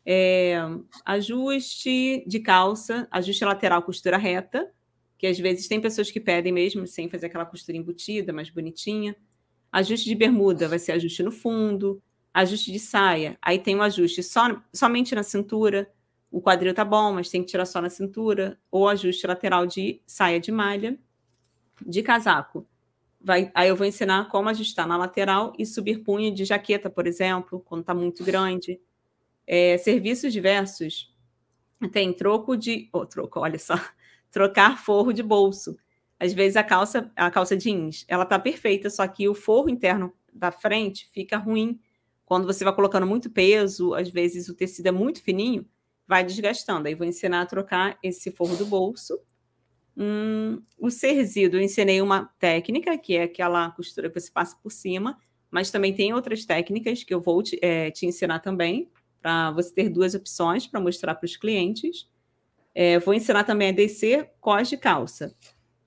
[0.05, 0.55] É,
[1.03, 4.71] ajuste de calça, ajuste lateral, costura reta,
[5.17, 9.17] que às vezes tem pessoas que pedem mesmo sem fazer aquela costura embutida, mais bonitinha.
[9.69, 12.01] Ajuste de bermuda vai ser ajuste no fundo
[12.33, 13.37] ajuste de saia.
[13.41, 15.91] Aí tem um ajuste só, somente na cintura.
[16.31, 18.59] O quadril tá bom, mas tem que tirar só na cintura.
[18.71, 20.97] Ou ajuste lateral de saia de malha.
[21.85, 22.67] De casaco.
[23.21, 27.07] Vai, aí eu vou ensinar como ajustar na lateral e subir punho de jaqueta, por
[27.07, 28.81] exemplo, quando está muito grande.
[29.45, 31.13] É, serviços diversos.
[31.91, 32.89] Tem troco de.
[32.91, 33.75] Oh, troco, olha só.
[34.31, 35.77] Trocar forro de bolso.
[36.19, 40.13] Às vezes a calça, a calça jeans, ela tá perfeita, só que o forro interno
[40.31, 41.79] da frente fica ruim
[42.25, 45.65] quando você vai colocando muito peso, às vezes o tecido é muito fininho,
[46.07, 46.87] vai desgastando.
[46.87, 49.19] Aí vou ensinar a trocar esse forro do bolso.
[49.95, 54.71] Hum, o serzido, eu ensinei uma técnica, que é aquela costura que você passa por
[54.71, 55.17] cima,
[55.51, 58.89] mas também tem outras técnicas que eu vou te, é, te ensinar também,
[59.21, 62.09] para você ter duas opções para mostrar para os clientes.
[62.75, 65.33] É, vou ensinar também a descer cós de calça.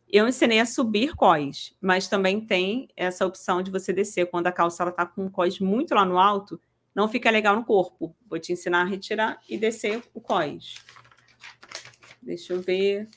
[0.08, 4.52] Eu ensinei a subir cós, mas também tem essa opção de você descer quando a
[4.52, 6.60] calça está com o cós muito lá no alto,
[6.94, 8.14] não fica legal no corpo.
[8.28, 10.76] Vou te ensinar a retirar e descer o cós.
[12.22, 13.08] Deixa eu ver.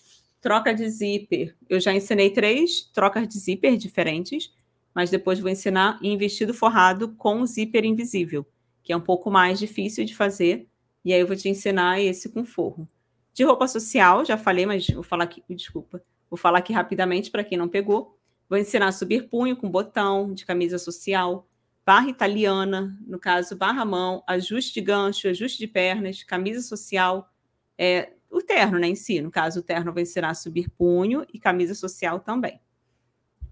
[0.41, 1.55] Troca de zíper.
[1.69, 4.53] Eu já ensinei três trocas de zíper diferentes,
[4.93, 8.45] mas depois vou ensinar em vestido forrado com zíper invisível,
[8.83, 10.67] que é um pouco mais difícil de fazer.
[11.05, 12.87] E aí eu vou te ensinar esse com forro.
[13.33, 16.03] De roupa social, já falei, mas vou falar aqui, desculpa.
[16.29, 18.17] Vou falar aqui rapidamente para quem não pegou.
[18.49, 21.47] Vou ensinar a subir punho com botão de camisa social,
[21.85, 27.29] barra italiana, no caso, barra mão, ajuste de gancho, ajuste de pernas, camisa social,
[27.77, 29.21] é, o terno né, em si.
[29.21, 32.59] No caso, o terno vou ensinar a subir punho e camisa social também.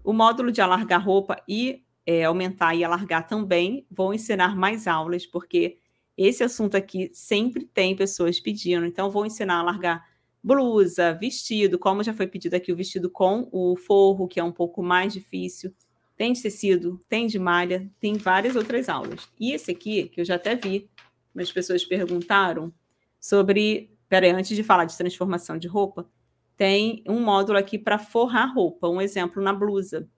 [0.04, 5.26] O módulo de alargar roupa e é, aumentar e alargar também, vou ensinar mais aulas,
[5.26, 5.78] porque
[6.16, 8.86] esse assunto aqui sempre tem pessoas pedindo.
[8.86, 10.08] Então, vou ensinar a alargar
[10.48, 14.50] blusa, vestido, como já foi pedido aqui, o vestido com o forro, que é um
[14.50, 15.74] pouco mais difícil.
[16.16, 19.28] Tem de tecido, tem de malha, tem várias outras aulas.
[19.38, 20.88] E esse aqui, que eu já até vi,
[21.36, 22.72] as pessoas perguntaram
[23.20, 23.94] sobre.
[24.08, 26.08] Peraí, antes de falar de transformação de roupa,
[26.56, 28.88] tem um módulo aqui para forrar roupa.
[28.88, 30.08] Um exemplo na blusa.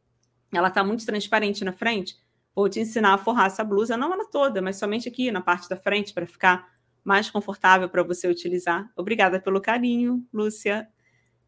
[0.55, 2.17] Ela está muito transparente na frente.
[2.55, 5.69] Vou te ensinar a forrar essa blusa, não ela toda, mas somente aqui na parte
[5.69, 6.69] da frente, para ficar
[7.05, 8.91] mais confortável para você utilizar.
[8.97, 10.89] Obrigada pelo carinho, Lúcia.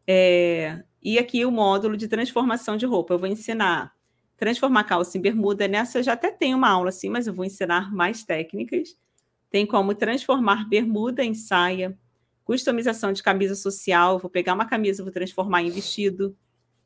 [0.07, 3.13] É, e aqui o módulo de transformação de roupa.
[3.13, 3.93] Eu vou ensinar
[4.37, 5.67] transformar calça em bermuda.
[5.67, 8.97] Nessa já até tenho uma aula assim, mas eu vou ensinar mais técnicas.
[9.49, 11.97] Tem como transformar bermuda em saia,
[12.43, 14.19] customização de camisa social.
[14.19, 16.35] Vou pegar uma camisa, vou transformar em vestido.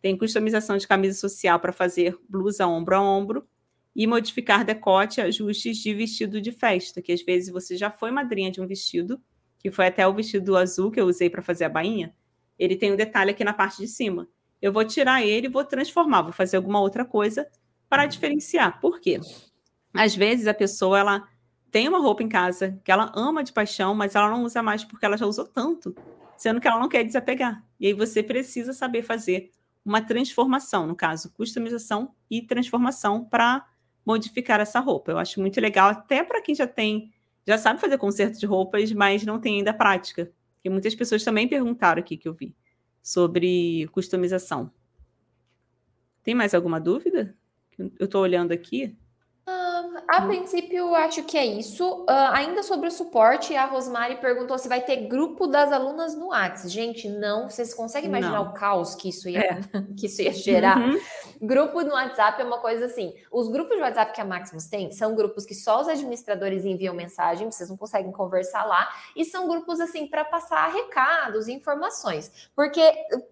[0.02, 3.48] Tem customização de camisa social para fazer blusa ombro a ombro
[3.98, 8.52] e modificar decote ajustes de vestido de festa, que às vezes você já foi madrinha
[8.52, 9.20] de um vestido,
[9.58, 12.14] que foi até o vestido azul que eu usei para fazer a bainha.
[12.60, 14.30] Ele tem um detalhe aqui na parte de cima.
[14.62, 17.48] Eu vou tirar ele vou transformar, vou fazer alguma outra coisa
[17.90, 18.80] para diferenciar.
[18.80, 19.20] Por quê?
[19.92, 21.28] Às vezes a pessoa ela
[21.72, 24.84] tem uma roupa em casa que ela ama de paixão, mas ela não usa mais
[24.84, 25.96] porque ela já usou tanto,
[26.38, 27.66] sendo que ela não quer desapegar.
[27.80, 29.50] E aí você precisa saber fazer
[29.84, 33.66] uma transformação, no caso, customização e transformação para
[34.08, 35.12] modificar essa roupa.
[35.12, 37.12] Eu acho muito legal, até para quem já tem,
[37.46, 40.32] já sabe fazer conserto de roupas, mas não tem ainda prática.
[40.56, 42.56] Porque muitas pessoas também perguntaram aqui que eu vi
[43.04, 44.72] sobre customização.
[46.24, 47.36] Tem mais alguma dúvida?
[47.78, 48.98] Eu estou olhando aqui.
[50.08, 52.04] A princípio, acho que é isso.
[52.04, 56.28] Uh, ainda sobre o suporte, a Rosmari perguntou se vai ter grupo das alunas no
[56.28, 56.70] WhatsApp.
[56.70, 57.50] Gente, não.
[57.50, 58.50] Vocês conseguem imaginar não.
[58.50, 59.60] o caos que isso ia, é.
[59.98, 60.78] que isso ia gerar?
[60.78, 61.00] Uhum.
[61.42, 63.14] Grupo no WhatsApp é uma coisa assim.
[63.32, 66.94] Os grupos de WhatsApp que a Maximus tem são grupos que só os administradores enviam
[66.94, 72.50] mensagem, vocês não conseguem conversar lá, e são grupos assim para passar recados, informações.
[72.56, 72.82] Porque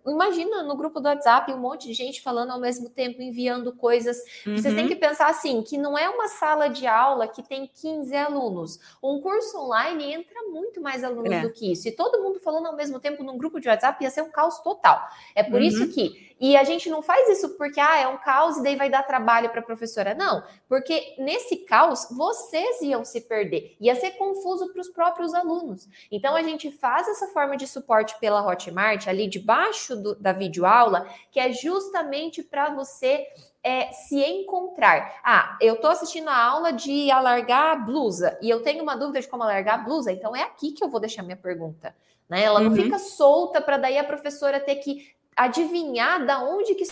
[0.06, 4.18] imagina no grupo do WhatsApp um monte de gente falando ao mesmo tempo, enviando coisas.
[4.46, 4.58] Uhum.
[4.58, 4.90] Vocês têm uhum.
[4.90, 8.80] que pensar assim, que não é uma sala de aula que tem 15 alunos.
[9.04, 11.42] Um curso online entra muito mais alunos é.
[11.42, 11.88] do que isso.
[11.88, 14.60] E todo mundo falando ao mesmo tempo num grupo de WhatsApp ia ser um caos
[14.60, 15.02] total.
[15.36, 15.68] É por uhum.
[15.68, 18.76] isso que e a gente não faz isso porque ah, é um caos e daí
[18.76, 20.14] vai dar trabalho para a professora.
[20.14, 25.88] Não, porque nesse caos vocês iam se perder, ia ser confuso para os próprios alunos.
[26.12, 31.08] Então a gente faz essa forma de suporte pela Hotmart ali debaixo do, da videoaula,
[31.32, 33.26] que é justamente para você
[33.66, 35.20] é, se encontrar.
[35.24, 39.20] Ah, eu estou assistindo a aula de alargar a blusa e eu tenho uma dúvida
[39.20, 41.96] de como alargar a blusa, então é aqui que eu vou deixar minha pergunta.
[42.30, 42.44] Né?
[42.44, 42.76] Ela não uhum.
[42.76, 46.86] fica solta para daí a professora ter que adivinhar da onde que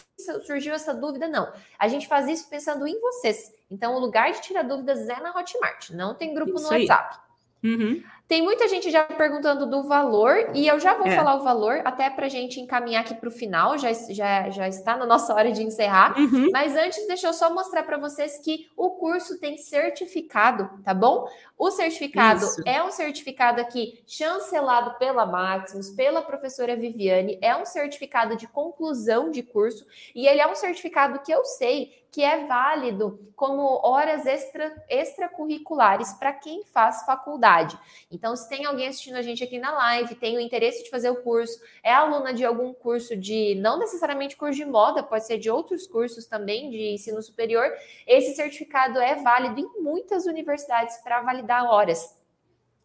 [0.45, 1.53] surgiu essa dúvida, não.
[1.77, 3.53] A gente faz isso pensando em vocês.
[3.69, 6.87] Então, o lugar de tirar dúvidas é na Hotmart, não tem grupo isso no aí.
[6.87, 7.22] WhatsApp.
[7.63, 8.03] Uhum.
[8.27, 11.15] Tem muita gente já perguntando do valor, e eu já vou é.
[11.15, 14.67] falar o valor, até para a gente encaminhar aqui para o final, já, já, já
[14.67, 16.17] está na nossa hora de encerrar.
[16.17, 16.49] Uhum.
[16.51, 21.27] Mas antes, deixa eu só mostrar para vocês que o curso tem certificado, tá bom?
[21.57, 22.61] O certificado Isso.
[22.65, 29.29] é um certificado aqui chancelado pela Maximus, pela professora Viviane, é um certificado de conclusão
[29.29, 29.85] de curso,
[30.15, 36.13] e ele é um certificado que eu sei que é válido como horas extra, extracurriculares
[36.13, 37.77] para quem faz faculdade.
[38.11, 41.09] Então, se tem alguém assistindo a gente aqui na live, tem o interesse de fazer
[41.09, 45.39] o curso, é aluna de algum curso de, não necessariamente curso de moda, pode ser
[45.39, 47.67] de outros cursos também de ensino superior,
[48.05, 52.22] esse certificado é válido em muitas universidades para validar horas.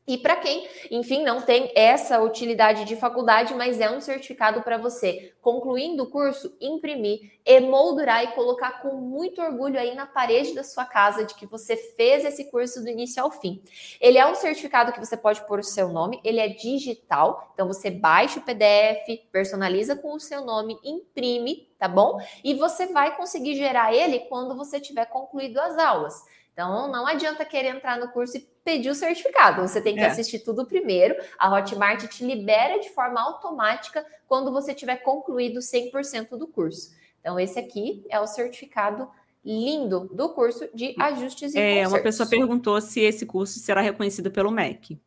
[0.09, 4.79] E para quem, enfim, não tem essa utilidade de faculdade, mas é um certificado para
[4.79, 10.65] você, concluindo o curso, imprimir, emoldurar e colocar com muito orgulho aí na parede da
[10.65, 13.63] sua casa de que você fez esse curso do início ao fim.
[14.01, 17.69] Ele é um certificado que você pode pôr o seu nome, ele é digital, então
[17.69, 22.19] você baixa o PDF, personaliza com o seu nome, imprime, tá bom?
[22.43, 26.25] E você vai conseguir gerar ele quando você tiver concluído as aulas.
[26.59, 29.63] Então, não adianta querer entrar no curso e pedir o certificado.
[29.63, 30.07] Você tem que é.
[30.07, 31.15] assistir tudo primeiro.
[31.39, 36.91] A Hotmart te libera de forma automática quando você tiver concluído 100% do curso.
[37.21, 39.09] Então, esse aqui é o certificado
[39.45, 41.93] lindo do curso de ajustes e é, consertos.
[41.93, 44.99] Uma pessoa perguntou se esse curso será reconhecido pelo MEC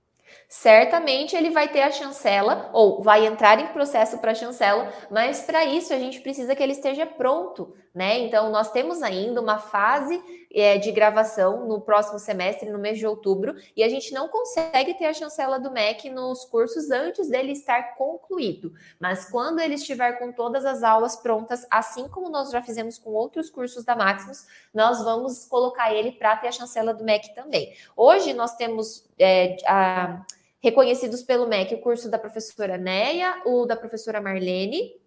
[0.47, 5.41] certamente ele vai ter a chancela ou vai entrar em processo para a chancela, mas
[5.41, 8.19] para isso a gente precisa que ele esteja pronto, né?
[8.19, 10.21] Então nós temos ainda uma fase
[10.53, 14.93] é, de gravação no próximo semestre, no mês de outubro, e a gente não consegue
[14.93, 18.73] ter a chancela do MEC nos cursos antes dele estar concluído.
[18.99, 23.11] Mas quando ele estiver com todas as aulas prontas, assim como nós já fizemos com
[23.11, 27.73] outros cursos da Maximus, nós vamos colocar ele para ter a chancela do MEC também.
[27.95, 30.25] Hoje nós temos é, a
[30.61, 35.01] reconhecidos pelo MEC, o curso da professora Neia, o da professora Marlene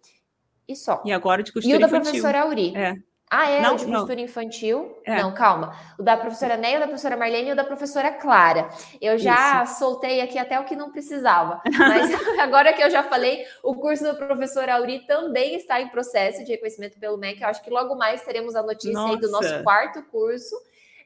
[0.68, 1.02] e só.
[1.04, 2.04] E agora de costura E o da infantil.
[2.12, 2.76] professora Auri.
[2.76, 2.94] É.
[3.30, 3.60] Ah, é?
[3.60, 4.22] Não, o de costura não.
[4.22, 4.98] infantil?
[5.04, 5.16] É.
[5.16, 5.74] Não, calma.
[5.98, 8.68] O da professora Neia, o da professora Marlene e o da professora Clara.
[9.00, 9.78] Eu já Isso.
[9.78, 11.60] soltei aqui até o que não precisava.
[11.76, 16.44] Mas agora que eu já falei, o curso da professora Auri também está em processo
[16.44, 17.42] de reconhecimento pelo MEC.
[17.42, 19.14] Eu acho que logo mais teremos a notícia Nossa.
[19.14, 20.54] aí do nosso quarto curso.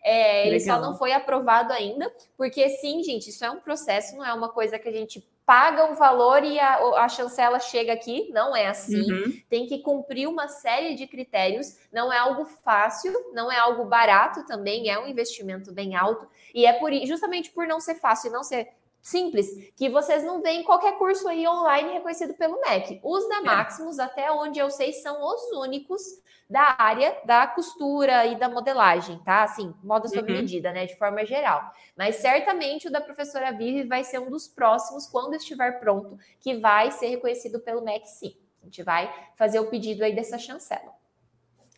[0.04, 4.24] É, ele só não foi aprovado ainda, porque sim, gente, isso é um processo, não
[4.24, 8.28] é uma coisa que a gente paga um valor e a, a chancela chega aqui,
[8.34, 9.10] não é assim.
[9.10, 9.40] Uhum.
[9.48, 14.44] Tem que cumprir uma série de critérios, não é algo fácil, não é algo barato
[14.44, 18.32] também, é um investimento bem alto, e é por justamente por não ser fácil e
[18.34, 18.68] não ser
[19.08, 23.00] simples, que vocês não veem qualquer curso aí online reconhecido pelo MEC.
[23.02, 23.40] Os da é.
[23.40, 24.02] Maximus, é.
[24.02, 26.02] até onde eu sei, são os únicos
[26.48, 29.42] da área da costura e da modelagem, tá?
[29.42, 30.38] Assim, moda sob uhum.
[30.38, 30.86] medida, né?
[30.86, 31.62] De forma geral.
[31.96, 36.54] Mas certamente o da professora Vivi vai ser um dos próximos, quando estiver pronto, que
[36.54, 38.34] vai ser reconhecido pelo MEC, sim.
[38.62, 40.96] A gente vai fazer o pedido aí dessa chancela.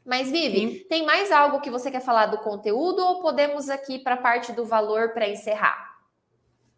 [0.04, 0.84] Mas, Vivi, sim.
[0.88, 4.52] tem mais algo que você quer falar do conteúdo ou podemos aqui para a parte
[4.52, 5.89] do valor para encerrar?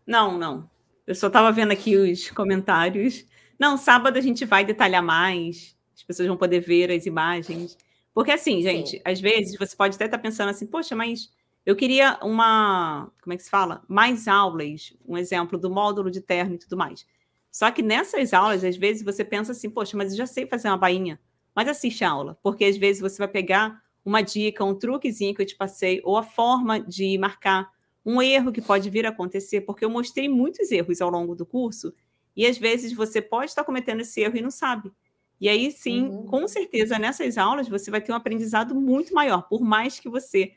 [0.06, 0.70] Não, não.
[1.06, 3.26] Eu só estava vendo aqui os comentários.
[3.58, 7.78] Não, sábado a gente vai detalhar mais as pessoas vão poder ver as imagens.
[8.12, 9.02] Porque assim, gente, Sim.
[9.04, 11.32] às vezes você pode até estar pensando assim, poxa, mas
[11.64, 13.82] eu queria uma, como é que se fala?
[13.88, 17.06] Mais aulas, um exemplo do módulo de terno e tudo mais.
[17.50, 20.68] Só que nessas aulas, às vezes você pensa assim, poxa, mas eu já sei fazer
[20.68, 21.20] uma bainha.
[21.54, 25.42] Mas assiste a aula, porque às vezes você vai pegar uma dica, um truquezinho que
[25.42, 27.70] eu te passei, ou a forma de marcar
[28.04, 31.46] um erro que pode vir a acontecer, porque eu mostrei muitos erros ao longo do
[31.46, 31.92] curso,
[32.36, 34.92] e às vezes você pode estar cometendo esse erro e não sabe.
[35.40, 36.26] E aí sim, uhum.
[36.26, 40.52] com certeza, nessas aulas você vai ter um aprendizado muito maior, por mais que você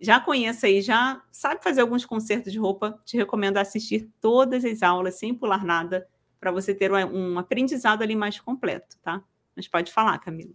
[0.00, 4.82] já conheça e já sabe fazer alguns concertos de roupa, te recomendo assistir todas as
[4.82, 6.06] aulas sem pular nada,
[6.38, 9.22] para você ter um aprendizado ali mais completo, tá?
[9.56, 10.54] Mas pode falar, Camila.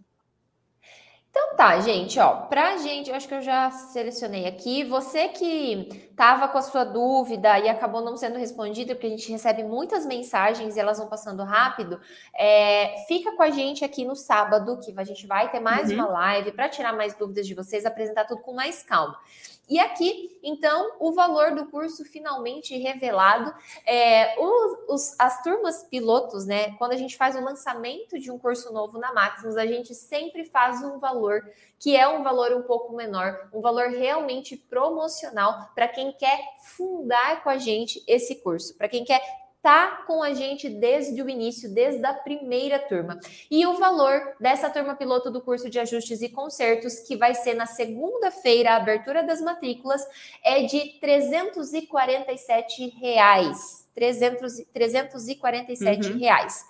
[1.36, 4.84] Então tá, gente, ó, pra gente, eu acho que eu já selecionei aqui.
[4.84, 9.32] Você que tava com a sua dúvida e acabou não sendo respondida, porque a gente
[9.32, 12.00] recebe muitas mensagens e elas vão passando rápido,
[12.38, 15.96] é, fica com a gente aqui no sábado, que a gente vai ter mais uhum.
[15.96, 19.18] uma live para tirar mais dúvidas de vocês, apresentar tudo com mais calma.
[19.68, 23.54] E aqui, então, o valor do curso finalmente revelado.
[23.86, 26.72] É, os, as turmas pilotos, né?
[26.76, 30.44] Quando a gente faz o lançamento de um curso novo na Maximus, a gente sempre
[30.44, 31.42] faz um valor
[31.78, 37.42] que é um valor um pouco menor, um valor realmente promocional para quem quer fundar
[37.42, 39.20] com a gente esse curso, para quem quer
[39.64, 43.18] tá com a gente desde o início, desde a primeira turma.
[43.50, 47.54] E o valor dessa turma piloto do curso de ajustes e consertos, que vai ser
[47.54, 50.06] na segunda-feira, a abertura das matrículas,
[50.44, 53.88] é de 347 reais.
[53.94, 56.18] 300, 347 uhum.
[56.18, 56.62] reais.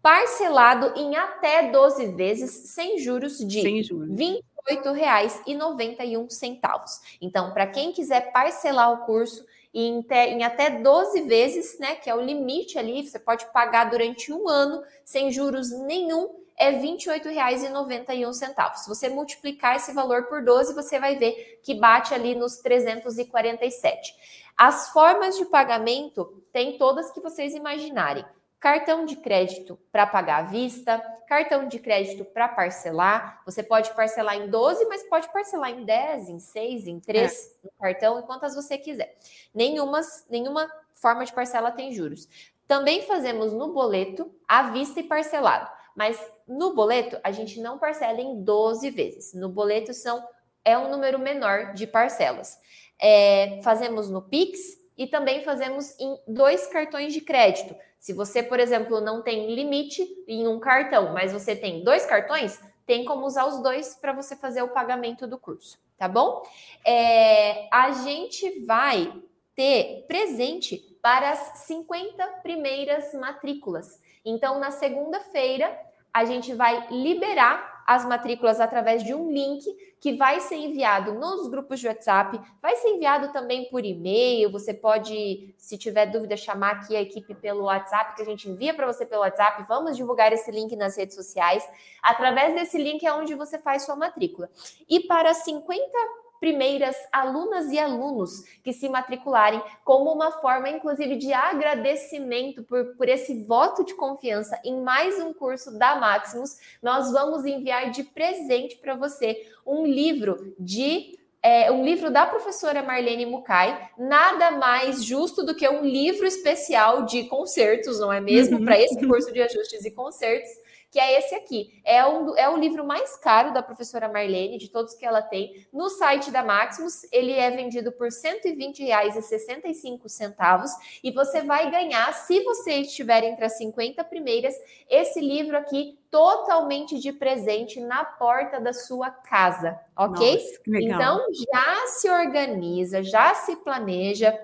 [0.00, 4.18] Parcelado em até 12 vezes, sem juros de sem juros.
[4.18, 7.00] R$ 28,91.
[7.20, 11.94] Então, para quem quiser parcelar o curso, em, em, até 12 vezes, né?
[11.96, 16.70] Que é o limite ali, você pode pagar durante um ano sem juros nenhum, é
[16.70, 18.74] R$ 28,91.
[18.74, 24.12] Se você multiplicar esse valor por 12, você vai ver que bate ali nos 347.
[24.56, 28.24] As formas de pagamento tem todas que vocês imaginarem
[28.60, 33.40] cartão de crédito para pagar à vista, cartão de crédito para parcelar.
[33.44, 37.66] Você pode parcelar em 12, mas pode parcelar em 10, em 6, em 3 é.
[37.66, 39.16] no cartão, em quantas você quiser.
[39.54, 42.28] Nenhuma, nenhuma forma de parcela tem juros.
[42.66, 45.70] Também fazemos no boleto, à vista e parcelado.
[45.94, 49.34] Mas no boleto, a gente não parcela em 12 vezes.
[49.34, 50.26] No boleto são
[50.64, 52.58] é um número menor de parcelas.
[53.00, 57.74] É, fazemos no Pix e também fazemos em dois cartões de crédito.
[58.00, 62.60] Se você, por exemplo, não tem limite em um cartão, mas você tem dois cartões,
[62.84, 66.42] tem como usar os dois para você fazer o pagamento do curso, tá bom?
[66.84, 69.12] É, a gente vai
[69.54, 74.00] ter presente para as 50 primeiras matrículas.
[74.24, 75.78] Então, na segunda-feira,
[76.12, 79.64] a gente vai liberar as matrículas através de um link
[79.98, 84.52] que vai ser enviado nos grupos de WhatsApp, vai ser enviado também por e-mail.
[84.52, 88.74] Você pode, se tiver dúvida, chamar aqui a equipe pelo WhatsApp, que a gente envia
[88.74, 89.64] para você pelo WhatsApp.
[89.66, 91.66] Vamos divulgar esse link nas redes sociais.
[92.02, 94.50] Através desse link é onde você faz sua matrícula.
[94.86, 95.98] E para 50
[96.40, 103.08] primeiras alunas e alunos que se matricularem, como uma forma, inclusive, de agradecimento por, por
[103.08, 108.76] esse voto de confiança em mais um curso da Maximus, nós vamos enviar de presente
[108.76, 115.44] para você um livro de é, um livro da professora Marlene Mukai, nada mais justo
[115.44, 118.58] do que um livro especial de concertos, não é mesmo?
[118.58, 118.64] Uhum.
[118.64, 120.50] Para esse curso de ajustes e concertos
[120.90, 121.78] que é esse aqui.
[121.84, 125.66] É, um, é o livro mais caro da professora Marlene, de todos que ela tem.
[125.72, 130.66] No site da Maximus, ele é vendido por R$ 120,65
[131.02, 134.54] e você vai ganhar, se você estiver entre as 50 primeiras,
[134.88, 140.36] esse livro aqui totalmente de presente na porta da sua casa, ok?
[140.36, 144.38] Nossa, então já se organiza, já se planeja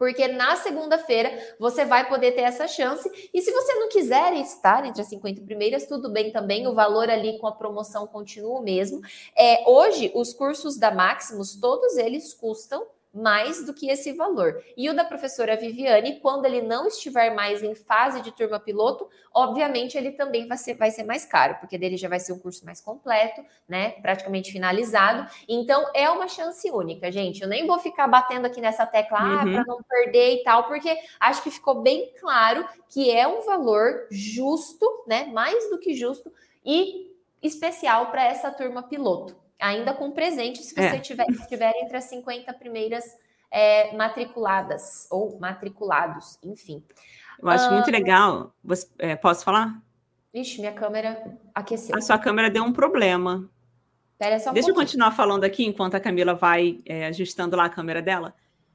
[0.00, 3.06] porque na segunda-feira você vai poder ter essa chance.
[3.34, 7.10] E se você não quiser estar entre as 50 primeiras, tudo bem também, o valor
[7.10, 9.02] ali com a promoção continua o mesmo.
[9.36, 14.62] É, hoje, os cursos da Maximus, todos eles custam mais do que esse valor.
[14.76, 19.08] E o da professora Viviane, quando ele não estiver mais em fase de turma piloto,
[19.34, 22.38] obviamente ele também vai ser, vai ser mais caro, porque dele já vai ser um
[22.38, 23.90] curso mais completo, né?
[24.00, 25.28] Praticamente finalizado.
[25.48, 27.42] Então é uma chance única, gente.
[27.42, 29.52] Eu nem vou ficar batendo aqui nessa tecla ah, uhum.
[29.52, 34.06] para não perder e tal, porque acho que ficou bem claro que é um valor
[34.10, 35.26] justo, né?
[35.32, 36.32] Mais do que justo
[36.64, 37.10] e
[37.42, 40.98] especial para essa turma piloto ainda com presente, se você é.
[40.98, 43.04] tiver, estiver entre as 50 primeiras
[43.50, 46.82] é, matriculadas ou matriculados, enfim.
[47.40, 48.54] Eu acho uh, muito legal.
[48.62, 49.80] Você, é, posso falar?
[50.32, 51.96] Ixi, minha câmera aqueceu.
[51.96, 53.50] A sua câmera deu um problema.
[54.18, 54.82] Pera só um Deixa pouquinho.
[54.82, 58.34] eu continuar falando aqui enquanto a Camila vai é, ajustando lá a câmera dela.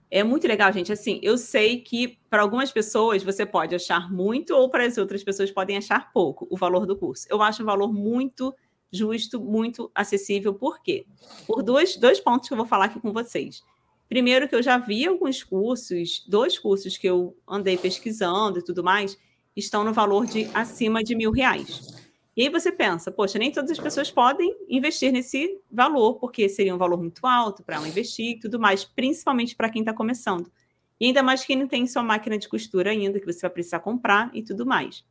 [0.09, 0.91] É muito legal, gente.
[0.91, 5.23] Assim, eu sei que para algumas pessoas você pode achar muito, ou para as outras
[5.23, 7.27] pessoas podem achar pouco o valor do curso.
[7.29, 8.53] Eu acho um valor muito
[8.95, 10.53] justo, muito acessível.
[10.53, 11.05] Por quê?
[11.45, 13.63] Por dois, dois pontos que eu vou falar aqui com vocês.
[14.07, 18.83] Primeiro, que eu já vi alguns cursos, dois cursos que eu andei pesquisando e tudo
[18.83, 19.17] mais,
[19.55, 21.95] estão no valor de acima de mil reais.
[22.37, 26.75] E aí você pensa, poxa, nem todas as pessoas podem investir nesse valor, porque seria
[26.75, 30.51] um valor muito alto para investir e tudo mais, principalmente para quem está começando.
[30.99, 33.79] E ainda mais quem não tem sua máquina de costura ainda, que você vai precisar
[33.79, 35.05] comprar e tudo mais.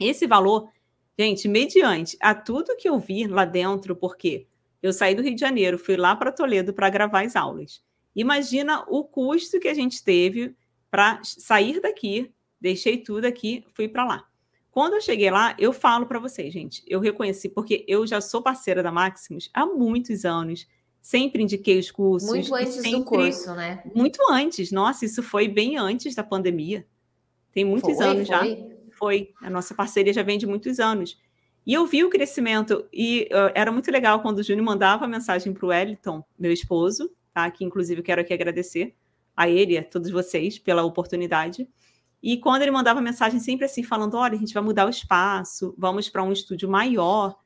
[0.00, 0.70] Esse valor,
[1.18, 4.46] gente, mediante a tudo que eu vi lá dentro, porque
[4.82, 7.82] eu saí do Rio de Janeiro, fui lá para Toledo para gravar as aulas.
[8.14, 10.54] Imagina o custo que a gente teve
[10.90, 14.28] para sair daqui, deixei tudo aqui, fui para lá.
[14.70, 18.42] Quando eu cheguei lá, eu falo para vocês, gente, eu reconheci, porque eu já sou
[18.42, 20.66] parceira da Maximus há muitos anos,
[21.00, 22.28] sempre indiquei os cursos.
[22.28, 23.82] Muito antes sempre, do curso, né?
[23.94, 26.86] Muito antes, nossa, isso foi bem antes da pandemia.
[27.52, 28.36] Tem muitos foi, anos foi.
[28.36, 28.73] já.
[28.96, 29.30] Foi.
[29.40, 31.18] A nossa parceria já vem de muitos anos.
[31.66, 35.52] E eu vi o crescimento, e uh, era muito legal quando o Júnior mandava mensagem
[35.52, 37.50] para o Wellington, meu esposo, tá?
[37.50, 38.94] que inclusive quero aqui agradecer
[39.34, 41.66] a ele a todos vocês pela oportunidade.
[42.22, 45.74] E quando ele mandava mensagem sempre assim, falando: olha, a gente vai mudar o espaço,
[45.76, 47.36] vamos para um estúdio maior.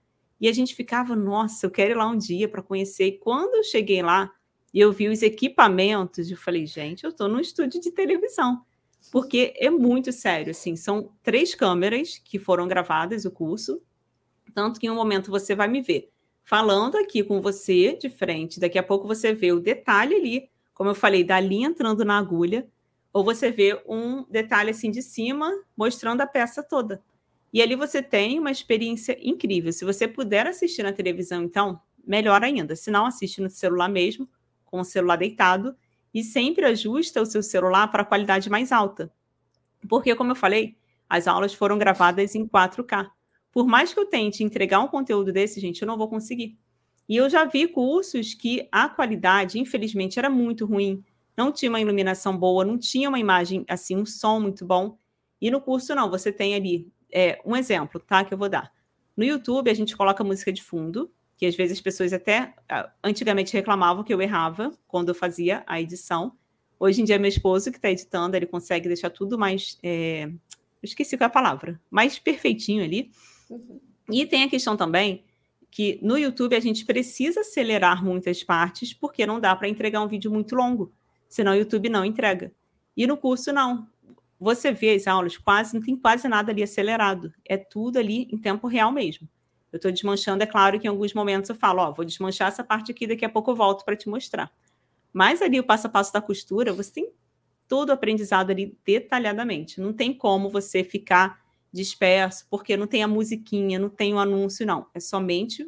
[0.41, 3.07] E a gente ficava, nossa, eu quero ir lá um dia para conhecer.
[3.07, 4.31] E quando eu cheguei lá
[4.73, 8.65] e eu vi os equipamentos, eu falei, gente, eu estou num estúdio de televisão.
[9.11, 13.81] Porque é muito sério, assim, são três câmeras que foram gravadas o curso,
[14.55, 16.11] tanto que em um momento você vai me ver
[16.49, 20.89] falando aqui com você de frente, daqui a pouco você vê o detalhe ali, como
[20.89, 22.67] eu falei, da linha entrando na agulha,
[23.13, 27.03] ou você vê um detalhe assim de cima mostrando a peça toda.
[27.53, 29.71] E ali você tem uma experiência incrível.
[29.75, 32.75] Se você puder assistir na televisão, então, melhor ainda.
[32.75, 34.27] Se não, assiste no celular mesmo,
[34.65, 35.77] com o celular deitado,
[36.13, 39.13] e sempre ajusta o seu celular para a qualidade mais alta.
[39.89, 40.77] Porque, como eu falei,
[41.09, 43.11] as aulas foram gravadas em 4K.
[43.53, 46.59] Por mais que eu tente entregar um conteúdo desse, gente, eu não vou conseguir.
[47.09, 51.03] E eu já vi cursos que a qualidade, infelizmente, era muito ruim
[51.39, 54.99] não tinha uma iluminação boa, não tinha uma imagem assim, um som muito bom.
[55.41, 58.25] E no curso, não, você tem ali é, um exemplo, tá?
[58.25, 58.73] Que eu vou dar.
[59.17, 61.09] No YouTube, a gente coloca música de fundo,
[61.39, 62.53] que às vezes as pessoas até
[63.03, 66.33] antigamente reclamavam que eu errava quando eu fazia a edição.
[66.79, 69.79] Hoje em dia, meu esposo que está editando, ele consegue deixar tudo mais.
[69.83, 70.25] É...
[70.25, 73.11] Eu esqueci qual é a palavra, mais perfeitinho ali.
[73.49, 73.81] Uhum.
[74.11, 75.25] E tem a questão também
[75.71, 80.09] que no YouTube a gente precisa acelerar muitas partes, porque não dá para entregar um
[80.09, 80.93] vídeo muito longo
[81.29, 82.53] senão o YouTube não entrega.
[82.97, 83.87] E no curso, não.
[84.41, 87.33] Você vê as aulas, quase não tem quase nada ali acelerado.
[87.45, 89.29] É tudo ali em tempo real mesmo.
[89.73, 92.65] Eu estou desmanchando, é claro que em alguns momentos eu falo, ó, vou desmanchar essa
[92.65, 94.51] parte aqui, daqui a pouco eu volto para te mostrar.
[95.13, 97.13] Mas ali o passo a passo da costura, você tem
[97.67, 99.81] todo o aprendizado ali detalhadamente.
[99.81, 101.41] Não tem como você ficar
[101.73, 104.87] disperso, porque não tem a musiquinha, não tem o anúncio, não.
[104.95, 105.67] É somente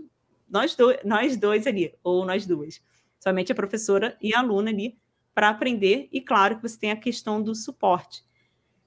[0.48, 2.82] nós, do, nós dois ali, ou nós duas.
[3.18, 4.98] Somente a professora e a aluna ali
[5.34, 8.24] para aprender, e claro que você tem a questão do suporte.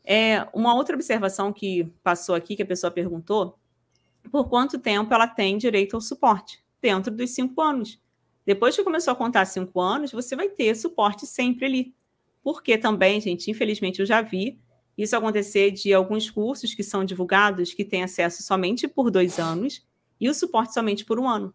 [0.04, 3.58] É, uma outra observação que passou aqui, que a pessoa perguntou,
[4.30, 6.64] por quanto tempo ela tem direito ao suporte?
[6.82, 8.02] Dentro dos cinco anos.
[8.46, 11.96] Depois que começou a contar cinco anos, você vai ter suporte sempre ali.
[12.44, 14.60] Porque também, gente, infelizmente eu já vi
[14.98, 19.86] isso acontecer de alguns cursos que são divulgados que têm acesso somente por dois anos
[20.20, 21.54] e o suporte somente por um ano.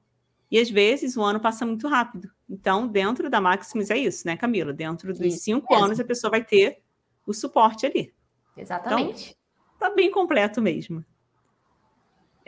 [0.51, 2.31] E às vezes o ano passa muito rápido.
[2.49, 4.73] Então, dentro da Maximus é isso, né, Camila?
[4.73, 5.85] Dentro dos isso cinco mesmo.
[5.85, 6.81] anos a pessoa vai ter
[7.27, 8.15] o suporte ali.
[8.57, 9.37] Exatamente.
[9.77, 11.05] Então, tá bem completo mesmo.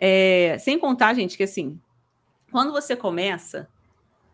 [0.03, 1.79] É, sem contar, gente, que assim,
[2.51, 3.69] quando você começa,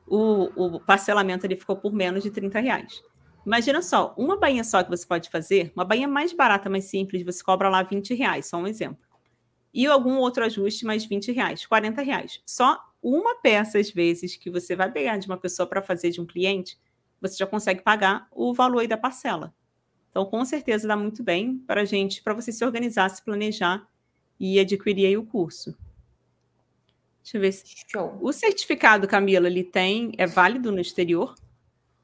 [0.06, 3.02] o, o parcelamento ele ficou por menos de 30 reais.
[3.44, 7.24] Imagina só, uma bainha só que você pode fazer, uma bainha mais barata, mais simples,
[7.24, 9.04] você cobra lá 20 reais, só um exemplo.
[9.74, 12.40] E algum outro ajuste, mais 20 reais, 40 reais.
[12.46, 16.20] Só uma peça, às vezes, que você vai pegar de uma pessoa para fazer de
[16.20, 16.78] um cliente,
[17.20, 19.52] você já consegue pagar o valor aí da parcela.
[20.10, 23.86] Então, com certeza, dá muito bem para gente, para você se organizar, se planejar
[24.38, 25.76] e adquirir aí o curso.
[27.22, 27.64] Deixa eu ver se.
[27.88, 28.18] Show.
[28.20, 30.12] O certificado, Camila, ele tem.
[30.16, 31.34] É válido no exterior?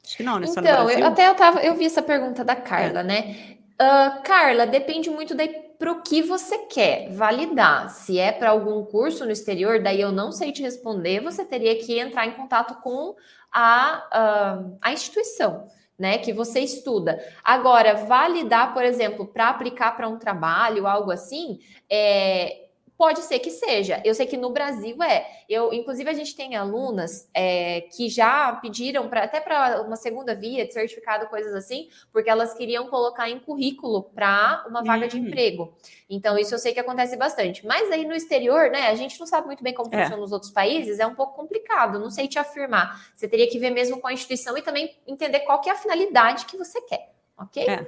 [0.05, 0.47] Acho que não, né?
[0.49, 3.05] Então, eu, até eu, tava, eu vi essa pergunta da Carla, é.
[3.05, 3.57] né?
[3.81, 5.45] Uh, Carla, depende muito da
[5.83, 7.91] para o que você quer validar.
[7.91, 11.77] Se é para algum curso no exterior, daí eu não sei te responder, você teria
[11.77, 13.17] que entrar em contato com
[13.51, 15.67] a, a, a instituição.
[16.03, 17.25] Né, que você estuda.
[17.45, 22.62] Agora, validar, por exemplo, para aplicar para um trabalho, algo assim, é,
[23.03, 24.01] Pode ser que seja.
[24.05, 25.27] Eu sei que no Brasil é.
[25.49, 30.37] Eu, inclusive, a gente tem alunas é, que já pediram para até para uma segunda
[30.37, 35.09] via de certificado, coisas assim, porque elas queriam colocar em currículo para uma vaga uhum.
[35.09, 35.75] de emprego.
[36.09, 37.67] Então, isso eu sei que acontece bastante.
[37.67, 38.87] Mas aí no exterior, né?
[38.87, 39.99] A gente não sabe muito bem como é.
[39.99, 41.99] funciona nos outros países, é um pouco complicado.
[41.99, 43.05] Não sei te afirmar.
[43.17, 45.77] Você teria que ver mesmo com a instituição e também entender qual que é a
[45.77, 47.67] finalidade que você quer, ok?
[47.67, 47.85] É.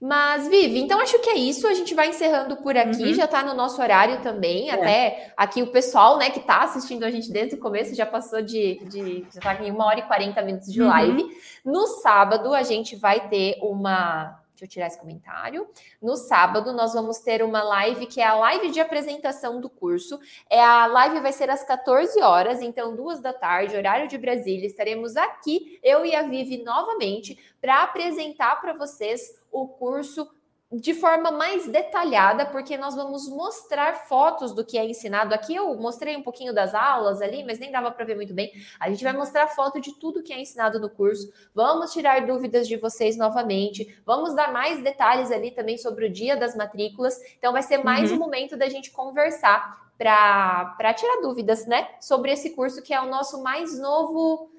[0.00, 1.66] Mas, Vivi, então acho que é isso.
[1.66, 3.02] A gente vai encerrando por aqui.
[3.02, 3.14] Uhum.
[3.14, 4.70] Já está no nosso horário também.
[4.70, 4.74] É.
[4.74, 8.40] Até aqui o pessoal, né, que está assistindo a gente desde o começo já passou
[8.40, 8.80] de.
[8.88, 10.88] de já está em uma hora e 40 minutos de uhum.
[10.88, 11.26] live.
[11.62, 15.66] No sábado, a gente vai ter uma Deixa eu tirar esse comentário.
[16.02, 20.20] No sábado, nós vamos ter uma live que é a live de apresentação do curso.
[20.50, 24.66] É a live vai ser às 14 horas, então duas da tarde, horário de Brasília.
[24.66, 30.30] Estaremos aqui, eu e a Vivi, novamente, para apresentar para vocês o curso
[30.72, 35.34] de forma mais detalhada, porque nós vamos mostrar fotos do que é ensinado.
[35.34, 38.52] Aqui eu mostrei um pouquinho das aulas ali, mas nem dava para ver muito bem.
[38.78, 41.32] A gente vai mostrar foto de tudo que é ensinado no curso.
[41.52, 44.00] Vamos tirar dúvidas de vocês novamente.
[44.06, 47.18] Vamos dar mais detalhes ali também sobre o dia das matrículas.
[47.36, 48.16] Então vai ser mais uhum.
[48.16, 53.10] um momento da gente conversar para tirar dúvidas, né, sobre esse curso que é o
[53.10, 54.50] nosso mais novo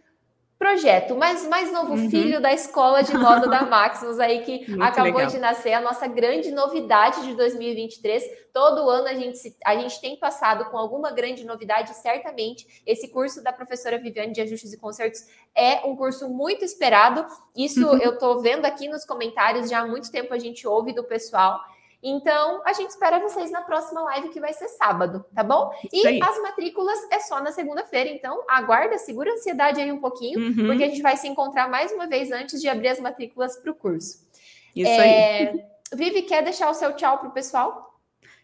[0.61, 2.07] projeto, mas mais novo uhum.
[2.07, 5.31] filho da escola de moda da Maximus aí que Muito acabou legal.
[5.31, 8.23] de nascer, a nossa grande novidade de 2023.
[8.53, 12.83] Todo ano a gente, a gente tem passado com alguma grande novidade, certamente.
[12.85, 15.21] Esse curso da professora Viviane de Ajustes e Concertos
[15.55, 17.25] é um curso muito esperado.
[17.57, 17.97] Isso uhum.
[17.97, 21.59] eu estou vendo aqui nos comentários, já há muito tempo a gente ouve do pessoal.
[22.03, 25.71] Então, a gente espera vocês na próxima live, que vai ser sábado, tá bom?
[25.93, 30.39] E as matrículas é só na segunda-feira, então aguarda, segura a ansiedade aí um pouquinho,
[30.39, 30.67] uhum.
[30.67, 33.71] porque a gente vai se encontrar mais uma vez antes de abrir as matrículas para
[33.71, 34.27] o curso.
[34.75, 35.49] Isso é...
[35.49, 35.63] aí.
[35.93, 37.99] Vivi, quer deixar o seu tchau para o pessoal?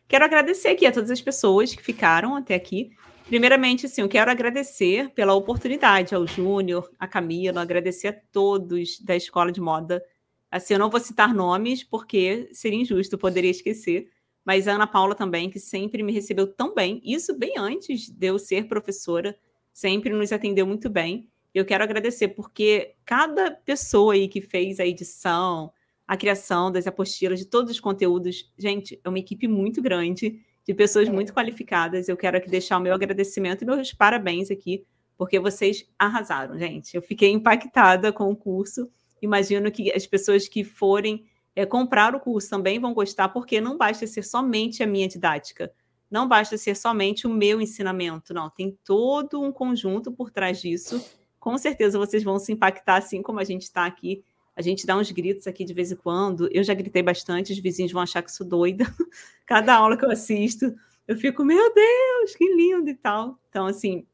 [0.07, 2.91] Quero agradecer aqui a todas as pessoas que ficaram até aqui.
[3.25, 9.15] Primeiramente, assim, eu quero agradecer pela oportunidade ao Júnior, a Camila, agradecer a todos da
[9.15, 10.01] Escola de Moda
[10.49, 14.09] Assim, eu não vou citar nomes, porque seria injusto, poderia esquecer.
[14.45, 18.27] Mas a Ana Paula também, que sempre me recebeu tão bem, isso bem antes de
[18.27, 19.37] eu ser professora,
[19.73, 21.29] sempre nos atendeu muito bem.
[21.53, 25.71] Eu quero agradecer, porque cada pessoa aí que fez a edição,
[26.07, 30.73] a criação das apostilas, de todos os conteúdos, gente, é uma equipe muito grande, de
[30.73, 32.07] pessoas muito qualificadas.
[32.07, 34.85] Eu quero aqui deixar o meu agradecimento e meus parabéns aqui,
[35.17, 36.95] porque vocês arrasaram, gente.
[36.95, 38.89] Eu fiquei impactada com o curso
[39.21, 41.25] imagino que as pessoas que forem
[41.55, 45.71] é, comprar o curso também vão gostar, porque não basta ser somente a minha didática,
[46.09, 51.03] não basta ser somente o meu ensinamento, não, tem todo um conjunto por trás disso.
[51.39, 54.23] Com certeza vocês vão se impactar, assim como a gente está aqui.
[54.55, 56.49] A gente dá uns gritos aqui de vez em quando.
[56.51, 58.85] Eu já gritei bastante, os vizinhos vão achar que sou doida.
[59.45, 60.73] Cada aula que eu assisto,
[61.07, 63.39] eu fico, meu Deus, que lindo e tal.
[63.49, 64.05] Então, assim,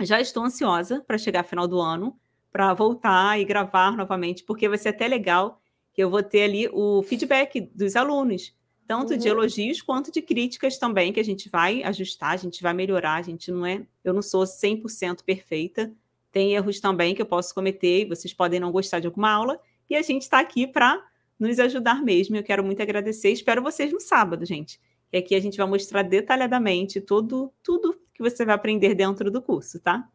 [0.00, 2.18] já estou ansiosa para chegar final do ano
[2.52, 5.60] para voltar e gravar novamente, porque vai ser até legal
[5.92, 8.54] que eu vou ter ali o feedback dos alunos,
[8.86, 9.18] tanto uhum.
[9.18, 13.16] de elogios quanto de críticas também, que a gente vai ajustar, a gente vai melhorar,
[13.16, 15.92] a gente não é, eu não sou 100% perfeita,
[16.30, 19.60] tem erros também que eu posso cometer, e vocês podem não gostar de alguma aula,
[19.90, 21.02] e a gente está aqui para
[21.38, 22.36] nos ajudar mesmo.
[22.36, 24.80] Eu quero muito agradecer, espero vocês no sábado, gente.
[25.12, 29.40] E aqui a gente vai mostrar detalhadamente tudo, tudo que você vai aprender dentro do
[29.40, 30.06] curso, tá?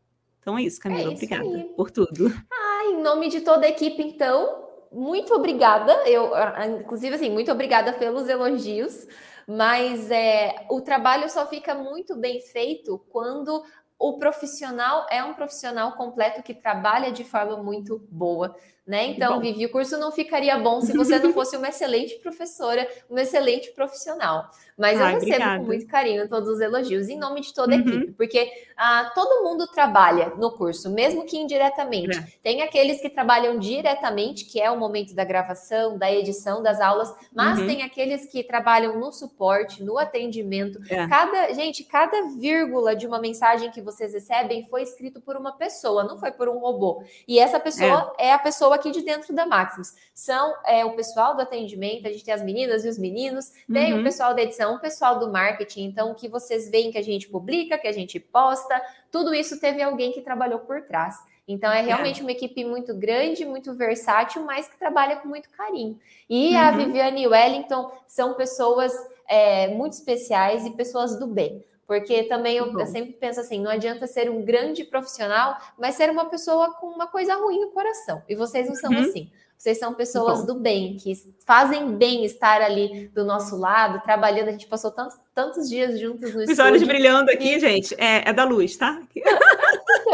[0.44, 1.10] Então é isso, Camila.
[1.10, 2.28] É obrigada por tudo.
[2.52, 5.92] Ah, em nome de toda a equipe, então, muito obrigada.
[6.06, 6.32] Eu,
[6.80, 9.08] inclusive, assim, muito obrigada pelos elogios.
[9.48, 13.64] Mas é, o trabalho só fica muito bem feito quando
[14.00, 18.56] o profissional é um profissional completo que trabalha de forma muito boa,
[18.86, 19.06] né?
[19.08, 23.22] Então, Vivi, o curso não ficaria bom se você não fosse uma excelente professora, uma
[23.22, 24.50] excelente profissional.
[24.78, 25.60] Mas Ai, eu recebo obrigada.
[25.60, 27.88] com muito carinho todos os elogios em nome de toda a uhum.
[27.88, 32.18] equipe, porque ah, todo mundo trabalha no curso, mesmo que indiretamente.
[32.18, 32.28] É.
[32.42, 37.14] Tem aqueles que trabalham diretamente, que é o momento da gravação, da edição das aulas,
[37.34, 37.68] mas uhum.
[37.68, 40.80] tem aqueles que trabalham no suporte, no atendimento.
[40.90, 41.08] É.
[41.08, 46.04] Cada, gente, cada vírgula de uma mensagem que vocês recebem foi escrito por uma pessoa,
[46.04, 47.04] não foi por um robô.
[47.28, 49.94] E essa pessoa é, é a pessoa aqui de dentro da Maximus.
[50.14, 53.94] São é, o pessoal do atendimento, a gente tem as meninas e os meninos, tem
[53.94, 54.02] uhum.
[54.02, 55.86] o pessoal da edição, o pessoal do marketing.
[55.86, 58.82] Então, o que vocês veem que a gente publica, que a gente posta,
[59.12, 61.16] tudo isso teve alguém que trabalhou por trás.
[61.48, 62.24] Então, é realmente é.
[62.24, 66.00] uma equipe muito grande, muito versátil, mas que trabalha com muito carinho.
[66.30, 66.60] E uhum.
[66.60, 68.94] a Viviane e o Wellington são pessoas
[69.28, 71.64] é, muito especiais e pessoas do bem.
[71.94, 76.10] Porque também eu, eu, sempre penso assim: não adianta ser um grande profissional, mas ser
[76.10, 78.24] uma pessoa com uma coisa ruim no coração.
[78.28, 79.02] E vocês não são uhum.
[79.02, 79.30] assim.
[79.56, 81.14] Vocês são pessoas do bem, que
[81.46, 84.48] fazem bem estar ali do nosso lado, trabalhando.
[84.48, 86.66] A gente passou tantos, tantos dias juntos no Os estúdio.
[86.66, 87.60] olhos brilhando aqui, e...
[87.60, 89.02] gente, é, é, da luz, tá?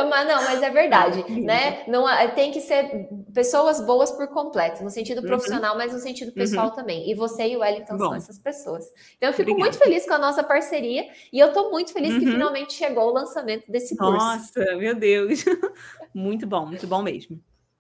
[0.10, 1.84] mas não, mas é verdade, né?
[1.88, 5.28] Não tem que ser pessoas boas por completo, no sentido uhum.
[5.28, 5.78] profissional, uhum.
[5.78, 6.76] mas no sentido pessoal uhum.
[6.76, 7.10] também.
[7.10, 8.06] E você e o Wellington Bom.
[8.06, 8.86] são essas pessoas.
[9.18, 9.72] Então eu fico Obrigada.
[9.72, 12.20] muito feliz com a nossa parceria e eu estou muito feliz uhum.
[12.20, 14.14] que finalmente chegou o lançamento desse curso.
[14.14, 15.44] Nossa, meu Deus.
[16.12, 17.40] Muito bom, muito bom mesmo.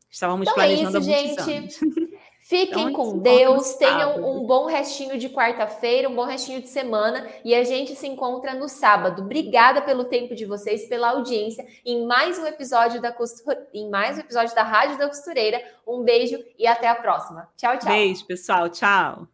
[0.09, 1.79] Estávamos então planejando é isso, gente.
[2.49, 7.29] Fiquem então, com Deus, tenham um bom restinho de quarta-feira, um bom restinho de semana
[7.45, 9.21] e a gente se encontra no sábado.
[9.21, 14.17] Obrigada pelo tempo de vocês, pela audiência em mais um episódio da costura, em mais
[14.17, 15.61] um episódio da Rádio da Costureira.
[15.85, 17.47] Um beijo e até a próxima.
[17.55, 17.91] Tchau, tchau.
[17.91, 18.67] Beijo, pessoal.
[18.67, 19.27] Tchau.